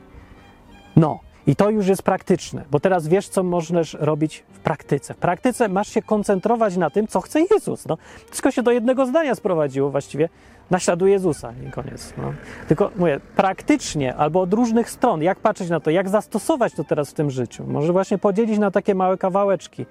No, 0.95 1.19
i 1.47 1.55
to 1.55 1.69
już 1.69 1.87
jest 1.87 2.03
praktyczne, 2.03 2.63
bo 2.71 2.79
teraz 2.79 3.07
wiesz, 3.07 3.27
co 3.27 3.43
możesz 3.43 3.93
robić 3.93 4.43
w 4.53 4.59
praktyce. 4.59 5.13
W 5.13 5.17
praktyce 5.17 5.69
masz 5.69 5.87
się 5.87 6.01
koncentrować 6.01 6.77
na 6.77 6.89
tym, 6.89 7.07
co 7.07 7.21
chce 7.21 7.39
Jezus. 7.51 7.85
No, 7.85 7.97
wszystko 8.25 8.51
się 8.51 8.63
do 8.63 8.71
jednego 8.71 9.05
zdania 9.05 9.35
sprowadziło 9.35 9.89
właściwie. 9.89 10.29
Naśladuj 10.71 11.11
Jezusa 11.11 11.53
i 11.67 11.71
koniec. 11.71 12.13
No. 12.17 12.33
Tylko 12.67 12.91
mówię, 12.95 13.19
praktycznie 13.35 14.15
albo 14.15 14.41
od 14.41 14.53
różnych 14.53 14.89
stron, 14.89 15.21
jak 15.21 15.39
patrzeć 15.39 15.69
na 15.69 15.79
to, 15.79 15.89
jak 15.89 16.09
zastosować 16.09 16.73
to 16.73 16.83
teraz 16.83 17.11
w 17.11 17.13
tym 17.13 17.31
życiu. 17.31 17.63
Może 17.67 17.93
właśnie 17.93 18.17
podzielić 18.17 18.59
na 18.59 18.71
takie 18.71 18.95
małe 18.95 19.17
kawałeczki. 19.17 19.85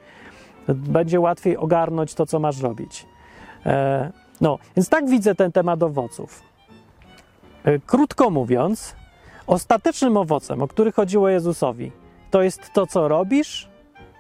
Będzie 0.68 1.20
łatwiej 1.20 1.56
ogarnąć 1.56 2.14
to, 2.14 2.26
co 2.26 2.38
masz 2.38 2.60
robić. 2.60 3.06
E, 3.66 4.10
no, 4.40 4.58
więc 4.76 4.88
tak 4.88 5.08
widzę 5.08 5.34
ten 5.34 5.52
temat 5.52 5.82
owoców. 5.82 6.42
E, 7.64 7.78
krótko 7.78 8.30
mówiąc, 8.30 8.96
Ostatecznym 9.50 10.16
owocem, 10.16 10.62
o 10.62 10.68
który 10.68 10.92
chodziło 10.92 11.28
Jezusowi, 11.28 11.92
to 12.30 12.42
jest 12.42 12.72
to, 12.72 12.86
co 12.86 13.08
robisz 13.08 13.68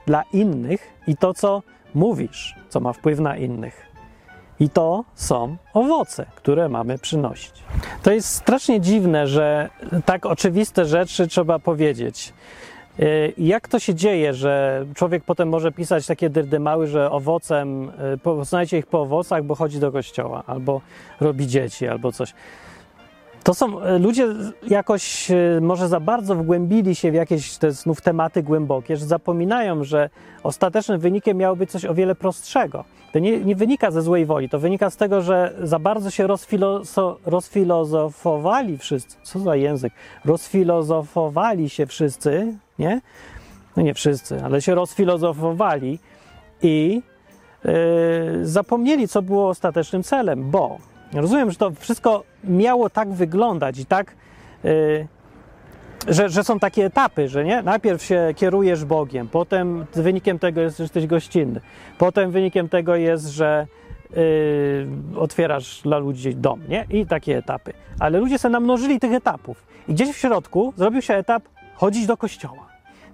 dla 0.06 0.22
innych 0.32 0.92
i 1.06 1.16
to, 1.16 1.34
co 1.34 1.62
mówisz, 1.94 2.54
co 2.68 2.80
ma 2.80 2.92
wpływ 2.92 3.20
na 3.20 3.36
innych. 3.36 3.86
I 4.60 4.68
to 4.70 5.04
są 5.14 5.56
owoce, 5.74 6.26
które 6.34 6.68
mamy 6.68 6.98
przynosić. 6.98 7.52
To 8.02 8.12
jest 8.12 8.28
strasznie 8.34 8.80
dziwne, 8.80 9.26
że 9.26 9.70
tak 10.04 10.26
oczywiste 10.26 10.84
rzeczy 10.84 11.28
trzeba 11.28 11.58
powiedzieć. 11.58 12.32
Yy, 12.98 13.34
Jak 13.38 13.68
to 13.68 13.78
się 13.78 13.94
dzieje, 13.94 14.34
że 14.34 14.84
człowiek 14.94 15.24
potem 15.24 15.48
może 15.48 15.72
pisać 15.72 16.06
takie 16.06 16.30
dyrdymały, 16.30 16.86
że 16.86 17.10
owocem, 17.10 17.92
yy, 18.10 18.18
poznajcie 18.18 18.78
ich 18.78 18.86
po 18.86 19.00
owocach, 19.00 19.44
bo 19.44 19.54
chodzi 19.54 19.80
do 19.80 19.92
kościoła, 19.92 20.42
albo 20.46 20.80
robi 21.20 21.46
dzieci, 21.46 21.88
albo 21.88 22.12
coś. 22.12 22.34
To 23.44 23.54
są 23.54 23.80
e, 23.80 23.98
ludzie 23.98 24.26
jakoś 24.68 25.30
e, 25.30 25.36
może 25.60 25.88
za 25.88 26.00
bardzo 26.00 26.34
wgłębili 26.34 26.94
się 26.94 27.10
w 27.10 27.14
jakieś 27.14 27.56
te 27.58 27.72
znów 27.72 28.00
tematy 28.00 28.42
głębokie, 28.42 28.96
że 28.96 29.06
zapominają, 29.06 29.84
że 29.84 30.10
ostatecznym 30.42 31.00
wynikiem 31.00 31.36
miało 31.36 31.56
być 31.56 31.70
coś 31.70 31.84
o 31.84 31.94
wiele 31.94 32.14
prostszego. 32.14 32.84
To 33.12 33.18
nie, 33.18 33.40
nie 33.40 33.56
wynika 33.56 33.90
ze 33.90 34.02
złej 34.02 34.26
woli, 34.26 34.48
to 34.48 34.58
wynika 34.58 34.90
z 34.90 34.96
tego, 34.96 35.22
że 35.22 35.54
za 35.62 35.78
bardzo 35.78 36.10
się 36.10 36.26
rozfiloso, 36.26 37.18
rozfilozofowali 37.26 38.78
wszyscy. 38.78 39.16
Co 39.22 39.38
za 39.38 39.56
język? 39.56 39.92
Rozfilozofowali 40.24 41.70
się 41.70 41.86
wszyscy, 41.86 42.54
nie? 42.78 43.00
No 43.76 43.82
nie 43.82 43.94
wszyscy, 43.94 44.44
ale 44.44 44.62
się 44.62 44.74
rozfilozofowali 44.74 45.98
i 46.62 47.02
yy, 47.64 47.72
zapomnieli, 48.46 49.08
co 49.08 49.22
było 49.22 49.48
ostatecznym 49.48 50.02
celem, 50.02 50.50
bo 50.50 50.78
rozumiem, 51.12 51.50
że 51.50 51.56
to 51.56 51.70
wszystko 51.70 52.24
miało 52.44 52.90
tak 52.90 53.12
wyglądać 53.12 53.78
i 53.78 53.86
tak 53.86 54.14
yy, 54.64 55.06
że, 56.08 56.28
że 56.28 56.44
są 56.44 56.58
takie 56.58 56.84
etapy, 56.84 57.28
że 57.28 57.44
nie? 57.44 57.62
Najpierw 57.62 58.02
się 58.02 58.28
kierujesz 58.36 58.84
Bogiem, 58.84 59.28
potem 59.28 59.86
wynikiem 59.92 60.38
tego 60.38 60.60
jest, 60.60 60.76
że 60.76 60.84
jesteś 60.84 61.06
gościnny, 61.06 61.60
potem 61.98 62.30
wynikiem 62.30 62.68
tego 62.68 62.96
jest, 62.96 63.26
że 63.26 63.66
yy, 64.10 64.18
otwierasz 65.16 65.82
dla 65.82 65.98
ludzi 65.98 66.34
dom, 66.34 66.60
nie? 66.68 66.86
I 66.90 67.06
takie 67.06 67.38
etapy. 67.38 67.72
Ale 67.98 68.18
ludzie 68.18 68.38
sobie 68.38 68.52
namnożyli 68.52 69.00
tych 69.00 69.12
etapów. 69.12 69.66
I 69.88 69.94
gdzieś 69.94 70.10
w 70.10 70.16
środku 70.16 70.72
zrobił 70.76 71.02
się 71.02 71.14
etap 71.14 71.42
chodzić 71.74 72.06
do 72.06 72.16
kościoła. 72.16 72.69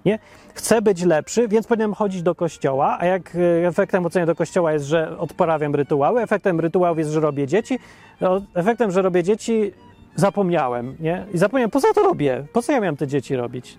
Nie? 0.07 0.19
Chcę 0.53 0.81
być 0.81 1.03
lepszy, 1.03 1.47
więc 1.47 1.67
powinienem 1.67 1.93
chodzić 1.93 2.21
do 2.21 2.35
kościoła, 2.35 2.97
a 2.99 3.05
jak 3.05 3.35
e, 3.35 3.67
efektem 3.67 4.03
chodzenia 4.03 4.25
do 4.25 4.35
kościoła 4.35 4.73
jest, 4.73 4.85
że 4.85 5.17
odprawiam 5.17 5.75
rytuały, 5.75 6.21
efektem 6.21 6.59
rytuałów 6.59 6.97
jest, 6.97 7.11
że 7.11 7.19
robię 7.19 7.47
dzieci, 7.47 7.79
no, 8.21 8.41
efektem, 8.53 8.91
że 8.91 9.01
robię 9.01 9.23
dzieci, 9.23 9.73
zapomniałem, 10.15 10.95
nie? 10.99 11.25
I 11.33 11.37
zapomniałem, 11.37 11.71
po 11.71 11.81
co 11.81 11.93
to 11.93 12.03
robię? 12.03 12.45
Po 12.53 12.61
co 12.61 12.71
ja 12.71 12.79
miałem 12.79 12.97
te 12.97 13.07
dzieci 13.07 13.35
robić? 13.35 13.77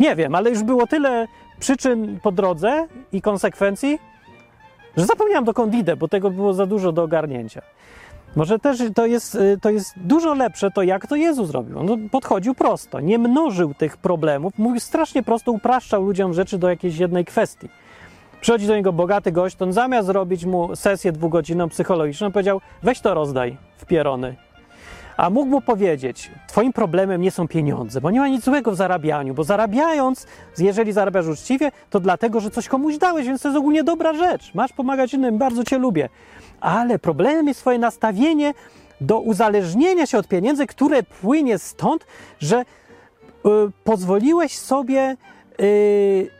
Nie 0.00 0.16
wiem, 0.16 0.34
ale 0.34 0.50
już 0.50 0.62
było 0.62 0.86
tyle 0.86 1.26
przyczyn 1.58 2.20
po 2.22 2.32
drodze 2.32 2.86
i 3.12 3.22
konsekwencji, 3.22 3.98
że 4.96 5.06
zapomniałem 5.06 5.44
dokąd 5.44 5.74
idę, 5.74 5.96
bo 5.96 6.08
tego 6.08 6.30
było 6.30 6.54
za 6.54 6.66
dużo 6.66 6.92
do 6.92 7.02
ogarnięcia. 7.02 7.62
Może 8.36 8.58
też 8.58 8.78
to 8.94 9.06
jest, 9.06 9.34
y, 9.34 9.58
to 9.62 9.70
jest 9.70 9.92
dużo 9.96 10.34
lepsze 10.34 10.70
to, 10.70 10.82
jak 10.82 11.06
to 11.06 11.16
Jezus 11.16 11.48
zrobił. 11.48 11.78
On 11.78 12.08
podchodził 12.08 12.54
prosto, 12.54 13.00
nie 13.00 13.18
mnożył 13.18 13.74
tych 13.74 13.96
problemów, 13.96 14.52
mówił 14.58 14.80
strasznie 14.80 15.22
prosto, 15.22 15.52
upraszczał 15.52 16.02
ludziom 16.02 16.34
rzeczy 16.34 16.58
do 16.58 16.68
jakiejś 16.68 16.98
jednej 16.98 17.24
kwestii. 17.24 17.68
Przychodzi 18.40 18.66
do 18.66 18.76
niego 18.76 18.92
bogaty 18.92 19.32
gość, 19.32 19.62
on 19.62 19.72
zamiast 19.72 20.06
zrobić 20.06 20.44
mu 20.44 20.76
sesję 20.76 21.12
dwugodzinną 21.12 21.68
psychologiczną, 21.68 22.32
powiedział, 22.32 22.60
weź 22.82 23.00
to 23.00 23.14
rozdaj 23.14 23.56
w 23.76 23.84
pierony. 23.84 24.36
A 25.16 25.30
mógł 25.30 25.50
mu 25.50 25.60
powiedzieć, 25.60 26.30
twoim 26.48 26.72
problemem 26.72 27.20
nie 27.20 27.30
są 27.30 27.48
pieniądze, 27.48 28.00
bo 28.00 28.10
nie 28.10 28.20
ma 28.20 28.28
nic 28.28 28.44
złego 28.44 28.70
w 28.70 28.76
zarabianiu, 28.76 29.34
bo 29.34 29.44
zarabiając, 29.44 30.26
jeżeli 30.58 30.92
zarabiasz 30.92 31.26
uczciwie, 31.26 31.72
to 31.90 32.00
dlatego, 32.00 32.40
że 32.40 32.50
coś 32.50 32.68
komuś 32.68 32.98
dałeś, 32.98 33.26
więc 33.26 33.42
to 33.42 33.48
jest 33.48 33.58
ogólnie 33.58 33.84
dobra 33.84 34.14
rzecz. 34.14 34.54
Masz 34.54 34.72
pomagać 34.72 35.14
innym, 35.14 35.38
bardzo 35.38 35.64
cię 35.64 35.78
lubię. 35.78 36.08
Ale 36.64 36.98
problemem 36.98 37.48
jest 37.48 37.60
twoje 37.60 37.78
nastawienie 37.78 38.54
do 39.00 39.20
uzależnienia 39.20 40.06
się 40.06 40.18
od 40.18 40.28
pieniędzy, 40.28 40.66
które 40.66 41.02
płynie 41.02 41.58
stąd, 41.58 42.06
że 42.40 42.60
y, 42.60 42.64
pozwoliłeś 43.84 44.58
sobie 44.58 45.16
y, 45.60 46.30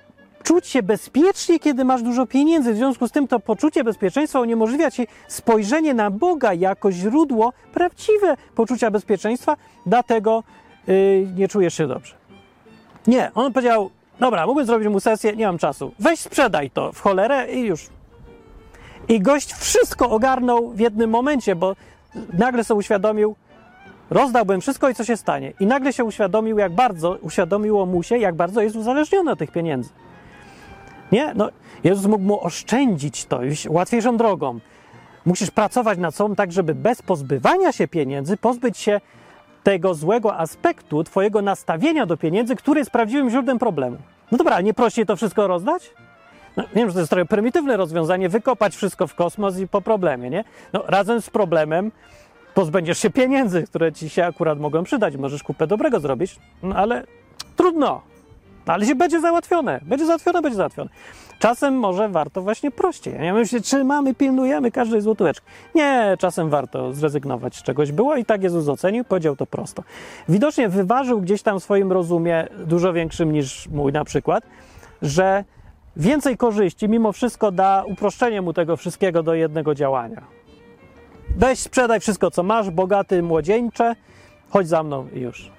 czuć 0.43 0.67
się 0.67 0.83
bezpiecznie, 0.83 1.59
kiedy 1.59 1.85
masz 1.85 2.03
dużo 2.03 2.27
pieniędzy. 2.27 2.73
W 2.73 2.77
związku 2.77 3.09
z 3.09 3.13
tym 3.13 3.29
to 3.29 3.41
poczucie 3.41 3.85
bezpieczeństwa 3.85 4.41
uniemożliwia 4.41 4.91
ci 4.91 5.07
spojrzenie 5.29 5.95
na 5.95 6.11
Boga 6.11 6.55
jako 6.55 6.93
źródło 6.93 7.53
prawdziwe 7.75 8.37
poczucia 8.55 8.91
bezpieczeństwa, 8.91 9.57
dlatego 9.87 10.43
yy, 10.87 11.29
nie 11.37 11.49
czujesz 11.49 11.75
się 11.75 11.87
dobrze. 11.87 12.15
Nie, 13.07 13.31
on 13.35 13.53
powiedział, 13.53 13.91
dobra, 14.21 14.47
mógłbym 14.47 14.67
zrobić 14.67 14.89
mu 14.89 15.01
sesję, 15.01 15.37
nie 15.37 15.47
mam 15.47 15.59
czasu. 15.59 15.93
Weź 15.99 16.21
sprzedaj 16.21 16.71
to 16.71 16.93
w 16.93 17.01
cholerę 17.01 17.53
i 17.53 17.61
już. 17.61 17.89
I 19.09 19.21
gość 19.21 19.53
wszystko 19.53 20.11
ogarnął 20.11 20.71
w 20.71 20.79
jednym 20.79 21.11
momencie, 21.11 21.57
bo 21.57 21.77
nagle 22.33 22.65
sobie 22.65 22.79
uświadomił, 22.79 23.37
rozdałbym 24.11 24.61
wszystko 24.61 24.89
i 24.89 24.95
co 24.95 25.05
się 25.05 25.17
stanie. 25.17 25.53
I 25.61 25.67
nagle 25.67 25.93
się 25.93 26.05
uświadomił, 26.05 26.59
jak 26.59 26.73
bardzo, 26.73 27.19
uświadomiło 27.23 27.87
mu 27.87 28.03
się, 28.03 28.19
jak 28.19 28.35
bardzo 28.35 28.61
jest 28.61 28.77
uzależniony 28.77 29.31
od 29.31 29.39
tych 29.39 29.51
pieniędzy. 29.51 29.91
Nie? 31.13 31.35
No, 31.35 31.49
Jezus 31.85 32.07
mógł 32.07 32.25
mu 32.25 32.45
oszczędzić 32.45 33.25
to, 33.25 33.45
iść 33.45 33.69
łatwiejszą 33.69 34.17
drogą. 34.17 34.59
Musisz 35.27 35.51
pracować 35.51 35.99
nad 35.99 36.15
sobą 36.15 36.35
tak, 36.35 36.53
żeby 36.53 36.75
bez 36.75 37.03
pozbywania 37.03 37.73
się 37.73 37.89
pieniędzy 37.89 38.37
pozbyć 38.37 38.79
się 38.79 39.01
tego 39.63 39.95
złego 39.95 40.37
aspektu 40.37 41.05
twojego 41.05 41.43
nastawienia 41.43 42.07
do 42.07 42.17
pieniędzy, 42.17 42.57
który 42.57 42.79
jest 42.79 42.91
prawdziwym 42.91 43.31
źródłem 43.31 43.59
problemu. 43.59 43.97
No 44.33 44.39
dobra, 44.39 44.61
nie 44.61 44.75
prościej 44.75 45.07
to 45.07 45.17
wszystko 45.17 45.47
rozdać? 45.47 45.91
No, 46.57 46.65
wiem, 46.75 46.89
że 46.89 46.95
to 46.95 47.01
jest 47.01 47.11
trochę 47.11 47.27
prymitywne 47.27 47.77
rozwiązanie, 47.77 48.29
wykopać 48.29 48.77
wszystko 48.77 49.07
w 49.07 49.15
kosmos 49.15 49.59
i 49.59 49.69
po 49.69 49.81
problemie, 49.81 50.31
nie? 50.31 50.45
No, 50.73 50.85
razem 50.87 51.23
z 51.23 51.31
problemem 51.31 51.93
pozbędziesz 52.55 52.99
się 52.99 53.11
pieniędzy, 53.11 53.63
które 53.63 53.93
ci 53.93 54.09
się 54.09 54.25
akurat 54.25 54.61
mogą 54.61 54.85
przydać. 54.85 55.17
Możesz 55.17 55.43
kupę 55.43 55.67
dobrego 55.67 56.01
zrobić, 56.01 56.39
no 56.63 56.77
ale 56.77 57.05
trudno. 57.57 58.03
Ale 58.67 58.87
się 58.87 58.95
będzie 58.95 59.21
załatwione. 59.21 59.81
Będzie 59.83 60.07
załatwione, 60.07 60.43
będzie 60.43 60.57
załatwione. 60.57 60.91
Czasem 61.39 61.79
może 61.79 62.09
warto 62.09 62.43
właśnie 62.43 62.71
prościej. 62.71 63.15
Ja 63.21 63.35
myślę, 63.35 63.61
czy 63.61 63.85
mamy, 63.85 64.15
pilnujemy 64.15 64.71
każdej 64.71 65.01
złotóweczki. 65.01 65.47
Nie, 65.75 66.17
czasem 66.19 66.51
warto 66.51 66.93
zrezygnować 66.93 67.57
z 67.57 67.63
czegoś. 67.63 67.93
Było 67.93 68.17
i 68.17 68.25
tak 68.25 68.43
Jezus 68.43 68.69
ocenił, 68.69 69.05
powiedział 69.05 69.37
to 69.37 69.47
prosto. 69.47 69.83
Widocznie 70.29 70.69
wyważył 70.69 71.21
gdzieś 71.21 71.43
tam 71.43 71.61
w 71.61 71.63
swoim 71.63 71.93
rozumie, 71.93 72.47
dużo 72.67 72.93
większym 72.93 73.33
niż 73.33 73.69
mój 73.69 73.93
na 73.93 74.05
przykład, 74.05 74.45
że 75.03 75.45
więcej 75.97 76.37
korzyści 76.37 76.89
mimo 76.89 77.13
wszystko 77.13 77.53
da 77.53 77.85
uproszczenie 77.87 78.43
mu 78.43 78.53
tego 78.53 78.77
wszystkiego 78.77 79.23
do 79.23 79.35
jednego 79.35 79.75
działania. 79.75 80.23
Weź, 81.37 81.59
sprzedaj 81.59 82.01
wszystko, 82.01 82.31
co 82.31 82.43
masz, 82.43 82.71
bogaty, 82.71 83.23
młodzieńcze, 83.23 83.97
chodź 84.51 84.69
za 84.69 84.83
mną 84.83 85.09
i 85.15 85.21
już. 85.21 85.51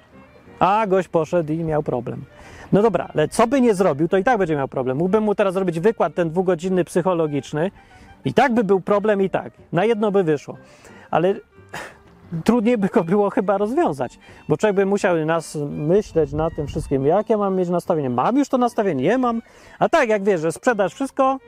A 0.59 0.87
gość 0.87 1.07
poszedł 1.07 1.53
i 1.53 1.57
miał 1.57 1.83
problem. 1.83 2.25
No 2.71 2.81
dobra, 2.81 3.09
ale 3.13 3.27
co 3.27 3.47
by 3.47 3.61
nie 3.61 3.75
zrobił, 3.75 4.07
to 4.07 4.17
i 4.17 4.23
tak 4.23 4.37
będzie 4.37 4.55
miał 4.55 4.67
problem. 4.67 4.97
Mógłbym 4.97 5.23
mu 5.23 5.35
teraz 5.35 5.53
zrobić 5.53 5.79
wykład 5.79 6.15
ten 6.15 6.29
dwugodzinny 6.29 6.83
psychologiczny, 6.83 7.71
i 8.25 8.33
tak 8.33 8.53
by 8.53 8.63
był 8.63 8.81
problem, 8.81 9.21
i 9.21 9.29
tak. 9.29 9.53
Na 9.71 9.85
jedno 9.85 10.11
by 10.11 10.23
wyszło. 10.23 10.57
Ale 11.11 11.35
trudniej 12.43 12.77
by 12.77 12.87
go 12.87 13.03
było 13.03 13.29
chyba 13.29 13.57
rozwiązać, 13.57 14.19
bo 14.49 14.57
człowiek 14.57 14.75
by 14.75 14.85
musiał 14.85 15.25
nas 15.25 15.57
myśleć 15.69 16.33
na 16.33 16.51
tym 16.51 16.67
wszystkim, 16.67 17.05
jak 17.05 17.29
ja 17.29 17.37
mam 17.37 17.55
mieć 17.55 17.69
nastawienie. 17.69 18.09
Mam 18.09 18.37
już 18.37 18.49
to 18.49 18.57
nastawienie, 18.57 19.03
nie 19.03 19.17
mam. 19.17 19.41
A 19.79 19.89
tak, 19.89 20.09
jak 20.09 20.23
wiesz, 20.23 20.41
że 20.41 20.51
sprzedasz 20.51 20.93
wszystko, 20.93 21.39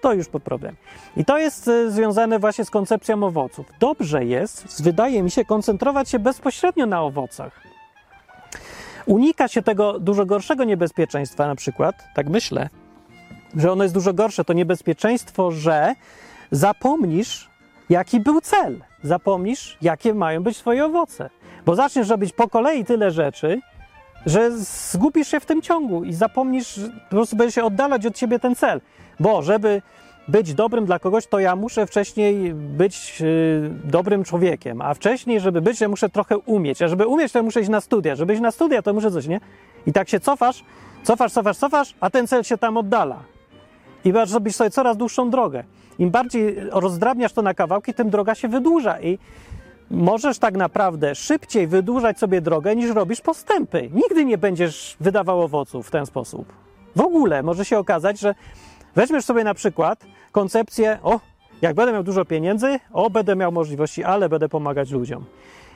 to 0.00 0.12
już 0.12 0.28
po 0.28 0.40
problem. 0.40 0.76
I 1.16 1.24
to 1.24 1.38
jest 1.38 1.68
e, 1.68 1.90
związane 1.90 2.38
właśnie 2.38 2.64
z 2.64 2.70
koncepcją 2.70 3.22
owoców. 3.24 3.66
Dobrze 3.80 4.24
jest, 4.24 4.82
wydaje 4.82 5.22
mi 5.22 5.30
się, 5.30 5.44
koncentrować 5.44 6.08
się 6.08 6.18
bezpośrednio 6.18 6.86
na 6.86 7.02
owocach. 7.02 7.62
Unika 9.06 9.48
się 9.48 9.62
tego 9.62 9.98
dużo 9.98 10.26
gorszego 10.26 10.64
niebezpieczeństwa, 10.64 11.46
na 11.46 11.54
przykład, 11.54 11.94
tak 12.14 12.28
myślę, 12.28 12.68
że 13.56 13.72
ono 13.72 13.82
jest 13.82 13.94
dużo 13.94 14.14
gorsze. 14.14 14.44
To 14.44 14.52
niebezpieczeństwo, 14.52 15.50
że 15.50 15.94
zapomnisz, 16.50 17.50
jaki 17.92 18.20
był 18.20 18.40
cel, 18.40 18.80
zapomnisz, 19.02 19.78
jakie 19.82 20.14
mają 20.14 20.42
być 20.42 20.58
Twoje 20.58 20.84
owoce. 20.84 21.30
Bo 21.66 21.74
zaczniesz 21.74 22.08
robić 22.08 22.32
po 22.32 22.48
kolei 22.48 22.84
tyle 22.84 23.10
rzeczy, 23.10 23.60
że 24.26 24.50
zgubisz 24.58 25.28
się 25.28 25.40
w 25.40 25.46
tym 25.46 25.62
ciągu 25.62 26.04
i 26.04 26.12
zapomnisz, 26.12 26.80
po 27.10 27.16
prostu 27.16 27.36
będzie 27.36 27.52
się 27.52 27.64
oddalać 27.64 28.06
od 28.06 28.14
ciebie 28.14 28.38
ten 28.38 28.54
cel. 28.54 28.80
Bo 29.20 29.42
żeby 29.42 29.82
być 30.28 30.54
dobrym 30.54 30.86
dla 30.86 30.98
kogoś, 30.98 31.26
to 31.26 31.38
ja 31.38 31.56
muszę 31.56 31.86
wcześniej 31.86 32.54
być 32.54 33.20
yy, 33.20 33.70
dobrym 33.84 34.24
człowiekiem, 34.24 34.80
a 34.80 34.94
wcześniej, 34.94 35.40
żeby 35.40 35.60
być, 35.62 35.80
ja 35.80 35.88
muszę 35.88 36.08
trochę 36.08 36.38
umieć, 36.38 36.82
a 36.82 36.88
żeby 36.88 37.06
umieć, 37.06 37.32
to 37.32 37.38
ja 37.38 37.42
muszę 37.42 37.60
iść 37.60 37.70
na 37.70 37.80
studia, 37.80 38.16
żeby 38.16 38.32
iść 38.32 38.42
na 38.42 38.50
studia, 38.50 38.82
to 38.82 38.94
muszę 38.94 39.10
coś, 39.10 39.26
nie? 39.26 39.40
I 39.86 39.92
tak 39.92 40.08
się 40.08 40.20
cofasz, 40.20 40.64
cofasz, 41.02 41.32
cofasz, 41.32 41.58
cofasz, 41.58 41.94
a 42.00 42.10
ten 42.10 42.26
cel 42.26 42.44
się 42.44 42.58
tam 42.58 42.76
oddala. 42.76 43.16
I 44.04 44.12
robisz 44.12 44.54
sobie 44.54 44.70
coraz 44.70 44.96
dłuższą 44.96 45.30
drogę. 45.30 45.64
Im 46.02 46.10
bardziej 46.10 46.56
rozdrabniasz 46.70 47.32
to 47.32 47.42
na 47.42 47.54
kawałki, 47.54 47.94
tym 47.94 48.10
droga 48.10 48.34
się 48.34 48.48
wydłuża 48.48 49.00
i 49.00 49.18
możesz 49.90 50.38
tak 50.38 50.54
naprawdę 50.54 51.14
szybciej 51.14 51.66
wydłużać 51.66 52.18
sobie 52.18 52.40
drogę, 52.40 52.76
niż 52.76 52.90
robisz 52.90 53.20
postępy. 53.20 53.90
Nigdy 53.94 54.24
nie 54.24 54.38
będziesz 54.38 54.96
wydawał 55.00 55.42
owoców 55.42 55.88
w 55.88 55.90
ten 55.90 56.06
sposób. 56.06 56.52
W 56.96 57.00
ogóle 57.00 57.42
może 57.42 57.64
się 57.64 57.78
okazać, 57.78 58.20
że 58.20 58.34
weźmiesz 58.94 59.24
sobie 59.24 59.44
na 59.44 59.54
przykład 59.54 60.04
koncepcję, 60.32 60.98
o, 61.02 61.20
jak 61.62 61.74
będę 61.74 61.92
miał 61.92 62.02
dużo 62.02 62.24
pieniędzy, 62.24 62.80
o, 62.92 63.10
będę 63.10 63.36
miał 63.36 63.52
możliwości, 63.52 64.04
ale 64.04 64.28
będę 64.28 64.48
pomagać 64.48 64.90
ludziom. 64.90 65.24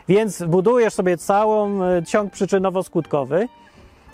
Więc 0.09 0.43
budujesz 0.43 0.95
sobie 0.95 1.17
całą 1.17 1.83
e, 1.83 2.03
ciąg 2.03 2.33
przyczynowo-skutkowy, 2.33 3.49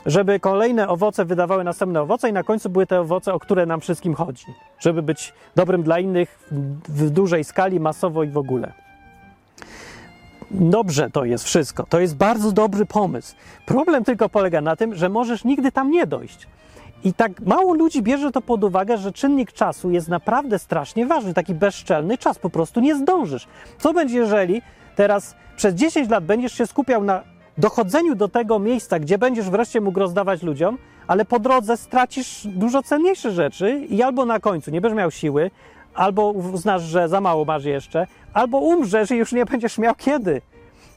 żeby 0.06 0.40
kolejne 0.40 0.88
owoce 0.88 1.24
wydawały 1.24 1.64
następne 1.64 2.02
owoce 2.02 2.28
i 2.28 2.32
na 2.32 2.42
końcu 2.42 2.70
były 2.70 2.86
te 2.86 3.00
owoce, 3.00 3.34
o 3.34 3.38
które 3.38 3.66
nam 3.66 3.80
wszystkim 3.80 4.14
chodzi. 4.14 4.46
Żeby 4.78 5.02
być 5.02 5.32
dobrym 5.54 5.82
dla 5.82 5.98
innych 5.98 6.48
w 6.88 7.10
dużej 7.10 7.44
skali, 7.44 7.80
masowo 7.80 8.22
i 8.22 8.28
w 8.28 8.38
ogóle. 8.38 8.72
Dobrze 10.50 11.10
to 11.10 11.24
jest 11.24 11.44
wszystko. 11.44 11.86
To 11.88 12.00
jest 12.00 12.16
bardzo 12.16 12.52
dobry 12.52 12.86
pomysł. 12.86 13.34
Problem 13.66 14.04
tylko 14.04 14.28
polega 14.28 14.60
na 14.60 14.76
tym, 14.76 14.94
że 14.94 15.08
możesz 15.08 15.44
nigdy 15.44 15.72
tam 15.72 15.90
nie 15.90 16.06
dojść. 16.06 16.48
I 17.04 17.14
tak 17.14 17.40
mało 17.40 17.74
ludzi 17.74 18.02
bierze 18.02 18.32
to 18.32 18.40
pod 18.40 18.64
uwagę, 18.64 18.98
że 18.98 19.12
czynnik 19.12 19.52
czasu 19.52 19.90
jest 19.90 20.08
naprawdę 20.08 20.58
strasznie 20.58 21.06
ważny. 21.06 21.34
Taki 21.34 21.54
bezczelny 21.54 22.18
czas, 22.18 22.38
po 22.38 22.50
prostu 22.50 22.80
nie 22.80 22.96
zdążysz. 22.96 23.46
Co 23.78 23.92
będzie, 23.92 24.18
jeżeli 24.18 24.62
teraz 24.96 25.36
przez 25.56 25.74
10 25.74 26.10
lat 26.10 26.24
będziesz 26.24 26.52
się 26.52 26.66
skupiał 26.66 27.04
na 27.04 27.22
dochodzeniu 27.58 28.14
do 28.14 28.28
tego 28.28 28.58
miejsca, 28.58 28.98
gdzie 28.98 29.18
będziesz 29.18 29.50
wreszcie 29.50 29.80
mógł 29.80 29.98
rozdawać 29.98 30.42
ludziom, 30.42 30.78
ale 31.06 31.24
po 31.24 31.38
drodze 31.38 31.76
stracisz 31.76 32.46
dużo 32.46 32.82
cenniejsze 32.82 33.32
rzeczy 33.32 33.86
i 33.88 34.02
albo 34.02 34.24
na 34.24 34.40
końcu 34.40 34.70
nie 34.70 34.80
będziesz 34.80 34.98
miał 34.98 35.10
siły, 35.10 35.50
albo 35.94 36.30
uznasz, 36.30 36.82
że 36.82 37.08
za 37.08 37.20
mało 37.20 37.44
masz 37.44 37.64
jeszcze, 37.64 38.06
albo 38.34 38.58
umrzesz 38.58 39.10
i 39.10 39.16
już 39.16 39.32
nie 39.32 39.46
będziesz 39.46 39.78
miał 39.78 39.94
kiedy. 39.94 40.42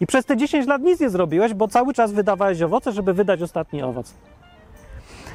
I 0.02 0.08
przez 0.08 0.26
te 0.26 0.38
10 0.38 0.68
lat 0.68 0.82
nic 0.82 1.00
nie 1.00 1.10
zrobiłeś, 1.10 1.54
bo 1.54 1.68
cały 1.68 1.94
czas 1.94 2.12
wydawałeś 2.12 2.62
owoce, 2.62 2.92
żeby 2.92 3.14
wydać 3.14 3.42
ostatni 3.42 3.84
owoc. 3.84 4.14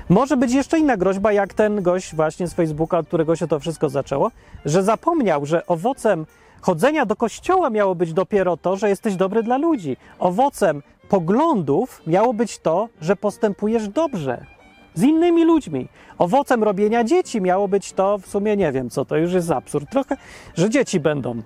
Może 0.09 0.37
być 0.37 0.53
jeszcze 0.53 0.79
inna 0.79 0.97
groźba, 0.97 1.33
jak 1.33 1.55
ten 1.55 1.83
gość 1.83 2.14
właśnie 2.14 2.47
z 2.47 2.55
Facebooka, 2.55 2.99
od 2.99 3.07
którego 3.07 3.37
się 3.37 3.49
to 3.49 3.61
wszystko 3.61 3.89
zaczęło, 3.89 4.31
że 4.64 4.83
zapomniał, 4.83 5.47
że 5.47 5.66
owocem 5.66 6.27
chodzenia 6.61 7.07
do 7.07 7.16
kościoła 7.16 7.71
miało 7.71 7.95
być 7.95 8.12
dopiero 8.12 8.57
to, 8.57 8.77
że 8.77 8.89
jesteś 8.89 9.16
dobry 9.16 9.43
dla 9.43 9.59
ludzi. 9.59 9.97
Owocem 10.18 10.83
poglądów 11.11 12.02
miało 12.06 12.34
być 12.34 12.58
to, 12.58 12.88
że 13.00 13.16
postępujesz 13.16 13.88
dobrze 13.88 14.46
z 14.94 15.02
innymi 15.02 15.44
ludźmi. 15.44 15.88
Owocem 16.18 16.64
robienia 16.64 17.04
dzieci 17.04 17.40
miało 17.40 17.68
być 17.68 17.92
to, 17.92 18.18
w 18.18 18.26
sumie 18.26 18.56
nie 18.56 18.72
wiem 18.72 18.90
co, 18.90 19.04
to 19.04 19.16
już 19.16 19.32
jest 19.32 19.50
absurd 19.50 19.90
trochę, 19.90 20.16
że 20.54 20.70
dzieci 20.70 21.00
będą. 21.00 21.42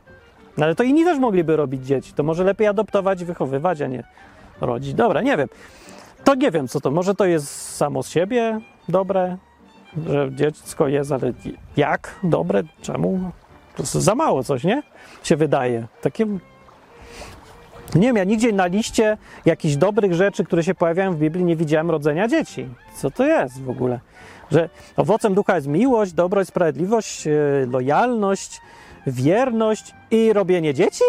No 0.57 0.65
ale 0.65 0.75
to 0.75 0.83
inni 0.83 1.05
też 1.05 1.19
mogliby 1.19 1.57
robić 1.57 1.87
dzieci. 1.87 2.13
To 2.13 2.23
może 2.23 2.45
lepiej 2.45 2.67
adoptować, 2.67 3.25
wychowywać, 3.25 3.81
a 3.81 3.87
nie 3.87 4.05
rodzić. 4.61 4.95
Dobra, 4.95 5.23
nie 5.23 5.37
wiem. 5.37 5.49
To 6.25 6.35
nie 6.35 6.51
wiem 6.51 6.69
co 6.69 6.81
to. 6.81 6.91
Może 6.91 7.15
to 7.15 7.25
jest 7.25 7.77
samo 7.77 8.03
z 8.03 8.09
siebie 8.09 8.61
dobre, 8.89 9.37
że 10.07 10.31
dziecko 10.35 10.89
jest, 10.89 11.13
ale 11.13 11.33
jak 11.77 12.15
dobre? 12.23 12.63
Czemu? 12.83 13.31
To 13.77 13.83
jest 13.83 13.95
za 13.95 14.15
mało 14.15 14.43
coś, 14.43 14.65
nie? 14.65 14.83
Się 15.23 15.37
wydaje. 15.37 15.87
Takie 16.03 16.27
nie 17.95 18.07
wiem, 18.07 18.17
ja 18.17 18.25
nigdzie 18.25 18.53
na 18.53 18.67
liście 18.67 19.17
jakichś 19.45 19.77
dobrych 19.77 20.15
rzeczy, 20.15 20.45
które 20.45 20.65
się 20.65 20.75
pojawiają 20.75 21.13
w 21.13 21.19
Biblii, 21.19 21.45
nie 21.45 21.57
widziałem 21.57 21.91
rodzenia 21.91 22.29
dzieci. 22.29 22.69
Co 22.97 23.11
to 23.11 23.27
jest 23.27 23.63
w 23.63 23.71
ogóle? 23.71 24.01
Że 24.51 24.69
owocem 24.97 25.35
ducha 25.35 25.55
jest 25.55 25.67
miłość, 25.67 26.13
dobroć, 26.13 26.49
sprawiedliwość, 26.49 27.27
yy, 27.27 27.69
lojalność, 27.71 28.61
wierność 29.07 29.95
i 30.11 30.33
robienie 30.33 30.75
dzieci? 30.75 31.05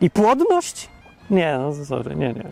I 0.00 0.10
płodność? 0.10 0.88
Nie, 1.30 1.58
no 1.58 1.84
sorry, 1.84 2.16
nie, 2.16 2.28
nie, 2.28 2.44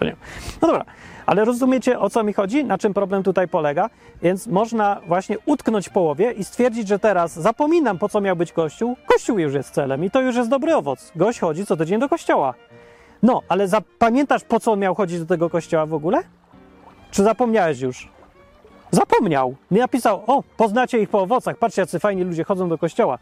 nie. 0.00 0.16
No 0.62 0.68
dobra, 0.68 0.84
ale 1.26 1.44
rozumiecie 1.44 2.00
o 2.00 2.10
co 2.10 2.24
mi 2.24 2.32
chodzi? 2.32 2.64
Na 2.64 2.78
czym 2.78 2.94
problem 2.94 3.22
tutaj 3.22 3.48
polega? 3.48 3.90
Więc 4.22 4.46
można 4.46 5.00
właśnie 5.06 5.36
utknąć 5.46 5.88
w 5.88 5.92
połowie 5.92 6.32
i 6.32 6.44
stwierdzić, 6.44 6.88
że 6.88 6.98
teraz 6.98 7.32
zapominam 7.32 7.98
po 7.98 8.08
co 8.08 8.20
miał 8.20 8.36
być 8.36 8.52
kościół. 8.52 8.96
Kościół 9.06 9.38
już 9.38 9.54
jest 9.54 9.70
celem 9.70 10.04
i 10.04 10.10
to 10.10 10.20
już 10.20 10.36
jest 10.36 10.50
dobry 10.50 10.74
owoc. 10.74 11.12
Gość 11.16 11.40
chodzi 11.40 11.66
co 11.66 11.76
tydzień 11.76 12.00
do 12.00 12.08
kościoła. 12.08 12.54
No, 13.22 13.42
ale 13.48 13.68
zapamiętasz 13.68 14.44
po 14.44 14.60
co 14.60 14.72
on 14.72 14.78
miał 14.78 14.94
chodzić 14.94 15.20
do 15.20 15.26
tego 15.26 15.50
kościoła 15.50 15.86
w 15.86 15.94
ogóle? 15.94 16.22
Czy 17.10 17.22
zapomniałeś 17.22 17.80
już? 17.80 18.08
Zapomniał. 18.90 19.54
Nie 19.70 19.80
napisał, 19.80 20.22
o, 20.26 20.42
poznacie 20.56 20.98
ich 20.98 21.08
po 21.08 21.20
owocach, 21.20 21.58
patrzcie, 21.58 21.82
jacy 21.82 21.98
fajni 21.98 22.24
ludzie 22.24 22.44
chodzą 22.44 22.68
do 22.68 22.78
kościoła. 22.78 23.18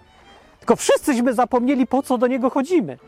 Tylko 0.58 0.76
wszyscyśmy 0.76 1.34
zapomnieli, 1.34 1.86
po 1.86 2.02
co 2.02 2.18
do 2.18 2.26
niego 2.26 2.50
chodzimy. 2.50 2.98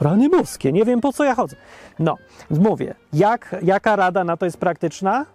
Rany 0.00 0.28
boskie, 0.28 0.72
nie 0.72 0.84
wiem 0.84 1.00
po 1.00 1.12
co 1.12 1.24
ja 1.24 1.34
chodzę. 1.34 1.56
No, 1.98 2.16
mówię, 2.50 2.94
jak, 3.12 3.56
jaka 3.62 3.96
rada 3.96 4.24
na 4.24 4.36
to 4.36 4.44
jest 4.44 4.58
praktyczna? 4.58 5.26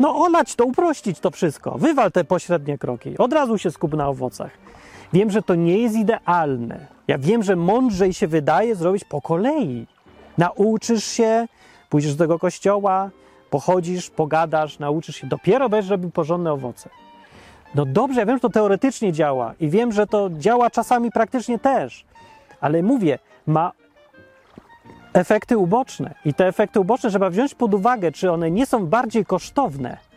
No 0.00 0.16
olać 0.16 0.54
to, 0.54 0.64
uprościć 0.64 1.20
to 1.20 1.30
wszystko. 1.30 1.78
Wywal 1.78 2.12
te 2.12 2.24
pośrednie 2.24 2.78
kroki. 2.78 3.18
Od 3.18 3.32
razu 3.32 3.58
się 3.58 3.70
skup 3.70 3.92
na 3.92 4.08
owocach. 4.08 4.50
Wiem, 5.12 5.30
że 5.30 5.42
to 5.42 5.54
nie 5.54 5.78
jest 5.78 5.96
idealne. 5.96 6.86
Ja 7.08 7.18
wiem, 7.18 7.42
że 7.42 7.56
mądrzej 7.56 8.14
się 8.14 8.26
wydaje 8.26 8.74
zrobić 8.74 9.04
po 9.04 9.22
kolei. 9.22 9.86
Nauczysz 10.38 11.04
się, 11.04 11.46
pójdziesz 11.90 12.14
do 12.14 12.24
tego 12.24 12.38
kościoła, 12.38 13.10
pochodzisz, 13.50 14.10
pogadasz, 14.10 14.78
nauczysz 14.78 15.16
się, 15.16 15.26
dopiero 15.26 15.68
będziesz 15.68 15.90
robił 15.90 16.10
porządne 16.10 16.52
owoce. 16.52 16.90
No 17.74 17.86
dobrze, 17.86 18.20
ja 18.20 18.26
wiem, 18.26 18.36
że 18.36 18.40
to 18.40 18.48
teoretycznie 18.48 19.12
działa 19.12 19.54
i 19.60 19.68
wiem, 19.68 19.92
że 19.92 20.06
to 20.06 20.30
działa 20.30 20.70
czasami 20.70 21.10
praktycznie 21.10 21.58
też, 21.58 22.04
ale 22.60 22.82
mówię, 22.82 23.18
ma 23.48 23.72
efekty 25.12 25.58
uboczne. 25.58 26.14
I 26.24 26.34
te 26.34 26.46
efekty 26.46 26.80
uboczne 26.80 27.10
trzeba 27.10 27.30
wziąć 27.30 27.54
pod 27.54 27.74
uwagę, 27.74 28.12
czy 28.12 28.32
one 28.32 28.50
nie 28.50 28.66
są 28.66 28.86
bardziej 28.86 29.24
kosztowne 29.24 30.08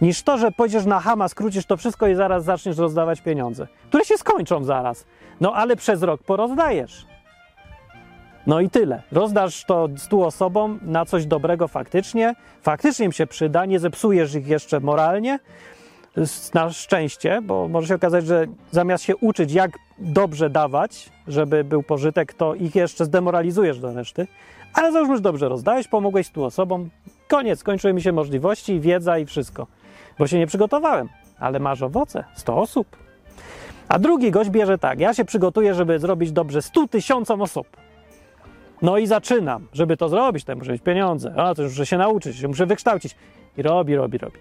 niż 0.00 0.22
to, 0.22 0.38
że 0.38 0.52
pójdziesz 0.52 0.86
na 0.86 1.00
Hama, 1.00 1.28
skrócisz 1.28 1.66
to 1.66 1.76
wszystko 1.76 2.06
i 2.06 2.14
zaraz 2.14 2.44
zaczniesz 2.44 2.78
rozdawać 2.78 3.20
pieniądze, 3.20 3.66
które 3.88 4.04
się 4.04 4.18
skończą 4.18 4.64
zaraz. 4.64 5.06
No 5.40 5.54
ale 5.54 5.76
przez 5.76 6.02
rok 6.02 6.22
porozdajesz. 6.22 7.06
No 8.46 8.60
i 8.60 8.70
tyle. 8.70 9.02
Rozdasz 9.12 9.64
to 9.64 9.88
stu 9.96 10.24
osobom 10.24 10.78
na 10.82 11.04
coś 11.04 11.26
dobrego 11.26 11.68
faktycznie, 11.68 12.34
faktycznie 12.62 13.06
im 13.06 13.12
się 13.12 13.26
przyda, 13.26 13.64
nie 13.64 13.78
zepsujesz 13.78 14.34
ich 14.34 14.46
jeszcze 14.46 14.80
moralnie, 14.80 15.38
na 16.54 16.70
szczęście, 16.70 17.42
bo 17.42 17.68
może 17.68 17.88
się 17.88 17.94
okazać, 17.94 18.26
że 18.26 18.46
zamiast 18.70 19.04
się 19.04 19.16
uczyć, 19.16 19.52
jak 19.52 19.78
dobrze 19.98 20.50
dawać, 20.50 21.10
żeby 21.28 21.64
był 21.64 21.82
pożytek, 21.82 22.34
to 22.34 22.54
ich 22.54 22.74
jeszcze 22.74 23.04
zdemoralizujesz 23.04 23.78
do 23.78 23.94
reszty. 23.94 24.26
Ale 24.74 24.92
załóżmy, 24.92 25.16
że 25.16 25.22
dobrze 25.22 25.48
rozdałeś, 25.48 25.88
pomogłeś 25.88 26.26
stu 26.26 26.44
osobom, 26.44 26.90
koniec, 27.28 27.58
skończyły 27.58 27.94
mi 27.94 28.02
się 28.02 28.12
możliwości, 28.12 28.80
wiedza 28.80 29.18
i 29.18 29.26
wszystko, 29.26 29.66
bo 30.18 30.26
się 30.26 30.38
nie 30.38 30.46
przygotowałem, 30.46 31.08
ale 31.38 31.58
masz 31.58 31.82
owoce, 31.82 32.24
100 32.34 32.56
osób. 32.56 32.96
A 33.88 33.98
drugi 33.98 34.30
gość 34.30 34.50
bierze 34.50 34.78
tak, 34.78 35.00
ja 35.00 35.14
się 35.14 35.24
przygotuję, 35.24 35.74
żeby 35.74 35.98
zrobić 35.98 36.32
dobrze 36.32 36.62
100 36.62 36.88
tysiącom 36.88 37.42
osób. 37.42 37.66
No 38.82 38.98
i 38.98 39.06
zaczynam, 39.06 39.66
żeby 39.72 39.96
to 39.96 40.08
zrobić, 40.08 40.44
to 40.44 40.56
muszę 40.56 40.72
mieć 40.72 40.82
pieniądze, 40.82 41.34
a 41.36 41.54
to 41.54 41.62
muszę 41.62 41.86
się 41.86 41.98
nauczyć, 41.98 42.44
muszę 42.44 42.66
wykształcić. 42.66 43.16
I 43.56 43.62
robi, 43.62 43.96
robi, 43.96 44.18
robi. 44.18 44.38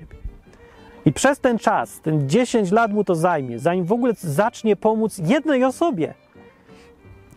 I 1.06 1.14
przez 1.14 1.40
ten 1.40 1.58
czas, 1.58 2.02
ten 2.02 2.30
10 2.30 2.72
lat 2.72 2.94
mu 2.94 3.04
to 3.04 3.16
zajmie, 3.16 3.60
zanim 3.60 3.86
w 3.86 3.92
ogóle 3.92 4.14
zacznie 4.18 4.76
pomóc 4.76 5.22
jednej 5.26 5.64
osobie. 5.64 6.14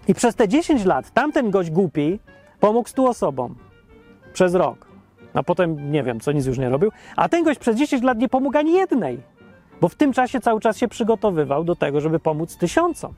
I 0.08 0.14
przez 0.14 0.34
te 0.34 0.48
10 0.48 0.84
lat 0.84 1.10
tamten 1.10 1.50
gość 1.50 1.70
głupi 1.70 2.18
pomógł 2.60 2.88
100 2.88 3.04
osobom 3.08 3.54
przez 4.32 4.54
rok. 4.54 4.86
A 5.34 5.42
potem 5.42 5.92
nie 5.92 6.02
wiem, 6.02 6.20
co 6.20 6.32
nic 6.32 6.46
już 6.46 6.58
nie 6.58 6.68
robił. 6.68 6.90
A 7.16 7.28
ten 7.28 7.44
gość 7.44 7.60
przez 7.60 7.76
10 7.76 8.02
lat 8.02 8.18
nie 8.18 8.28
pomógł 8.28 8.58
ani 8.58 8.72
jednej, 8.72 9.20
bo 9.80 9.88
w 9.88 9.94
tym 9.94 10.12
czasie 10.12 10.40
cały 10.40 10.60
czas 10.60 10.76
się 10.76 10.88
przygotowywał 10.88 11.64
do 11.64 11.76
tego, 11.76 12.00
żeby 12.00 12.18
pomóc 12.18 12.56
tysiącom. 12.56 13.14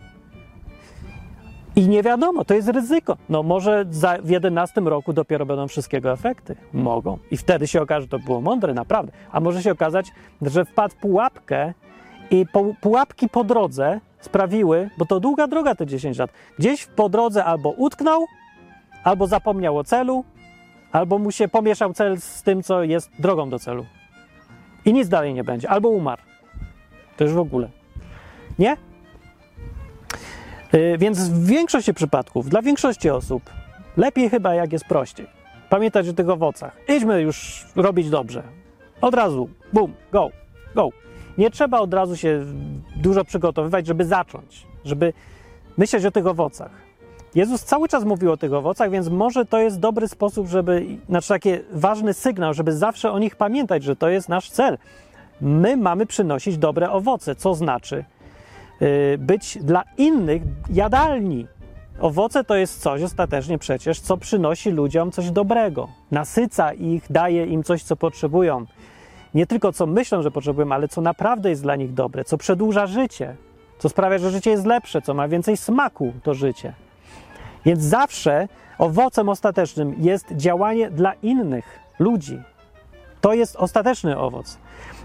I 1.79 1.89
nie 1.89 2.03
wiadomo, 2.03 2.45
to 2.45 2.55
jest 2.55 2.69
ryzyko. 2.69 3.17
No 3.29 3.43
może 3.43 3.85
za, 3.91 4.19
w 4.23 4.31
11 4.31 4.81
roku 4.81 5.13
dopiero 5.13 5.47
będą 5.47 5.69
wszystkiego 5.69 6.13
efekty. 6.13 6.57
Mogą. 6.73 7.19
I 7.31 7.37
wtedy 7.37 7.67
się 7.67 7.83
okaże, 7.83 8.03
że 8.03 8.09
to 8.09 8.19
było 8.19 8.41
mądre, 8.41 8.75
naprawdę. 8.75 9.13
A 9.33 9.41
może 9.41 9.63
się 9.63 9.73
okazać, 9.73 10.13
że 10.43 10.65
wpadł 10.65 10.95
w 10.95 10.97
pułapkę 10.97 11.75
i 12.31 12.47
pułapki 12.81 13.29
po 13.29 13.45
drodze 13.45 14.01
sprawiły, 14.21 14.91
bo 14.99 15.07
to 15.07 15.21
długa 15.21 15.47
droga 15.47 15.75
te 15.75 15.87
10 15.87 16.19
lat, 16.19 16.31
gdzieś 16.59 16.87
po 16.87 17.09
drodze 17.09 17.45
albo 17.45 17.71
utknął, 17.71 18.27
albo 19.05 19.27
zapomniał 19.27 19.79
o 19.79 19.85
celu, 19.85 20.25
albo 20.93 21.19
mu 21.19 21.31
się 21.31 21.49
pomieszał 21.49 21.93
cel 21.93 22.21
z 22.21 22.43
tym, 22.43 22.63
co 22.63 22.83
jest 22.83 23.11
drogą 23.19 23.51
do 23.51 23.59
celu. 23.59 23.87
I 24.85 24.93
nic 24.93 25.09
dalej 25.09 25.35
nie 25.35 25.45
będzie. 25.45 25.71
Albo 25.71 25.89
umarł. 25.89 26.23
To 27.17 27.25
już 27.25 27.33
w 27.33 27.39
ogóle. 27.39 27.69
Nie? 28.59 28.88
Yy, 30.73 30.99
więc 30.99 31.29
w 31.29 31.47
większości 31.47 31.95
przypadków, 31.95 32.49
dla 32.49 32.63
większości 32.63 33.11
osób, 33.11 33.43
lepiej 33.97 34.31
chyba 34.31 34.55
jak 34.55 34.73
jest 34.73 34.85
prościej. 34.85 35.27
Pamiętać 35.71 36.09
o 36.09 36.13
tych 36.13 36.29
owocach. 36.29 36.77
Idźmy 36.89 37.23
już 37.23 37.67
robić 37.77 38.11
dobrze. 38.11 38.43
Od 39.01 39.15
razu, 39.15 39.49
boom, 39.73 39.95
go, 40.13 40.31
go. 40.75 40.89
Nie 41.39 41.51
trzeba 41.51 41.79
od 41.79 41.95
razu 41.95 42.17
się 42.17 42.45
dużo 42.97 43.25
przygotowywać, 43.25 43.87
żeby 43.87 44.05
zacząć, 44.05 44.67
żeby 44.85 45.13
myśleć 45.77 46.05
o 46.05 46.11
tych 46.11 46.27
owocach. 46.27 46.71
Jezus 47.35 47.65
cały 47.65 47.89
czas 47.89 48.05
mówił 48.05 48.33
o 48.33 48.37
tych 48.37 48.53
owocach, 48.53 48.91
więc 48.91 49.09
może 49.09 49.47
to 49.47 49.59
jest 49.59 49.81
dobry 49.81 50.09
sposób, 50.09 50.49
żeby, 50.49 50.87
znaczy 51.09 51.29
taki 51.29 51.51
ważny 51.73 52.15
sygnał, 52.15 52.55
żeby 52.55 52.73
zawsze 52.73 53.13
o 53.13 53.19
nich 53.19 53.37
pamiętać, 53.37 53.83
że 53.83 53.97
to 53.97 54.09
jest 54.09 54.29
nasz 54.29 54.51
cel. 54.51 54.79
My 55.41 55.77
mamy 55.77 56.07
przynosić 56.07 56.59
dobre 56.59 56.91
owoce, 56.91 57.35
co 57.35 57.55
znaczy 57.55 58.05
być 59.19 59.59
dla 59.61 59.85
innych 59.97 60.43
jadalni. 60.71 61.47
Owoce 62.01 62.45
to 62.45 62.57
jest 62.57 62.81
coś 62.81 63.03
ostatecznie 63.03 63.59
przecież, 63.59 64.01
co 64.01 64.17
przynosi 64.17 64.71
ludziom 64.71 65.13
coś 65.13 65.31
dobrego, 65.31 65.89
nasyca 66.11 66.73
ich, 66.73 67.05
daje 67.11 67.47
im 67.47 67.65
coś, 67.65 67.83
co 67.83 67.97
potrzebują. 67.97 68.67
Nie 69.35 69.47
tylko 69.47 69.73
co 69.73 69.87
myślą, 69.87 70.23
że 70.23 70.31
potrzebują, 70.31 70.73
ale 70.73 70.89
co 70.89 71.01
naprawdę 71.01 71.51
jest 71.51 71.63
dla 71.63 71.77
nich 71.77 71.95
dobre, 71.95 72.25
co 72.25 72.39
przedłuża 72.39 72.87
życie, 72.87 73.37
co 73.79 73.89
sprawia, 73.89 74.19
że 74.19 74.31
życie 74.31 74.51
jest 74.51 74.67
lepsze, 74.67 75.03
co 75.03 75.15
ma 75.15 75.29
więcej 75.29 75.57
smaku 75.57 76.13
to 76.23 76.35
życie. 76.35 76.73
Więc 77.65 77.83
zawsze 77.83 78.49
owocem 78.79 79.29
ostatecznym 79.29 79.95
jest 79.99 80.27
działanie 80.33 80.91
dla 80.91 81.13
innych 81.13 81.79
ludzi. 81.99 82.43
To 83.21 83.35
jest 83.35 83.57
ostateczny 83.57 84.19
owoc. 84.19 84.59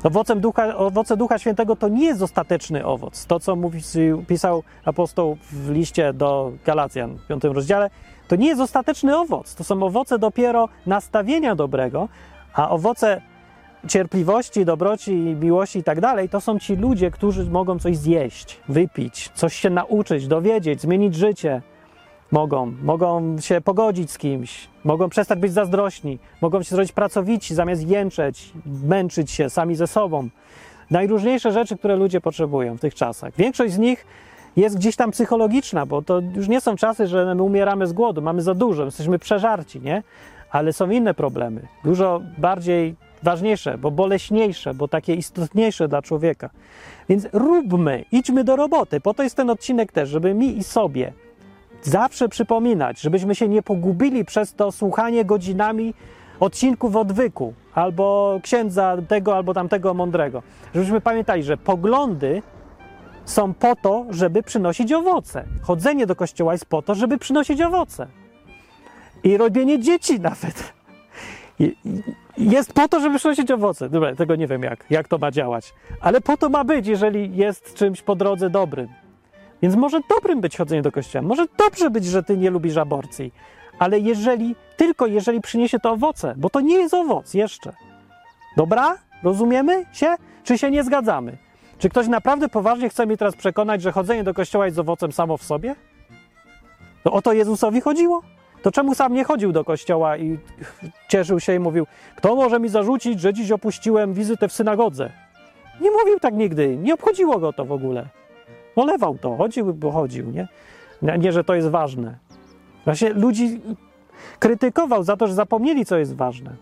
Owocem 0.03 0.39
ducha, 0.39 0.77
owoce 0.77 1.17
Ducha 1.17 1.39
Świętego 1.39 1.75
to 1.75 1.87
nie 1.87 2.05
jest 2.05 2.21
ostateczny 2.21 2.85
owoc. 2.85 3.25
To, 3.25 3.39
co 3.39 3.55
mówi, 3.55 3.79
pisał 4.27 4.63
apostoł 4.85 5.37
w 5.51 5.69
liście 5.69 6.13
do 6.13 6.51
Galacjan 6.65 7.17
w 7.17 7.27
piątym 7.27 7.51
rozdziale, 7.51 7.89
to 8.27 8.35
nie 8.35 8.47
jest 8.47 8.61
ostateczny 8.61 9.17
owoc. 9.17 9.55
To 9.55 9.63
są 9.63 9.83
owoce 9.83 10.19
dopiero 10.19 10.69
nastawienia 10.85 11.55
dobrego, 11.55 12.09
a 12.53 12.69
owoce 12.69 13.21
cierpliwości, 13.87 14.65
dobroci, 14.65 15.11
miłości 15.15 15.79
i 15.79 15.83
tak 15.83 16.01
dalej, 16.01 16.29
to 16.29 16.41
są 16.41 16.59
ci 16.59 16.75
ludzie, 16.75 17.11
którzy 17.11 17.49
mogą 17.49 17.79
coś 17.79 17.97
zjeść, 17.97 18.59
wypić, 18.69 19.29
coś 19.33 19.55
się 19.55 19.69
nauczyć, 19.69 20.27
dowiedzieć, 20.27 20.81
zmienić 20.81 21.15
życie, 21.15 21.61
Mogą, 22.33 22.73
mogą 22.83 23.37
się 23.39 23.61
pogodzić 23.61 24.11
z 24.11 24.17
kimś, 24.17 24.67
mogą 24.83 25.09
przestać 25.09 25.39
być 25.39 25.53
zazdrośni, 25.53 26.19
mogą 26.41 26.63
się 26.63 26.75
zrobić 26.75 26.91
pracowici 26.91 27.55
zamiast 27.55 27.87
jęczeć, 27.87 28.53
męczyć 28.83 29.31
się 29.31 29.49
sami 29.49 29.75
ze 29.75 29.87
sobą. 29.87 30.29
Najróżniejsze 30.91 31.51
rzeczy, 31.51 31.77
które 31.77 31.95
ludzie 31.95 32.21
potrzebują 32.21 32.77
w 32.77 32.79
tych 32.79 32.95
czasach. 32.95 33.33
Większość 33.37 33.73
z 33.73 33.77
nich 33.77 34.05
jest 34.55 34.77
gdzieś 34.77 34.95
tam 34.95 35.11
psychologiczna, 35.11 35.85
bo 35.85 36.01
to 36.01 36.21
już 36.35 36.47
nie 36.47 36.61
są 36.61 36.75
czasy, 36.75 37.07
że 37.07 37.35
my 37.35 37.43
umieramy 37.43 37.87
z 37.87 37.93
głodu, 37.93 38.21
mamy 38.21 38.41
za 38.41 38.53
dużo, 38.53 38.85
jesteśmy 38.85 39.19
przeżarci, 39.19 39.81
nie? 39.81 40.03
Ale 40.51 40.73
są 40.73 40.89
inne 40.89 41.13
problemy, 41.13 41.61
dużo 41.83 42.21
bardziej 42.37 42.95
ważniejsze, 43.23 43.77
bo 43.77 43.91
boleśniejsze, 43.91 44.73
bo 44.73 44.87
takie 44.87 45.15
istotniejsze 45.15 45.87
dla 45.87 46.01
człowieka. 46.01 46.49
Więc 47.09 47.27
róbmy, 47.33 48.05
idźmy 48.11 48.43
do 48.43 48.55
roboty. 48.55 49.01
Po 49.01 49.13
to 49.13 49.23
jest 49.23 49.35
ten 49.35 49.49
odcinek 49.49 49.91
też, 49.91 50.09
żeby 50.09 50.33
mi 50.33 50.57
i 50.57 50.63
sobie 50.63 51.13
zawsze 51.83 52.29
przypominać, 52.29 53.01
żebyśmy 53.01 53.35
się 53.35 53.47
nie 53.47 53.61
pogubili 53.61 54.25
przez 54.25 54.53
to 54.53 54.71
słuchanie 54.71 55.25
godzinami 55.25 55.93
odcinków 56.39 56.95
odwyku 56.95 57.53
albo 57.75 58.39
księdza 58.43 58.97
tego 59.07 59.35
albo 59.35 59.53
tamtego 59.53 59.93
mądrego. 59.93 60.43
Żebyśmy 60.75 61.01
pamiętali, 61.01 61.43
że 61.43 61.57
poglądy 61.57 62.41
są 63.25 63.53
po 63.53 63.75
to, 63.75 64.05
żeby 64.09 64.43
przynosić 64.43 64.93
owoce. 64.93 65.45
Chodzenie 65.61 66.07
do 66.07 66.15
kościoła 66.15 66.51
jest 66.51 66.65
po 66.65 66.81
to, 66.81 66.95
żeby 66.95 67.17
przynosić 67.17 67.61
owoce. 67.61 68.07
I 69.23 69.37
robienie 69.37 69.79
dzieci 69.79 70.19
nawet 70.19 70.73
jest 72.37 72.73
po 72.73 72.87
to, 72.87 72.99
żeby 72.99 73.17
przynosić 73.17 73.51
owoce. 73.51 73.89
Dobra, 73.89 74.15
tego 74.15 74.35
nie 74.35 74.47
wiem 74.47 74.63
jak, 74.63 74.85
jak 74.89 75.07
to 75.07 75.17
ma 75.17 75.31
działać. 75.31 75.73
Ale 76.01 76.21
po 76.21 76.37
to 76.37 76.49
ma 76.49 76.63
być, 76.63 76.87
jeżeli 76.87 77.35
jest 77.35 77.73
czymś 77.73 78.01
po 78.01 78.15
drodze 78.15 78.49
dobrym. 78.49 79.02
Więc 79.63 79.75
może 79.75 79.99
dobrym 80.09 80.41
być 80.41 80.57
chodzenie 80.57 80.81
do 80.81 80.91
kościoła. 80.91 81.27
Może 81.27 81.45
dobrze 81.57 81.89
być, 81.89 82.05
że 82.05 82.23
ty 82.23 82.37
nie 82.37 82.49
lubisz 82.49 82.77
aborcji. 82.77 83.33
Ale 83.79 83.99
jeżeli, 83.99 84.55
tylko 84.77 85.07
jeżeli 85.07 85.41
przyniesie 85.41 85.79
to 85.79 85.91
owoce, 85.91 86.33
bo 86.37 86.49
to 86.49 86.61
nie 86.61 86.75
jest 86.75 86.93
owoc 86.93 87.33
jeszcze. 87.33 87.73
Dobra? 88.57 88.97
Rozumiemy 89.23 89.85
się? 89.93 90.15
Czy 90.43 90.57
się 90.57 90.71
nie 90.71 90.83
zgadzamy? 90.83 91.37
Czy 91.77 91.89
ktoś 91.89 92.07
naprawdę 92.07 92.49
poważnie 92.49 92.89
chce 92.89 93.05
mnie 93.05 93.17
teraz 93.17 93.35
przekonać, 93.35 93.81
że 93.81 93.91
chodzenie 93.91 94.23
do 94.23 94.33
kościoła 94.33 94.65
jest 94.65 94.79
owocem 94.79 95.11
samo 95.11 95.37
w 95.37 95.43
sobie? 95.43 95.75
To 97.03 97.11
o 97.11 97.21
to 97.21 97.33
Jezusowi 97.33 97.81
chodziło? 97.81 98.21
To 98.61 98.71
czemu 98.71 98.95
sam 98.95 99.13
nie 99.13 99.23
chodził 99.23 99.51
do 99.51 99.63
kościoła 99.63 100.17
i 100.17 100.37
cieszył 101.09 101.39
się 101.39 101.55
i 101.55 101.59
mówił, 101.59 101.87
kto 102.15 102.35
może 102.35 102.59
mi 102.59 102.69
zarzucić, 102.69 103.19
że 103.19 103.33
dziś 103.33 103.51
opuściłem 103.51 104.13
wizytę 104.13 104.47
w 104.47 104.53
synagodze? 104.53 105.11
Nie 105.81 105.91
mówił 105.91 106.19
tak 106.19 106.33
nigdy, 106.33 106.77
nie 106.77 106.93
obchodziło 106.93 107.39
go 107.39 107.53
to 107.53 107.65
w 107.65 107.71
ogóle. 107.71 108.22
Olewał 108.75 109.17
to, 109.17 109.35
chodził, 109.35 109.73
bo 109.73 109.91
chodził, 109.91 110.31
nie? 110.31 110.47
Nie, 111.19 111.31
że 111.31 111.43
to 111.43 111.55
jest 111.55 111.67
ważne. 111.67 112.17
Właśnie 112.85 113.09
ludzi 113.09 113.61
krytykował 114.39 115.03
za 115.03 115.17
to, 115.17 115.27
że 115.27 115.33
zapomnieli, 115.33 115.85
co 115.85 115.97
jest 115.97 116.15
ważne. 116.15 116.55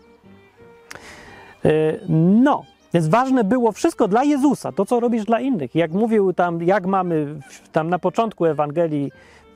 Yy, 1.64 2.00
no, 2.10 2.64
więc 2.94 3.08
ważne 3.08 3.44
było 3.44 3.72
wszystko 3.72 4.08
dla 4.08 4.24
Jezusa, 4.24 4.72
to 4.72 4.86
co 4.86 5.00
robisz 5.00 5.26
dla 5.26 5.40
innych. 5.40 5.76
Jak 5.76 5.92
mówił 5.92 6.34
tam, 6.34 6.64
jak 6.64 6.86
mamy 6.86 7.36
tam 7.72 7.90
na 7.90 8.00
początku 8.00 8.46
Ewangelii, 8.46 9.12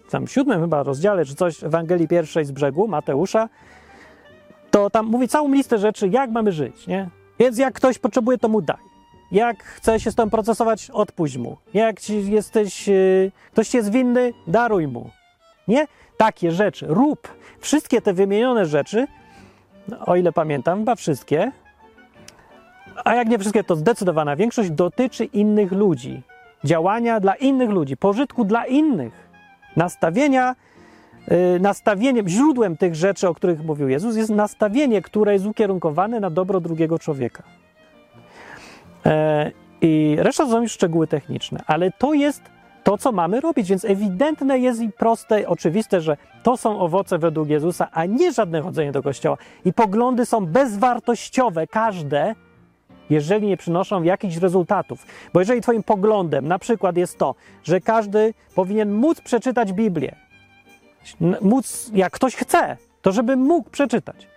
tam 0.10 0.28
w 0.28 0.32
siódmym 0.32 0.62
chyba 0.62 0.84
rozdziale, 0.84 1.26
czy 1.26 1.36
coś 1.36 1.64
Ewangelii 1.64 2.08
pierwszej 2.08 2.46
z 2.46 2.52
brzegu 2.52 2.88
Mateusza, 2.88 3.50
to 4.72 4.90
tam 4.90 5.06
mówi 5.06 5.28
całą 5.28 5.54
listę 5.54 5.78
rzeczy, 5.78 6.08
jak 6.08 6.32
mamy 6.32 6.52
żyć, 6.52 6.88
nie? 6.88 7.10
Więc 7.40 7.58
jak 7.58 7.74
ktoś 7.74 8.00
potrzebuje, 8.00 8.38
to 8.38 8.50
mu 8.50 8.62
daj. 8.62 8.95
Jak 9.36 9.64
chce 9.64 10.00
się 10.00 10.12
z 10.12 10.16
tym 10.16 10.30
procesować, 10.30 10.90
odpuść 10.90 11.38
mu. 11.38 11.58
Jak 11.74 12.00
ci 12.00 12.32
jesteś, 12.32 12.88
yy, 12.88 13.32
ktoś 13.52 13.68
ci 13.68 13.78
jest 13.78 13.92
winny, 13.92 14.34
daruj 14.48 14.88
mu. 14.88 15.10
Nie? 15.68 15.88
Takie 16.18 16.52
rzeczy. 16.52 16.86
Rób. 16.90 17.28
Wszystkie 17.60 18.02
te 18.02 18.14
wymienione 18.14 18.66
rzeczy, 18.66 19.08
o 20.06 20.16
ile 20.16 20.32
pamiętam, 20.32 20.80
chyba 20.80 20.96
wszystkie, 20.96 21.52
a 23.06 23.16
jak 23.16 23.28
nie 23.28 23.40
wszystkie, 23.40 23.64
to 23.64 23.76
zdecydowana 23.76 24.36
większość 24.36 24.70
dotyczy 24.70 25.26
innych 25.26 25.72
ludzi. 25.72 26.22
Działania 26.64 27.20
dla 27.20 27.36
innych 27.36 27.70
ludzi, 27.70 27.98
pożytku 27.98 28.46
dla 28.46 28.66
innych. 28.66 29.30
Nastawienia, 29.76 30.56
yy, 31.28 31.60
nastawieniem, 31.60 32.28
źródłem 32.28 32.78
tych 32.78 32.96
rzeczy, 32.96 33.28
o 33.28 33.34
których 33.34 33.64
mówił 33.64 33.90
Jezus, 33.90 34.16
jest 34.16 34.30
nastawienie, 34.30 35.02
które 35.02 35.34
jest 35.34 35.46
ukierunkowane 35.46 36.20
na 36.20 36.30
dobro 36.30 36.60
drugiego 36.60 37.00
człowieka. 37.00 37.65
E, 39.06 39.52
I 39.82 40.16
reszta 40.20 40.44
to 40.44 40.52
są 40.52 40.62
już 40.62 40.72
szczegóły 40.72 41.08
techniczne, 41.08 41.64
ale 41.68 41.92
to 41.92 42.14
jest 42.14 42.42
to, 42.84 42.98
co 42.98 43.12
mamy 43.12 43.42
robić, 43.42 43.70
więc 43.70 43.86
ewidentne 43.86 44.60
jest 44.60 44.82
i 44.82 44.92
proste, 44.92 45.48
oczywiste, 45.48 46.02
że 46.02 46.18
to 46.44 46.58
są 46.58 46.80
owoce 46.80 47.18
według 47.18 47.50
Jezusa, 47.50 47.88
a 47.92 48.06
nie 48.06 48.34
żadne 48.34 48.62
chodzenie 48.62 48.92
do 48.92 49.04
kościoła. 49.04 49.38
I 49.66 49.74
poglądy 49.74 50.26
są 50.26 50.46
bezwartościowe, 50.46 51.68
każde, 51.68 52.36
jeżeli 53.10 53.48
nie 53.48 53.58
przynoszą 53.58 54.04
jakichś 54.04 54.38
rezultatów. 54.38 55.06
Bo 55.34 55.40
jeżeli 55.40 55.62
Twoim 55.62 55.84
poglądem 55.84 56.48
na 56.48 56.60
przykład 56.60 56.98
jest 56.98 57.18
to, 57.18 57.36
że 57.64 57.82
każdy 57.82 58.34
powinien 58.56 58.94
móc 58.94 59.22
przeczytać 59.22 59.74
Biblię, 59.74 60.16
móc, 61.42 61.92
jak 61.94 62.14
ktoś 62.14 62.36
chce, 62.36 62.78
to 63.02 63.12
żeby 63.12 63.38
mógł 63.38 63.70
przeczytać, 63.70 64.28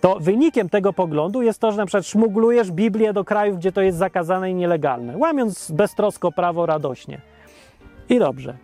to 0.00 0.16
wynikiem 0.20 0.68
tego 0.68 0.92
poglądu 0.92 1.42
jest 1.42 1.60
to, 1.60 1.72
że 1.72 1.76
na 1.76 1.86
przykład 1.86 2.06
szmuglujesz 2.06 2.70
Biblię 2.70 3.12
do 3.12 3.24
krajów, 3.24 3.58
gdzie 3.58 3.72
to 3.72 3.80
jest 3.80 3.98
zakazane 3.98 4.50
i 4.50 4.54
nielegalne, 4.54 5.16
łamiąc 5.16 5.70
beztrosko 5.70 6.32
prawo 6.32 6.66
radośnie. 6.66 7.20
I 8.08 8.18
dobrze. 8.18 8.56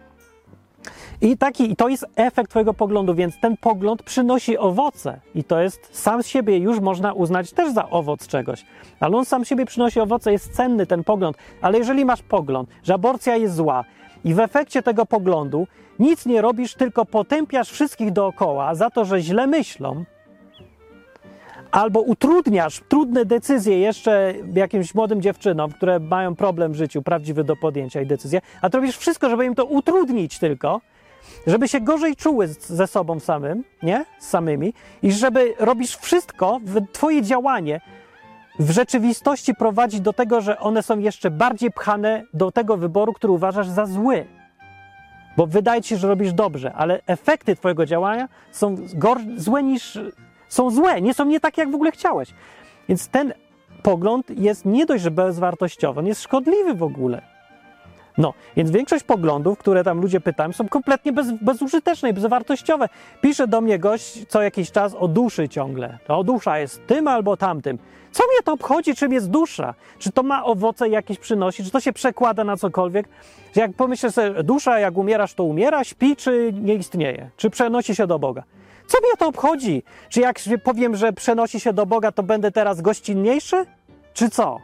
I 1.20 1.36
taki, 1.38 1.76
to 1.76 1.88
jest 1.88 2.06
efekt 2.16 2.50
Twojego 2.50 2.74
poglądu, 2.74 3.14
więc 3.14 3.40
ten 3.40 3.56
pogląd 3.56 4.02
przynosi 4.02 4.58
owoce. 4.58 5.20
I 5.34 5.44
to 5.44 5.60
jest 5.60 5.88
sam 5.92 6.22
siebie 6.22 6.58
już 6.58 6.80
można 6.80 7.12
uznać 7.12 7.52
też 7.52 7.72
za 7.72 7.90
owoc 7.90 8.26
czegoś. 8.26 8.64
Ale 9.00 9.16
on 9.16 9.24
sam 9.24 9.44
siebie 9.44 9.66
przynosi 9.66 10.00
owoce, 10.00 10.32
jest 10.32 10.56
cenny 10.56 10.86
ten 10.86 11.04
pogląd. 11.04 11.36
Ale 11.60 11.78
jeżeli 11.78 12.04
masz 12.04 12.22
pogląd, 12.22 12.68
że 12.82 12.94
aborcja 12.94 13.36
jest 13.36 13.54
zła, 13.54 13.84
i 14.24 14.34
w 14.34 14.40
efekcie 14.40 14.82
tego 14.82 15.06
poglądu 15.06 15.66
nic 15.98 16.26
nie 16.26 16.42
robisz, 16.42 16.74
tylko 16.74 17.04
potępiasz 17.04 17.70
wszystkich 17.70 18.12
dookoła 18.12 18.74
za 18.74 18.90
to, 18.90 19.04
że 19.04 19.20
źle 19.20 19.46
myślą, 19.46 20.04
albo 21.76 22.00
utrudniasz 22.00 22.82
trudne 22.88 23.24
decyzje 23.24 23.78
jeszcze 23.78 24.34
jakimś 24.54 24.94
młodym 24.94 25.22
dziewczynom, 25.22 25.72
które 25.72 26.00
mają 26.00 26.34
problem 26.34 26.72
w 26.72 26.76
życiu 26.76 27.02
prawdziwy 27.02 27.44
do 27.44 27.56
podjęcia 27.56 28.00
i 28.00 28.06
decyzje, 28.06 28.40
a 28.62 28.70
to 28.70 28.78
robisz 28.78 28.96
wszystko, 28.96 29.30
żeby 29.30 29.44
im 29.44 29.54
to 29.54 29.64
utrudnić 29.64 30.38
tylko, 30.38 30.80
żeby 31.46 31.68
się 31.68 31.80
gorzej 31.80 32.16
czuły 32.16 32.48
ze 32.48 32.86
sobą 32.86 33.20
samym, 33.20 33.64
nie? 33.82 34.04
Z 34.18 34.28
samymi 34.28 34.74
i 35.02 35.12
żeby 35.12 35.54
robisz 35.58 35.96
wszystko, 35.96 36.60
twoje 36.92 37.22
działanie 37.22 37.80
w 38.58 38.70
rzeczywistości 38.70 39.54
prowadzi 39.54 40.00
do 40.00 40.12
tego, 40.12 40.40
że 40.40 40.58
one 40.58 40.82
są 40.82 40.98
jeszcze 40.98 41.30
bardziej 41.30 41.70
pchane 41.70 42.24
do 42.34 42.52
tego 42.52 42.76
wyboru, 42.76 43.12
który 43.12 43.32
uważasz 43.32 43.68
za 43.68 43.86
zły. 43.86 44.26
Bo 45.36 45.46
wydaje 45.46 45.82
ci 45.82 45.88
się, 45.88 45.96
że 45.96 46.08
robisz 46.08 46.32
dobrze, 46.32 46.72
ale 46.72 47.00
efekty 47.06 47.56
twojego 47.56 47.86
działania 47.86 48.28
są 48.52 48.76
złe 49.36 49.62
niż 49.62 49.98
są 50.48 50.70
złe, 50.70 51.00
nie 51.02 51.14
są 51.14 51.24
nie 51.24 51.40
takie, 51.40 51.62
jak 51.62 51.70
w 51.70 51.74
ogóle 51.74 51.92
chciałeś. 51.92 52.34
Więc 52.88 53.08
ten 53.08 53.34
pogląd 53.82 54.30
jest 54.30 54.64
nie 54.64 54.86
dość, 54.86 55.02
że 55.02 55.10
bezwartościowy, 55.10 56.00
on 56.00 56.06
jest 56.06 56.22
szkodliwy 56.22 56.74
w 56.74 56.82
ogóle. 56.82 57.22
No, 58.18 58.34
więc 58.56 58.70
większość 58.70 59.04
poglądów, 59.04 59.58
które 59.58 59.84
tam 59.84 60.00
ludzie 60.00 60.20
pytają, 60.20 60.52
są 60.52 60.68
kompletnie 60.68 61.12
bez, 61.12 61.32
bezużyteczne 61.32 62.10
i 62.10 62.12
bezwartościowe. 62.12 62.88
Pisze 63.20 63.48
do 63.48 63.60
mnie 63.60 63.78
gość 63.78 64.26
co 64.28 64.42
jakiś 64.42 64.70
czas 64.70 64.94
o 64.94 65.08
duszy 65.08 65.48
ciągle. 65.48 65.98
To 66.06 66.24
dusza 66.24 66.58
jest 66.58 66.86
tym 66.86 67.08
albo 67.08 67.36
tamtym. 67.36 67.78
Co 68.12 68.24
mnie 68.24 68.42
to 68.44 68.52
obchodzi, 68.52 68.94
czym 68.94 69.12
jest 69.12 69.30
dusza? 69.30 69.74
Czy 69.98 70.12
to 70.12 70.22
ma 70.22 70.44
owoce 70.44 70.88
jakieś 70.88 71.18
przynosi? 71.18 71.64
Czy 71.64 71.70
to 71.70 71.80
się 71.80 71.92
przekłada 71.92 72.44
na 72.44 72.56
cokolwiek? 72.56 73.08
Jak 73.54 73.72
pomyślę 73.72 74.12
sobie, 74.12 74.42
dusza 74.42 74.78
jak 74.78 74.96
umierasz, 74.96 75.34
to 75.34 75.44
umiera, 75.44 75.84
śpi, 75.84 76.16
czy 76.16 76.52
nie 76.62 76.74
istnieje? 76.74 77.30
Czy 77.36 77.50
przenosi 77.50 77.94
się 77.94 78.06
do 78.06 78.18
Boga? 78.18 78.42
Co 78.86 78.98
mnie 78.98 79.16
to 79.18 79.28
obchodzi? 79.28 79.82
Czy 80.08 80.20
jak 80.20 80.38
powiem, 80.64 80.96
że 80.96 81.12
przenosi 81.12 81.60
się 81.60 81.72
do 81.72 81.86
Boga, 81.86 82.12
to 82.12 82.22
będę 82.22 82.50
teraz 82.50 82.80
gościnniejszy? 82.80 83.66
Czy 84.14 84.30
co? 84.30 84.58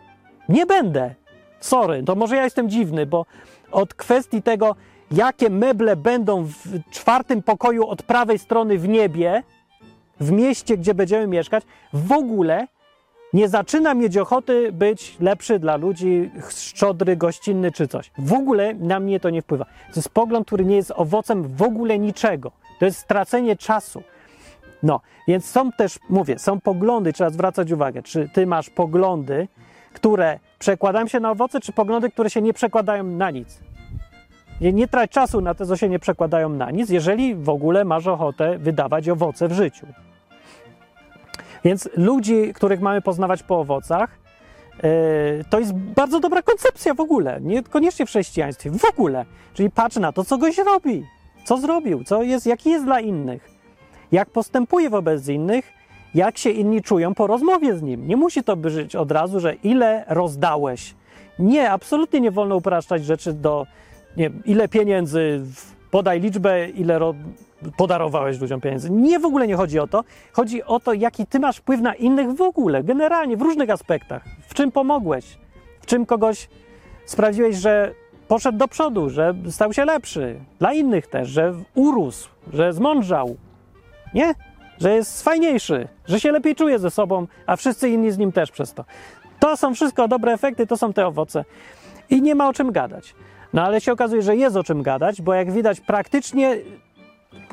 Nie 0.49 0.67
będę. 0.67 1.15
Sorry, 1.61 2.03
to 2.03 2.15
może 2.15 2.37
ja 2.37 2.45
jestem 2.45 2.71
dziwny, 2.71 3.07
bo 3.07 3.27
od 3.71 3.95
kwestii 3.95 4.43
tego, 4.43 4.77
jakie 5.11 5.51
meble 5.51 5.97
będą 5.97 6.45
w 6.45 6.91
czwartym 6.91 7.43
pokoju 7.43 7.87
od 7.87 8.03
prawej 8.03 8.39
strony 8.39 8.79
w 8.79 8.89
niebie, 8.89 9.43
w 10.21 10.33
mieście, 10.33 10.77
gdzie 10.77 10.95
będziemy 10.95 11.27
mieszkać, 11.27 11.65
w 11.93 12.13
ogóle 12.13 12.67
nie 13.33 13.49
zaczyna 13.49 13.95
mieć 13.95 14.19
ochoty 14.19 14.73
być 14.73 15.17
lepszy 15.21 15.59
dla 15.59 15.77
ludzi, 15.77 16.31
szczodry, 16.57 17.17
gościnny 17.17 17.73
czy 17.73 17.89
coś. 17.89 18.11
W 18.19 18.33
ogóle 18.33 18.75
na 18.75 19.01
mnie 19.01 19.21
to 19.21 19.31
nie 19.31 19.43
wpływa. 19.43 19.65
To 19.65 19.93
jest 19.97 20.09
pogląd, 20.09 20.47
który 20.47 20.65
nie 20.65 20.77
jest 20.77 20.93
owocem 20.97 21.43
w 21.43 21.63
ogóle 21.63 21.99
niczego. 21.99 22.53
To 22.79 22.85
jest 22.85 22.99
stracenie 22.99 23.57
czasu. 23.57 24.03
No, 24.83 25.01
więc 25.29 25.45
są 25.45 25.73
też, 25.73 25.99
mówię, 26.11 26.39
są 26.39 26.61
poglądy, 26.61 27.13
trzeba 27.13 27.31
zwracać 27.31 27.73
uwagę, 27.73 28.03
czy 28.03 28.29
ty 28.29 28.47
masz 28.47 28.71
poglądy, 28.71 29.49
które 29.93 30.39
przekładają 30.59 31.09
się 31.09 31.21
na 31.21 31.31
owoce, 31.31 31.61
czy 31.61 31.73
poglądy, 31.73 32.11
które 32.11 32.31
się 32.31 32.43
nie 32.43 32.53
przekładają 32.53 33.05
na 33.05 33.31
nic. 33.31 33.61
Nie, 34.61 34.73
nie 34.73 34.89
trać 34.89 35.11
czasu 35.11 35.41
na 35.41 35.55
te, 35.55 35.67
co 35.67 35.77
się 35.77 35.89
nie 35.89 35.99
przekładają 35.99 36.49
na 36.49 36.71
nic, 36.71 36.91
jeżeli 36.91 37.35
w 37.35 37.49
ogóle 37.49 37.85
masz 37.85 38.07
ochotę 38.07 38.59
wydawać 38.59 39.09
owoce 39.09 39.49
w 39.49 39.53
życiu. 39.53 39.87
Więc 41.65 41.89
ludzi, 41.97 42.53
których 42.55 42.81
mamy 42.81 43.03
poznawać 43.03 43.43
po 43.43 43.61
owocach, 43.61 44.11
yy, 44.83 45.45
to 45.51 45.59
jest 45.59 45.73
bardzo 45.75 46.21
dobra 46.21 46.43
koncepcja 46.43 46.95
w 46.95 47.01
ogóle, 47.01 47.41
niekoniecznie 47.41 48.07
w 48.07 48.09
chrześcijaństwie, 48.09 48.71
w 48.71 48.85
ogóle. 48.85 49.25
Czyli 49.55 49.71
patrz 49.71 49.97
na 49.97 50.13
to, 50.13 50.25
co 50.25 50.39
goś 50.39 50.59
robi, 50.59 51.07
co 51.45 51.59
zrobił, 51.59 52.05
co 52.05 52.23
jest, 52.23 52.47
jaki 52.47 52.71
jest 52.71 52.85
dla 52.85 53.01
innych, 53.01 53.52
jak 54.13 54.31
postępuje 54.31 54.91
wobec 54.91 55.29
innych, 55.29 55.73
jak 56.15 56.39
się 56.39 56.51
inni 56.51 56.83
czują 56.83 57.15
po 57.15 57.27
rozmowie 57.27 57.77
z 57.77 57.83
nim. 57.83 58.07
Nie 58.07 58.17
musi 58.17 58.45
to 58.45 58.57
być 58.57 58.97
od 58.97 59.13
razu, 59.13 59.41
że 59.41 59.55
ile 59.55 60.05
rozdałeś. 60.09 60.95
Nie, 61.39 61.71
absolutnie 61.71 62.21
nie 62.21 62.31
wolno 62.31 62.57
upraszczać 62.57 63.05
rzeczy 63.05 63.33
do 63.33 63.67
nie 64.17 64.31
ile 64.45 64.69
pieniędzy, 64.69 65.43
podaj 65.91 66.21
liczbę, 66.21 66.69
ile 66.69 66.99
ro, 66.99 67.15
podarowałeś 67.77 68.41
ludziom 68.41 68.61
pieniędzy. 68.61 68.91
Nie, 68.91 69.19
w 69.19 69.25
ogóle 69.25 69.47
nie 69.47 69.57
chodzi 69.57 69.79
o 69.79 69.87
to. 69.87 70.05
Chodzi 70.33 70.63
o 70.63 70.81
to, 70.81 70.93
jaki 70.93 71.27
ty 71.27 71.41
masz 71.41 71.57
wpływ 71.57 71.81
na 71.81 71.95
innych 71.95 72.37
w 72.37 72.43
ogóle, 72.43 72.85
generalnie, 72.85 73.37
w 73.37 73.43
różnych 73.43 73.71
aspektach. 73.71 74.25
W 74.49 74.55
czym 74.55 74.73
pomogłeś, 74.73 75.39
w 75.81 75.87
czym 75.87 76.07
kogoś 76.07 76.49
sprawiłeś, 77.05 77.57
że 77.57 77.95
poszedł 78.29 78.59
do 78.59 78.69
przodu, 78.69 79.11
że 79.11 79.35
stał 79.51 79.73
się 79.73 79.85
lepszy. 79.85 80.41
Dla 80.59 80.73
innych 80.73 81.07
też, 81.07 81.29
że 81.29 81.55
urósł, 81.75 82.29
że 82.53 82.73
zmądrzał. 82.73 83.37
Nie? 84.15 84.35
Że 84.81 84.95
jest 84.95 85.23
fajniejszy, 85.23 85.89
że 86.07 86.21
się 86.21 86.33
lepiej 86.33 86.55
czuje 86.55 86.79
ze 86.79 86.91
sobą, 86.91 87.27
a 87.47 87.57
wszyscy 87.57 87.89
inni 87.89 88.11
z 88.11 88.19
nim 88.19 88.33
też 88.33 88.51
przez 88.51 88.75
to. 88.75 88.85
To 89.39 89.57
są 89.57 89.75
wszystko 89.75 90.09
dobre 90.09 90.33
efekty, 90.33 90.67
to 90.67 90.77
są 90.77 90.93
te 90.93 91.07
owoce. 91.07 91.45
I 92.11 92.23
nie 92.23 92.35
ma 92.35 92.49
o 92.49 92.53
czym 92.53 92.73
gadać. 92.73 93.15
No 93.53 93.63
ale 93.63 93.81
się 93.81 93.93
okazuje, 93.93 94.23
że 94.23 94.37
jest 94.37 94.57
o 94.57 94.65
czym 94.65 94.83
gadać, 94.83 95.23
bo 95.23 95.35
jak 95.35 95.53
widać 95.53 95.81
praktycznie, 95.81 96.57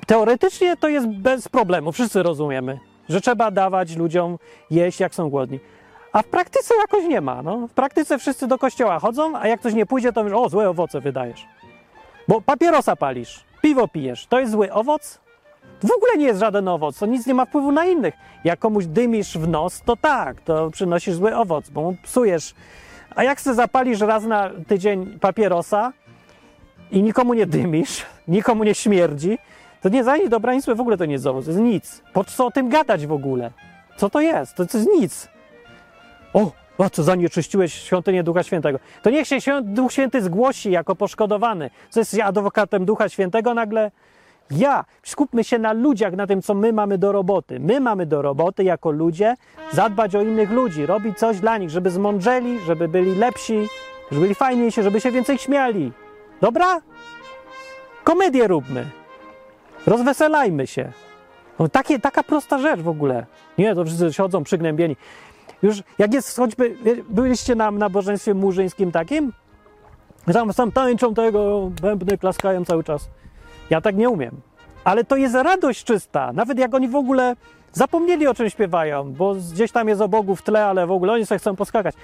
teoretycznie 0.07 0.78
to 0.78 0.88
jest 0.88 1.07
bez 1.07 1.47
problemu, 1.47 1.91
wszyscy 1.91 2.24
rozumiemy, 2.24 2.80
że 3.10 3.22
trzeba 3.22 3.51
dawać 3.51 3.95
ludziom 3.95 4.38
jeść, 4.72 4.99
jak 4.99 5.16
są 5.16 5.30
głodni. 5.30 5.60
A 6.14 6.22
w 6.22 6.26
praktyce 6.26 6.74
jakoś 6.76 7.05
nie 7.05 7.22
ma. 7.22 7.43
No. 7.43 7.68
W 7.68 7.74
praktyce 7.74 8.20
wszyscy 8.20 8.47
do 8.47 8.57
kościoła 8.57 8.99
chodzą, 8.99 9.38
a 9.38 9.47
jak 9.47 9.60
ktoś 9.60 9.74
nie 9.74 9.86
pójdzie, 9.86 10.14
to 10.14 10.24
mówisz, 10.24 10.38
o, 10.38 10.49
złe 10.49 10.70
owoce 10.70 11.01
wydajesz. 11.01 11.45
Bo 12.28 12.41
papierosa 12.41 12.95
palisz, 12.95 13.43
piwo 13.62 13.88
pijesz, 13.88 14.28
to 14.28 14.39
jest 14.39 14.51
zły 14.51 14.74
owoc? 14.74 15.20
W 15.84 15.92
ogóle 15.92 16.18
nie 16.18 16.26
jest 16.26 16.40
żaden 16.40 16.68
owoc, 16.68 17.00
to 17.00 17.06
nic 17.06 17.28
nie 17.28 17.34
ma 17.34 17.46
wpływu 17.46 17.72
na 17.72 17.86
innych. 17.86 18.14
Jak 18.44 18.60
komuś 18.60 18.86
dymisz 18.86 19.38
w 19.38 19.48
nos, 19.48 19.82
to 19.82 19.96
tak, 19.96 20.42
to 20.42 20.70
przynosisz 20.70 21.16
zły 21.16 21.36
owoc, 21.36 21.70
bo 21.70 21.82
mu 21.82 21.96
psujesz 22.04 22.54
a 23.16 23.24
jak 23.24 23.42
se 23.42 23.54
zapalisz 23.54 24.00
raz 24.00 24.24
na 24.24 24.50
tydzień 24.68 25.20
papierosa 25.20 25.94
i 26.92 27.04
nikomu 27.04 27.34
nie 27.34 27.46
dymisz, 27.46 28.06
nikomu 28.28 28.64
nie 28.64 28.76
śmierdzi, 28.76 29.38
to 29.82 29.90
nie 29.90 30.04
za 30.04 30.18
nic 30.18 30.30
dobra 30.30 30.54
nic, 30.54 30.66
w 30.66 30.82
ogóle 30.82 30.98
to 30.98 31.06
nie 31.06 31.14
jest 31.14 31.28
owoc, 31.28 31.46
to 31.46 31.52
jest 31.52 31.64
nic. 31.64 32.02
Po 32.14 32.24
co 32.24 32.46
o 32.46 32.52
tym 32.52 32.70
gadać 32.70 33.08
w 33.08 33.12
ogóle? 33.12 33.52
Co 33.98 34.10
to 34.10 34.22
jest? 34.22 34.56
To, 34.56 34.66
to 34.66 34.78
jest 34.78 34.90
nic. 35.00 35.28
O, 36.34 36.52
a 36.78 36.90
co 36.90 37.04
zanieczyściłeś 37.04 37.74
świątynię 37.74 38.24
Ducha 38.24 38.44
Świętego. 38.44 38.80
To 39.02 39.10
niech 39.10 39.28
się 39.28 39.62
Duch 39.62 39.92
Święty 39.94 40.22
zgłosi 40.22 40.72
jako 40.72 40.96
poszkodowany. 40.96 41.70
Co 41.90 42.00
jest 42.00 42.20
adwokatem 42.24 42.86
Ducha 42.86 43.10
Świętego 43.10 43.54
nagle? 43.54 43.92
Ja. 44.52 44.86
Skupmy 45.04 45.43
się 45.43 45.60
na 45.60 45.74
ludziach, 45.74 46.14
na 46.14 46.28
tym, 46.28 46.41
co 46.41 46.54
my 46.54 46.74
mamy 46.74 46.97
do 46.97 47.12
roboty. 47.12 47.60
My 47.60 47.80
mamy 47.80 48.06
do 48.06 48.22
roboty 48.22 48.64
jako 48.64 48.91
ludzie 48.91 49.36
zadbać 49.72 50.16
o 50.16 50.22
innych 50.22 50.52
ludzi, 50.52 50.86
robić 50.86 51.18
coś 51.18 51.39
dla 51.39 51.58
nich, 51.58 51.70
żeby 51.70 51.89
zmądrzeli, 51.89 52.60
żeby 52.60 52.88
byli 52.88 53.16
lepsi, 53.16 53.68
żeby 54.12 54.22
byli 54.22 54.36
fajniejsi, 54.36 54.84
żeby 54.84 55.02
się 55.02 55.12
więcej 55.12 55.38
śmiali. 55.38 55.91
Dobra? 56.41 56.82
Komedię 58.04 58.47
róbmy. 58.47 58.86
Rozweselajmy 59.88 60.68
się. 60.68 60.91
No, 61.60 61.70
takie, 61.70 62.00
taka 62.00 62.24
prosta 62.24 62.60
rzecz 62.60 62.80
w 62.80 62.88
ogóle. 62.88 63.26
Nie, 63.58 63.76
to 63.76 63.86
wszyscy 63.86 64.14
siedzą 64.14 64.43
przygnębieni. 64.43 64.95
Już 65.64 65.84
jak 65.97 66.14
jest 66.14 66.38
choćby, 66.38 66.76
byliście 67.10 67.56
na 67.56 67.72
nabożeństwie 67.72 68.34
murzyńskim 68.34 68.91
takim? 68.91 69.34
Tam, 70.34 70.54
tam 70.54 70.72
tańczą 70.72 71.14
tego, 71.14 71.72
bębny 71.82 72.18
klaskają 72.18 72.66
cały 72.66 72.84
czas. 72.84 73.10
Ja 73.70 73.82
tak 73.82 73.96
nie 73.96 74.10
umiem. 74.10 74.42
Ale 74.84 75.04
to 75.04 75.16
jest 75.16 75.36
radość 75.36 75.84
czysta. 75.84 76.34
Nawet 76.34 76.60
jak 76.60 76.74
oni 76.74 76.88
w 76.88 76.96
ogóle 76.96 77.36
zapomnieli 77.72 78.28
o 78.28 78.34
czym 78.34 78.50
śpiewają, 78.50 79.14
bo 79.14 79.36
gdzieś 79.54 79.72
tam 79.72 79.88
jest 79.88 80.02
o 80.02 80.08
Bogu 80.08 80.36
w 80.36 80.42
tle, 80.42 80.66
ale 80.66 80.88
w 80.88 80.92
ogóle 80.92 81.14
oni 81.14 81.26
sobie 81.26 81.40
chcą 81.40 81.56
poskakać. 81.56 81.96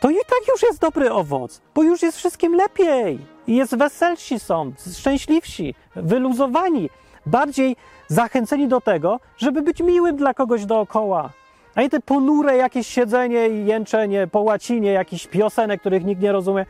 To 0.00 0.10
i 0.10 0.14
tak 0.14 0.48
już 0.48 0.62
jest 0.62 0.80
dobry 0.80 1.12
owoc, 1.12 1.60
bo 1.74 1.82
już 1.82 2.02
jest 2.02 2.18
wszystkim 2.18 2.54
lepiej. 2.54 3.18
I 3.46 3.56
jest 3.56 3.76
weselsi 3.76 4.38
są, 4.38 4.72
szczęśliwsi, 4.98 5.74
wyluzowani, 5.96 6.90
bardziej 7.26 7.76
zachęceni 8.08 8.68
do 8.68 8.80
tego, 8.80 9.20
żeby 9.38 9.62
być 9.62 9.80
miłym 9.80 10.16
dla 10.16 10.34
kogoś 10.34 10.64
dookoła. 10.64 11.30
A 11.74 11.82
nie 11.82 11.90
te 11.90 12.00
ponure 12.00 12.56
jakieś 12.56 12.86
siedzenie 12.86 13.48
i 13.48 13.66
jęczenie 13.66 14.26
po 14.26 14.40
łacinie, 14.40 14.92
jakichś 14.92 15.26
piosenek, 15.26 15.80
których 15.80 16.04
nikt 16.04 16.22
nie 16.22 16.32
rozumie. 16.32 16.66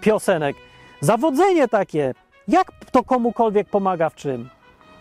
Piosenek. 0.00 0.56
Zawodzenie 1.00 1.68
takie, 1.68 2.14
jak 2.48 2.72
to 2.92 3.04
komukolwiek 3.04 3.68
pomaga 3.68 4.10
w 4.10 4.14
czym? 4.14 4.48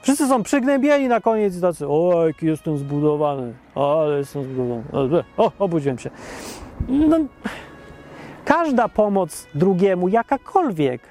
Wszyscy 0.02 0.28
są 0.28 0.44
przygnębieni 0.44 1.08
na 1.08 1.22
koniec 1.22 1.58
i 1.58 1.62
tacy, 1.62 1.88
o, 1.88 2.28
jaki 2.28 2.46
jestem 2.46 2.78
zbudowany, 2.78 3.54
ale 3.76 4.18
jestem 4.18 4.44
zbudowany. 4.44 5.24
O, 5.38 5.52
obudziłem 5.60 5.98
się. 5.98 6.10
No, 6.88 7.18
każda 8.46 8.88
pomoc 8.90 9.48
drugiemu, 9.56 10.08
jakakolwiek, 10.08 11.02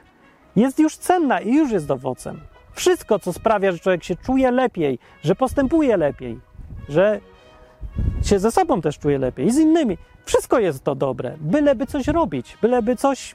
jest 0.56 0.78
już 0.78 0.96
cenna 0.96 1.40
i 1.40 1.54
już 1.54 1.70
jest 1.70 1.90
owocem. 1.90 2.40
Wszystko, 2.72 3.18
co 3.18 3.32
sprawia, 3.32 3.72
że 3.72 3.78
człowiek 3.78 4.04
się 4.04 4.16
czuje 4.16 4.50
lepiej, 4.50 4.98
że 5.22 5.34
postępuje 5.34 5.96
lepiej, 5.96 6.40
że 6.88 7.20
się 8.22 8.38
ze 8.38 8.52
sobą 8.52 8.80
też 8.80 8.98
czuje 8.98 9.18
lepiej 9.18 9.46
i 9.46 9.52
z 9.52 9.58
innymi, 9.58 9.98
wszystko 10.24 10.58
jest 10.58 10.84
to 10.84 10.94
dobre, 10.94 11.36
byleby 11.40 11.86
coś 11.86 12.08
robić, 12.08 12.58
byleby 12.62 12.96
coś 12.96 13.34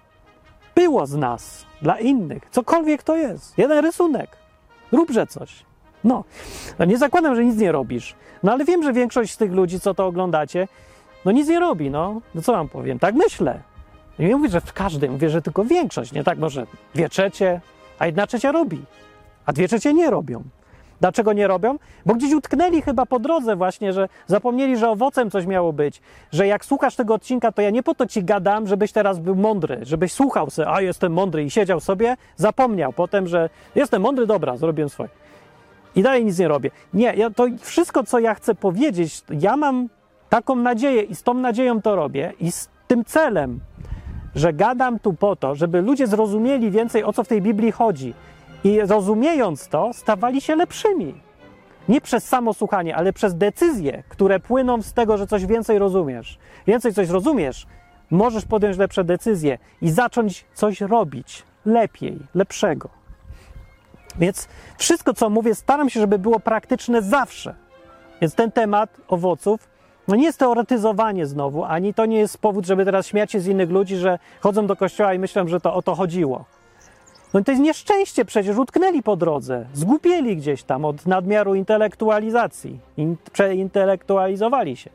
było 0.76 1.05
z 1.05 1.15
nas 1.15 1.65
dla 1.82 1.99
innych, 1.99 2.43
cokolwiek 2.51 3.03
to 3.03 3.15
jest. 3.15 3.57
Jeden 3.57 3.86
rysunek. 3.86 4.30
Róbże 4.91 5.28
coś. 5.28 5.65
No. 6.03 6.24
nie 6.88 6.97
zakładam, 6.97 7.36
że 7.36 7.45
nic 7.45 7.57
nie 7.57 7.72
robisz. 7.72 8.15
No 8.43 8.51
ale 8.51 8.65
wiem, 8.65 8.84
że 8.84 8.93
większość 8.93 9.34
z 9.34 9.38
tych 9.38 9.51
ludzi, 9.51 9.80
co 9.80 9.93
to 9.93 10.05
oglądacie, 10.05 10.67
no 11.26 11.32
nic 11.32 11.47
nie 11.47 11.59
robi, 11.59 11.89
no. 11.89 12.22
No 12.36 12.41
co 12.41 12.51
wam 12.51 12.70
powiem? 12.70 12.99
Tak 12.99 13.15
myślę. 13.15 13.59
Nie 14.20 14.36
mówię, 14.36 14.49
że 14.49 14.61
w 14.61 14.74
każdym, 14.74 15.11
mówię, 15.11 15.30
że 15.30 15.41
tylko 15.41 15.65
większość, 15.65 16.11
nie 16.11 16.24
tak 16.24 16.39
może 16.39 16.67
dwie 16.95 17.09
trzecie, 17.09 17.61
a 17.99 18.05
jedna 18.05 18.28
trzecia 18.28 18.51
robi, 18.51 18.82
a 19.45 19.53
dwie 19.53 19.67
trzecie 19.67 19.93
nie 19.93 20.09
robią. 20.09 20.43
Dlaczego 21.00 21.34
nie 21.34 21.47
robią? 21.47 21.78
Bo 22.06 22.16
gdzieś 22.16 22.34
utknęli 22.34 22.82
chyba 22.82 23.06
po 23.06 23.20
drodze 23.20 23.56
właśnie, 23.56 23.93
że 23.93 24.10
zapomnieli, 24.28 24.78
że 24.78 24.89
owocem 24.89 25.32
coś 25.32 25.45
miało 25.45 25.74
być. 25.74 26.02
Że 26.32 26.47
jak 26.47 26.66
słuchasz 26.66 26.95
tego 26.95 27.14
odcinka, 27.14 27.52
to 27.52 27.62
ja 27.62 27.70
nie 27.70 27.84
po 27.84 27.95
to 27.95 28.08
ci 28.08 28.24
gadam, 28.24 28.68
żebyś 28.68 28.91
teraz 28.91 29.20
był 29.20 29.36
mądry, 29.36 29.80
żebyś 29.82 30.12
słuchał 30.14 30.50
sobie, 30.50 30.70
a 30.70 30.82
jestem 30.82 31.14
mądry 31.14 31.43
i 31.43 31.50
siedział 31.50 31.80
sobie, 31.80 32.18
zapomniał 32.36 32.93
potem, 32.93 33.28
że 33.28 33.50
jestem 33.76 34.02
mądry, 34.02 34.26
dobra, 34.28 34.58
zrobiłem 34.58 34.89
swoje. 34.89 35.10
I 35.95 36.02
dalej 36.02 36.26
nic 36.26 36.39
nie 36.39 36.47
robię. 36.47 36.72
Nie, 36.93 37.14
ja 37.16 37.30
to 37.30 37.45
wszystko, 37.60 38.04
co 38.04 38.20
ja 38.20 38.36
chcę 38.36 38.56
powiedzieć, 38.56 39.22
ja 39.30 39.58
mam 39.58 39.89
taką 40.30 40.56
nadzieję 40.56 41.02
i 41.02 41.16
z 41.16 41.24
tą 41.24 41.34
nadzieją 41.34 41.82
to 41.82 41.95
robię 41.95 42.34
i 42.39 42.52
z 42.52 42.70
tym 42.88 43.06
celem, 43.06 43.60
że 44.36 44.54
gadam 44.54 45.00
tu 45.00 45.14
po 45.14 45.36
to, 45.36 45.56
żeby 45.56 45.82
ludzie 45.82 46.08
zrozumieli 46.08 46.72
więcej, 46.72 47.04
o 47.04 47.14
co 47.14 47.24
w 47.24 47.28
tej 47.28 47.41
Biblii 47.41 47.72
chodzi 47.72 48.14
i 48.64 48.82
rozumiejąc 48.82 49.68
to, 49.68 49.93
stawali 49.93 50.41
się 50.41 50.55
lepszymi. 50.55 51.22
Nie 51.89 52.01
przez 52.01 52.28
samo 52.28 52.53
słuchanie, 52.53 52.95
ale 52.95 53.14
przez 53.14 53.36
decyzje, 53.36 54.03
które 54.10 54.39
płyną 54.39 54.82
z 54.82 54.93
tego, 54.93 55.18
że 55.18 55.28
coś 55.28 55.45
więcej 55.45 55.80
rozumiesz. 55.80 56.38
Więcej 56.68 56.93
coś 56.93 57.10
rozumiesz, 57.10 57.68
możesz 58.12 58.45
podjąć 58.45 58.78
lepsze 58.78 59.03
decyzje 59.03 59.57
i 59.82 59.91
zacząć 59.91 60.45
coś 60.53 60.82
robić 60.82 61.43
lepiej, 61.66 62.20
lepszego. 62.36 62.89
Więc 64.20 64.47
wszystko, 64.78 65.14
co 65.14 65.30
mówię, 65.30 65.55
staram 65.55 65.89
się, 65.89 65.99
żeby 65.99 66.20
było 66.20 66.39
praktyczne 66.39 67.01
zawsze. 67.01 67.55
Więc 68.22 68.36
ten 68.36 68.51
temat 68.51 68.97
owoców 69.07 69.70
no 70.07 70.16
nie 70.16 70.24
jest 70.24 70.39
teoretyzowanie 70.39 71.26
znowu, 71.26 71.64
ani 71.64 71.93
to 71.93 72.05
nie 72.05 72.18
jest 72.18 72.38
powód, 72.38 72.66
żeby 72.66 72.86
teraz 72.86 73.07
śmiać 73.07 73.32
się 73.32 73.39
z 73.39 73.47
innych 73.47 73.70
ludzi, 73.70 73.95
że 73.95 74.20
chodzą 74.41 74.68
do 74.68 74.76
kościoła 74.76 75.14
i 75.14 75.20
myślą, 75.20 75.47
że 75.47 75.60
to 75.60 75.74
o 75.74 75.82
to 75.82 75.95
chodziło. 75.95 76.45
No 77.34 77.43
to 77.43 77.51
jest 77.51 77.63
nieszczęście 77.63 78.25
przecież, 78.25 78.57
utknęli 78.57 79.03
po 79.03 79.15
drodze, 79.15 79.65
zgubieli 79.73 80.38
gdzieś 80.38 80.63
tam 80.63 80.86
od 80.86 81.05
nadmiaru 81.05 81.55
intelektualizacji, 81.55 82.80
in, 82.97 83.15
przeintelektualizowali 83.34 84.77
się. 84.77 84.89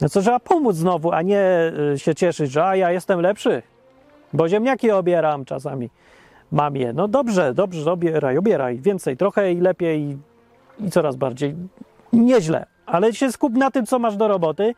No 0.00 0.08
co 0.08 0.20
trzeba 0.20 0.40
pomóc 0.40 0.76
znowu, 0.76 1.12
a 1.12 1.22
nie 1.22 1.72
y, 1.94 1.98
się 1.98 2.14
cieszyć, 2.14 2.52
że 2.52 2.64
a 2.64 2.76
ja 2.76 2.90
jestem 2.90 3.20
lepszy, 3.20 3.62
bo 4.32 4.48
ziemniaki 4.48 4.90
obieram 4.90 5.44
czasami 5.44 5.90
mamie. 6.52 6.92
No 6.92 7.08
dobrze, 7.08 7.54
dobrze, 7.54 7.92
obieraj, 7.92 8.38
obieraj, 8.38 8.78
więcej, 8.78 9.16
trochę 9.16 9.52
i 9.52 9.60
lepiej 9.60 10.18
i 10.80 10.90
coraz 10.90 11.16
bardziej. 11.16 11.54
Nieźle, 12.12 12.66
ale 12.86 13.12
się 13.12 13.32
skup 13.32 13.52
na 13.52 13.70
tym, 13.70 13.86
co 13.86 13.98
masz 13.98 14.16
do 14.16 14.28
roboty, 14.28 14.74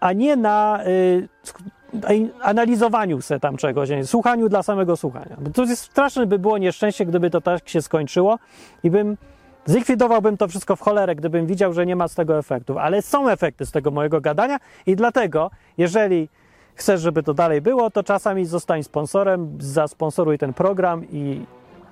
a 0.00 0.12
nie 0.12 0.36
na 0.36 0.84
y, 0.86 1.28
analizowaniu 2.42 3.22
se 3.22 3.40
tam 3.40 3.56
czegoś, 3.56 3.88
słuchaniu 4.04 4.48
dla 4.48 4.62
samego 4.62 4.96
słuchania. 4.96 5.36
Bo 5.40 5.50
to 5.50 5.62
jest 5.62 5.82
straszne 5.82 6.26
by 6.26 6.38
było 6.38 6.58
nieszczęście, 6.58 7.06
gdyby 7.06 7.30
to 7.30 7.40
tak 7.40 7.68
się 7.68 7.82
skończyło 7.82 8.38
i 8.84 8.90
bym 8.90 9.16
zlikwidowałbym 9.66 10.36
to 10.36 10.48
wszystko 10.48 10.76
w 10.76 10.80
cholerę, 10.80 11.14
gdybym 11.14 11.46
widział, 11.46 11.72
że 11.72 11.86
nie 11.86 11.96
ma 11.96 12.08
z 12.08 12.14
tego 12.14 12.38
efektów. 12.38 12.76
Ale 12.76 13.02
są 13.02 13.28
efekty 13.28 13.66
z 13.66 13.70
tego 13.70 13.90
mojego 13.90 14.20
gadania 14.20 14.58
i 14.86 14.96
dlatego, 14.96 15.50
jeżeli 15.78 16.28
chcesz, 16.74 17.00
żeby 17.00 17.22
to 17.22 17.34
dalej 17.34 17.60
było, 17.60 17.90
to 17.90 18.02
czasami 18.02 18.44
zostań 18.44 18.82
sponsorem, 18.82 19.58
zasponsoruj 19.60 20.38
ten 20.38 20.52
program 20.52 21.04
i 21.12 21.40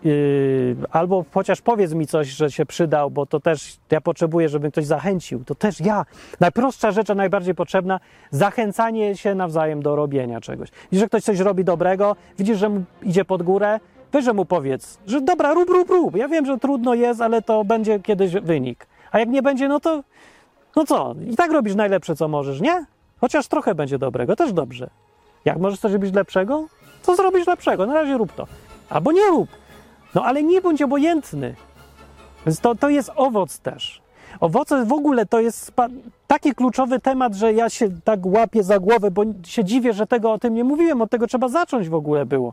Yy, 0.04 0.76
albo 0.90 1.24
chociaż 1.34 1.60
powiedz 1.60 1.92
mi 1.92 2.06
coś, 2.06 2.28
że 2.28 2.50
się 2.50 2.66
przydał, 2.66 3.10
bo 3.10 3.26
to 3.26 3.40
też 3.40 3.76
ja 3.90 4.00
potrzebuję, 4.00 4.48
żeby 4.48 4.70
ktoś 4.70 4.86
zachęcił. 4.86 5.44
To 5.44 5.54
też 5.54 5.80
ja. 5.80 6.06
Najprostsza 6.40 6.90
rzecz, 6.90 7.10
a 7.10 7.14
najbardziej 7.14 7.54
potrzebna, 7.54 8.00
zachęcanie 8.30 9.16
się 9.16 9.34
nawzajem 9.34 9.82
do 9.82 9.96
robienia 9.96 10.40
czegoś. 10.40 10.68
I 10.92 10.98
że 10.98 11.06
ktoś 11.06 11.22
coś 11.22 11.38
robi 11.38 11.64
dobrego, 11.64 12.16
widzisz, 12.38 12.58
że 12.58 12.68
mu 12.68 12.82
idzie 13.02 13.24
pod 13.24 13.42
górę, 13.42 13.80
weź 14.12 14.26
mu 14.26 14.44
powiedz, 14.44 14.98
że 15.06 15.20
dobra, 15.20 15.54
rób, 15.54 15.70
rób, 15.70 15.90
rób. 15.90 16.16
Ja 16.16 16.28
wiem, 16.28 16.46
że 16.46 16.58
trudno 16.58 16.94
jest, 16.94 17.20
ale 17.20 17.42
to 17.42 17.64
będzie 17.64 18.00
kiedyś 18.00 18.32
wynik. 18.32 18.86
A 19.12 19.18
jak 19.18 19.28
nie 19.28 19.42
będzie, 19.42 19.68
no 19.68 19.80
to 19.80 20.02
no 20.76 20.84
co? 20.84 21.14
I 21.30 21.36
tak 21.36 21.52
robisz 21.52 21.74
najlepsze, 21.74 22.16
co 22.16 22.28
możesz, 22.28 22.60
nie? 22.60 22.84
Chociaż 23.20 23.48
trochę 23.48 23.74
będzie 23.74 23.98
dobrego, 23.98 24.36
też 24.36 24.52
dobrze. 24.52 24.90
Jak 25.44 25.58
możesz 25.58 25.80
coś 25.80 25.92
robić 25.92 26.14
lepszego, 26.14 26.66
to 27.02 27.16
zrobisz 27.16 27.46
lepszego. 27.46 27.86
Na 27.86 27.94
razie 27.94 28.18
rób 28.18 28.32
to. 28.32 28.46
Albo 28.90 29.12
nie 29.12 29.26
rób. 29.26 29.48
No 30.14 30.24
ale 30.24 30.42
nie 30.42 30.60
bądź 30.60 30.82
obojętny. 30.82 31.54
Więc 32.46 32.60
to, 32.60 32.74
to 32.74 32.88
jest 32.88 33.10
owoc 33.16 33.58
też. 33.58 34.02
Owoce 34.40 34.84
w 34.84 34.92
ogóle 34.92 35.26
to 35.26 35.40
jest 35.40 35.72
taki 36.26 36.54
kluczowy 36.54 37.00
temat, 37.00 37.34
że 37.34 37.52
ja 37.52 37.70
się 37.70 37.88
tak 38.04 38.26
łapię 38.26 38.62
za 38.62 38.78
głowę, 38.78 39.10
bo 39.10 39.22
się 39.44 39.64
dziwię, 39.64 39.92
że 39.92 40.06
tego 40.06 40.32
o 40.32 40.38
tym 40.38 40.54
nie 40.54 40.64
mówiłem, 40.64 41.02
od 41.02 41.10
tego 41.10 41.26
trzeba 41.26 41.48
zacząć 41.48 41.88
w 41.88 41.94
ogóle 41.94 42.26
było. 42.26 42.52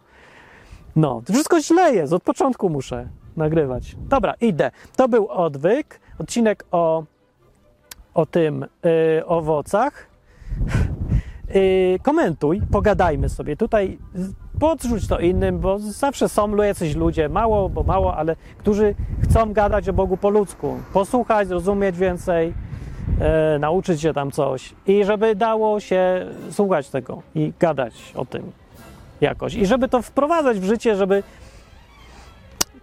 No, 0.96 1.22
wszystko 1.32 1.62
źle 1.62 1.94
jest, 1.94 2.14
od 2.14 2.24
początku 2.24 2.70
muszę 2.70 3.08
nagrywać. 3.38 3.96
Dobra, 4.10 4.34
idę. 4.42 4.72
To 4.96 5.08
był 5.08 5.28
odwyk, 5.28 6.00
odcinek 6.20 6.66
o, 6.72 7.04
o 8.14 8.26
tym 8.26 8.66
yy, 8.84 9.26
owocach. 9.26 10.08
Yy, 11.56 12.00
komentuj, 12.04 12.62
pogadajmy 12.72 13.30
sobie. 13.30 13.58
Tutaj 13.58 13.98
podrzuć 14.60 15.08
to 15.08 15.20
innym, 15.20 15.60
bo 15.60 15.80
zawsze 15.80 16.30
są 16.30 16.56
jacyś 16.56 16.96
ludzie, 16.96 17.30
mało, 17.30 17.70
bo 17.70 17.84
mało, 17.84 18.18
ale 18.18 18.36
którzy 18.58 18.96
chcą 19.24 19.54
gadać 19.54 19.90
o 19.90 19.94
Bogu 19.94 20.18
po 20.18 20.30
ludzku, 20.30 20.78
posłuchać, 20.94 21.48
zrozumieć 21.48 21.98
więcej, 21.98 22.54
e, 23.20 23.60
nauczyć 23.60 24.02
się 24.02 24.14
tam 24.14 24.32
coś 24.32 24.74
i 24.88 25.06
żeby 25.06 25.36
dało 25.36 25.80
się 25.80 26.26
słuchać 26.52 26.90
tego 26.90 27.22
i 27.36 27.54
gadać 27.60 27.94
o 28.16 28.26
tym 28.26 28.52
jakoś. 29.22 29.54
I 29.54 29.66
żeby 29.66 29.88
to 29.88 30.02
wprowadzać 30.02 30.60
w 30.60 30.64
życie, 30.64 30.96
żeby 30.96 31.24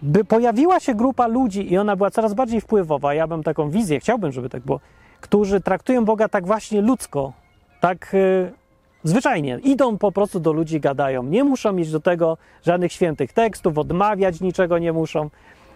by 0.01 0.23
pojawiła 0.23 0.79
się 0.79 0.95
grupa 0.95 1.27
ludzi 1.27 1.73
i 1.73 1.77
ona 1.77 1.95
była 1.95 2.11
coraz 2.11 2.33
bardziej 2.33 2.61
wpływowa. 2.61 3.13
Ja 3.13 3.27
bym 3.27 3.43
taką 3.43 3.69
wizję, 3.69 3.99
chciałbym, 3.99 4.31
żeby 4.31 4.49
tak 4.49 4.63
było, 4.63 4.79
którzy 5.21 5.61
traktują 5.61 6.05
Boga 6.05 6.29
tak 6.29 6.45
właśnie 6.47 6.81
ludzko, 6.81 7.33
tak 7.79 8.11
e, 8.13 8.64
Zwyczajnie 9.05 9.59
idą 9.63 9.97
po 9.97 10.11
prostu 10.11 10.39
do 10.39 10.53
ludzi, 10.53 10.79
gadają. 10.79 11.23
Nie 11.23 11.43
muszą 11.43 11.73
mieć 11.73 11.91
do 11.91 11.99
tego 11.99 12.37
żadnych 12.63 12.91
świętych 12.91 13.33
tekstów, 13.33 13.77
odmawiać 13.77 14.41
niczego 14.41 14.77
nie 14.77 14.93
muszą. 14.93 15.29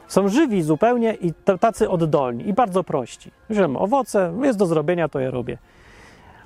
Są 0.07 0.27
żywi 0.27 0.63
zupełnie 0.63 1.13
i 1.13 1.33
tacy 1.59 1.89
oddolni 1.89 2.49
i 2.49 2.53
bardzo 2.53 2.83
prości. 2.83 3.31
Wiem, 3.49 3.77
owoce 3.77 4.33
jest 4.43 4.59
do 4.59 4.65
zrobienia, 4.65 5.09
to 5.09 5.19
je 5.19 5.31
robię. 5.31 5.57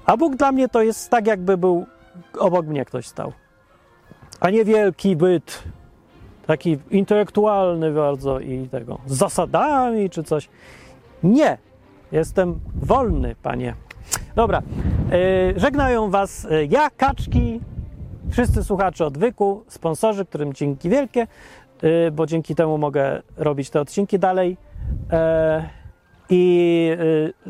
A 0.05 0.17
Bóg 0.17 0.35
dla 0.35 0.51
mnie 0.51 0.69
to 0.69 0.81
jest 0.81 1.09
tak, 1.09 1.27
jakby 1.27 1.57
był 1.57 1.85
obok 2.39 2.65
mnie 2.65 2.85
ktoś 2.85 3.07
stał. 3.07 3.33
A 4.39 4.49
nie 4.49 4.65
wielki 4.65 5.15
byt, 5.15 5.63
taki 6.47 6.77
intelektualny 6.91 7.91
bardzo 7.91 8.39
i 8.39 8.67
tego, 8.67 8.99
z 9.07 9.17
zasadami 9.17 10.09
czy 10.09 10.23
coś. 10.23 10.49
Nie, 11.23 11.57
jestem 12.11 12.59
wolny, 12.75 13.35
panie. 13.43 13.75
Dobra, 14.35 14.61
yy, 15.11 15.59
żegnają 15.59 16.09
Was 16.09 16.47
e, 16.51 16.65
ja, 16.65 16.89
Kaczki, 16.89 17.61
wszyscy 18.31 18.63
słuchacze 18.63 19.05
odwyku, 19.05 19.63
sponsorzy, 19.67 20.25
którym 20.25 20.53
dzięki 20.53 20.89
wielkie, 20.89 21.27
yy, 21.81 22.11
bo 22.11 22.25
dzięki 22.25 22.55
temu 22.55 22.77
mogę 22.77 23.21
robić 23.37 23.69
te 23.69 23.81
odcinki 23.81 24.19
dalej. 24.19 24.57
I 26.29 26.89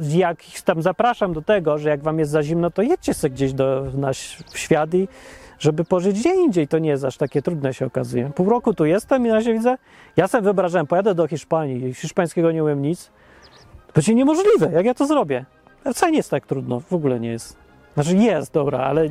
jak 0.09 0.37
tam 0.65 0.81
zapraszam 0.81 1.33
do 1.33 1.41
tego, 1.41 1.77
że 1.77 1.89
jak 1.89 2.03
Wam 2.03 2.19
jest 2.19 2.31
za 2.31 2.43
zimno, 2.43 2.71
to 2.71 2.81
jedźcie 2.81 3.13
sobie 3.13 3.33
gdzieś 3.33 3.53
do, 3.53 3.85
na 3.93 4.13
świat 4.53 4.93
i 4.93 5.07
żeby 5.59 5.85
pożyć 5.85 6.19
gdzie 6.19 6.35
indziej. 6.35 6.67
To 6.67 6.79
nie 6.79 6.89
jest 6.89 7.03
aż 7.03 7.17
takie 7.17 7.41
trudne, 7.41 7.73
się 7.73 7.85
okazuje. 7.85 8.29
Pół 8.35 8.49
roku 8.49 8.73
tu 8.73 8.85
jestem 8.85 9.25
i 9.25 9.29
na 9.29 9.35
razie 9.35 9.53
widzę, 9.53 9.77
ja 10.17 10.27
sobie 10.27 10.41
wyobrażałem, 10.41 10.87
pojadę 10.87 11.15
do 11.15 11.27
Hiszpanii, 11.27 11.93
hiszpańskiego 11.93 12.51
nie 12.51 12.63
umiem 12.63 12.81
nic, 12.81 13.11
to 13.87 13.93
będzie 13.95 14.15
niemożliwe, 14.15 14.71
jak 14.73 14.85
ja 14.85 14.93
to 14.93 15.07
zrobię. 15.07 15.45
Wcale 15.91 16.11
nie 16.11 16.17
jest 16.17 16.31
tak 16.31 16.45
trudno, 16.45 16.79
w 16.79 16.93
ogóle 16.93 17.19
nie 17.19 17.29
jest. 17.29 17.57
Znaczy 17.93 18.15
jest, 18.17 18.53
dobra, 18.53 18.79
ale 18.79 19.09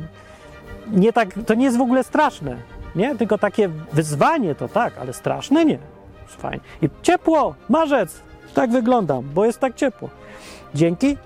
nie 0.91 1.13
tak, 1.13 1.29
to 1.45 1.53
nie 1.53 1.65
jest 1.65 1.77
w 1.77 1.81
ogóle 1.81 2.03
straszne, 2.03 2.57
nie? 2.95 3.15
Tylko 3.15 3.37
takie 3.37 3.69
wyzwanie 3.93 4.55
to 4.55 4.67
tak, 4.67 4.97
ale 4.97 5.13
straszne 5.13 5.65
nie. 5.65 5.79
Jest 6.23 6.41
fajnie. 6.41 6.59
I 6.81 6.89
ciepło, 7.01 7.55
marzec, 7.69 8.21
tak 8.53 8.71
wyglądam, 8.71 9.29
bo 9.33 9.45
jest 9.45 9.59
tak 9.59 9.75
ciepło. 9.75 10.09
Dzięki, 10.75 11.17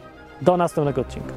do 0.41 0.57
następnego 0.57 1.01
odcinka. 1.01 1.33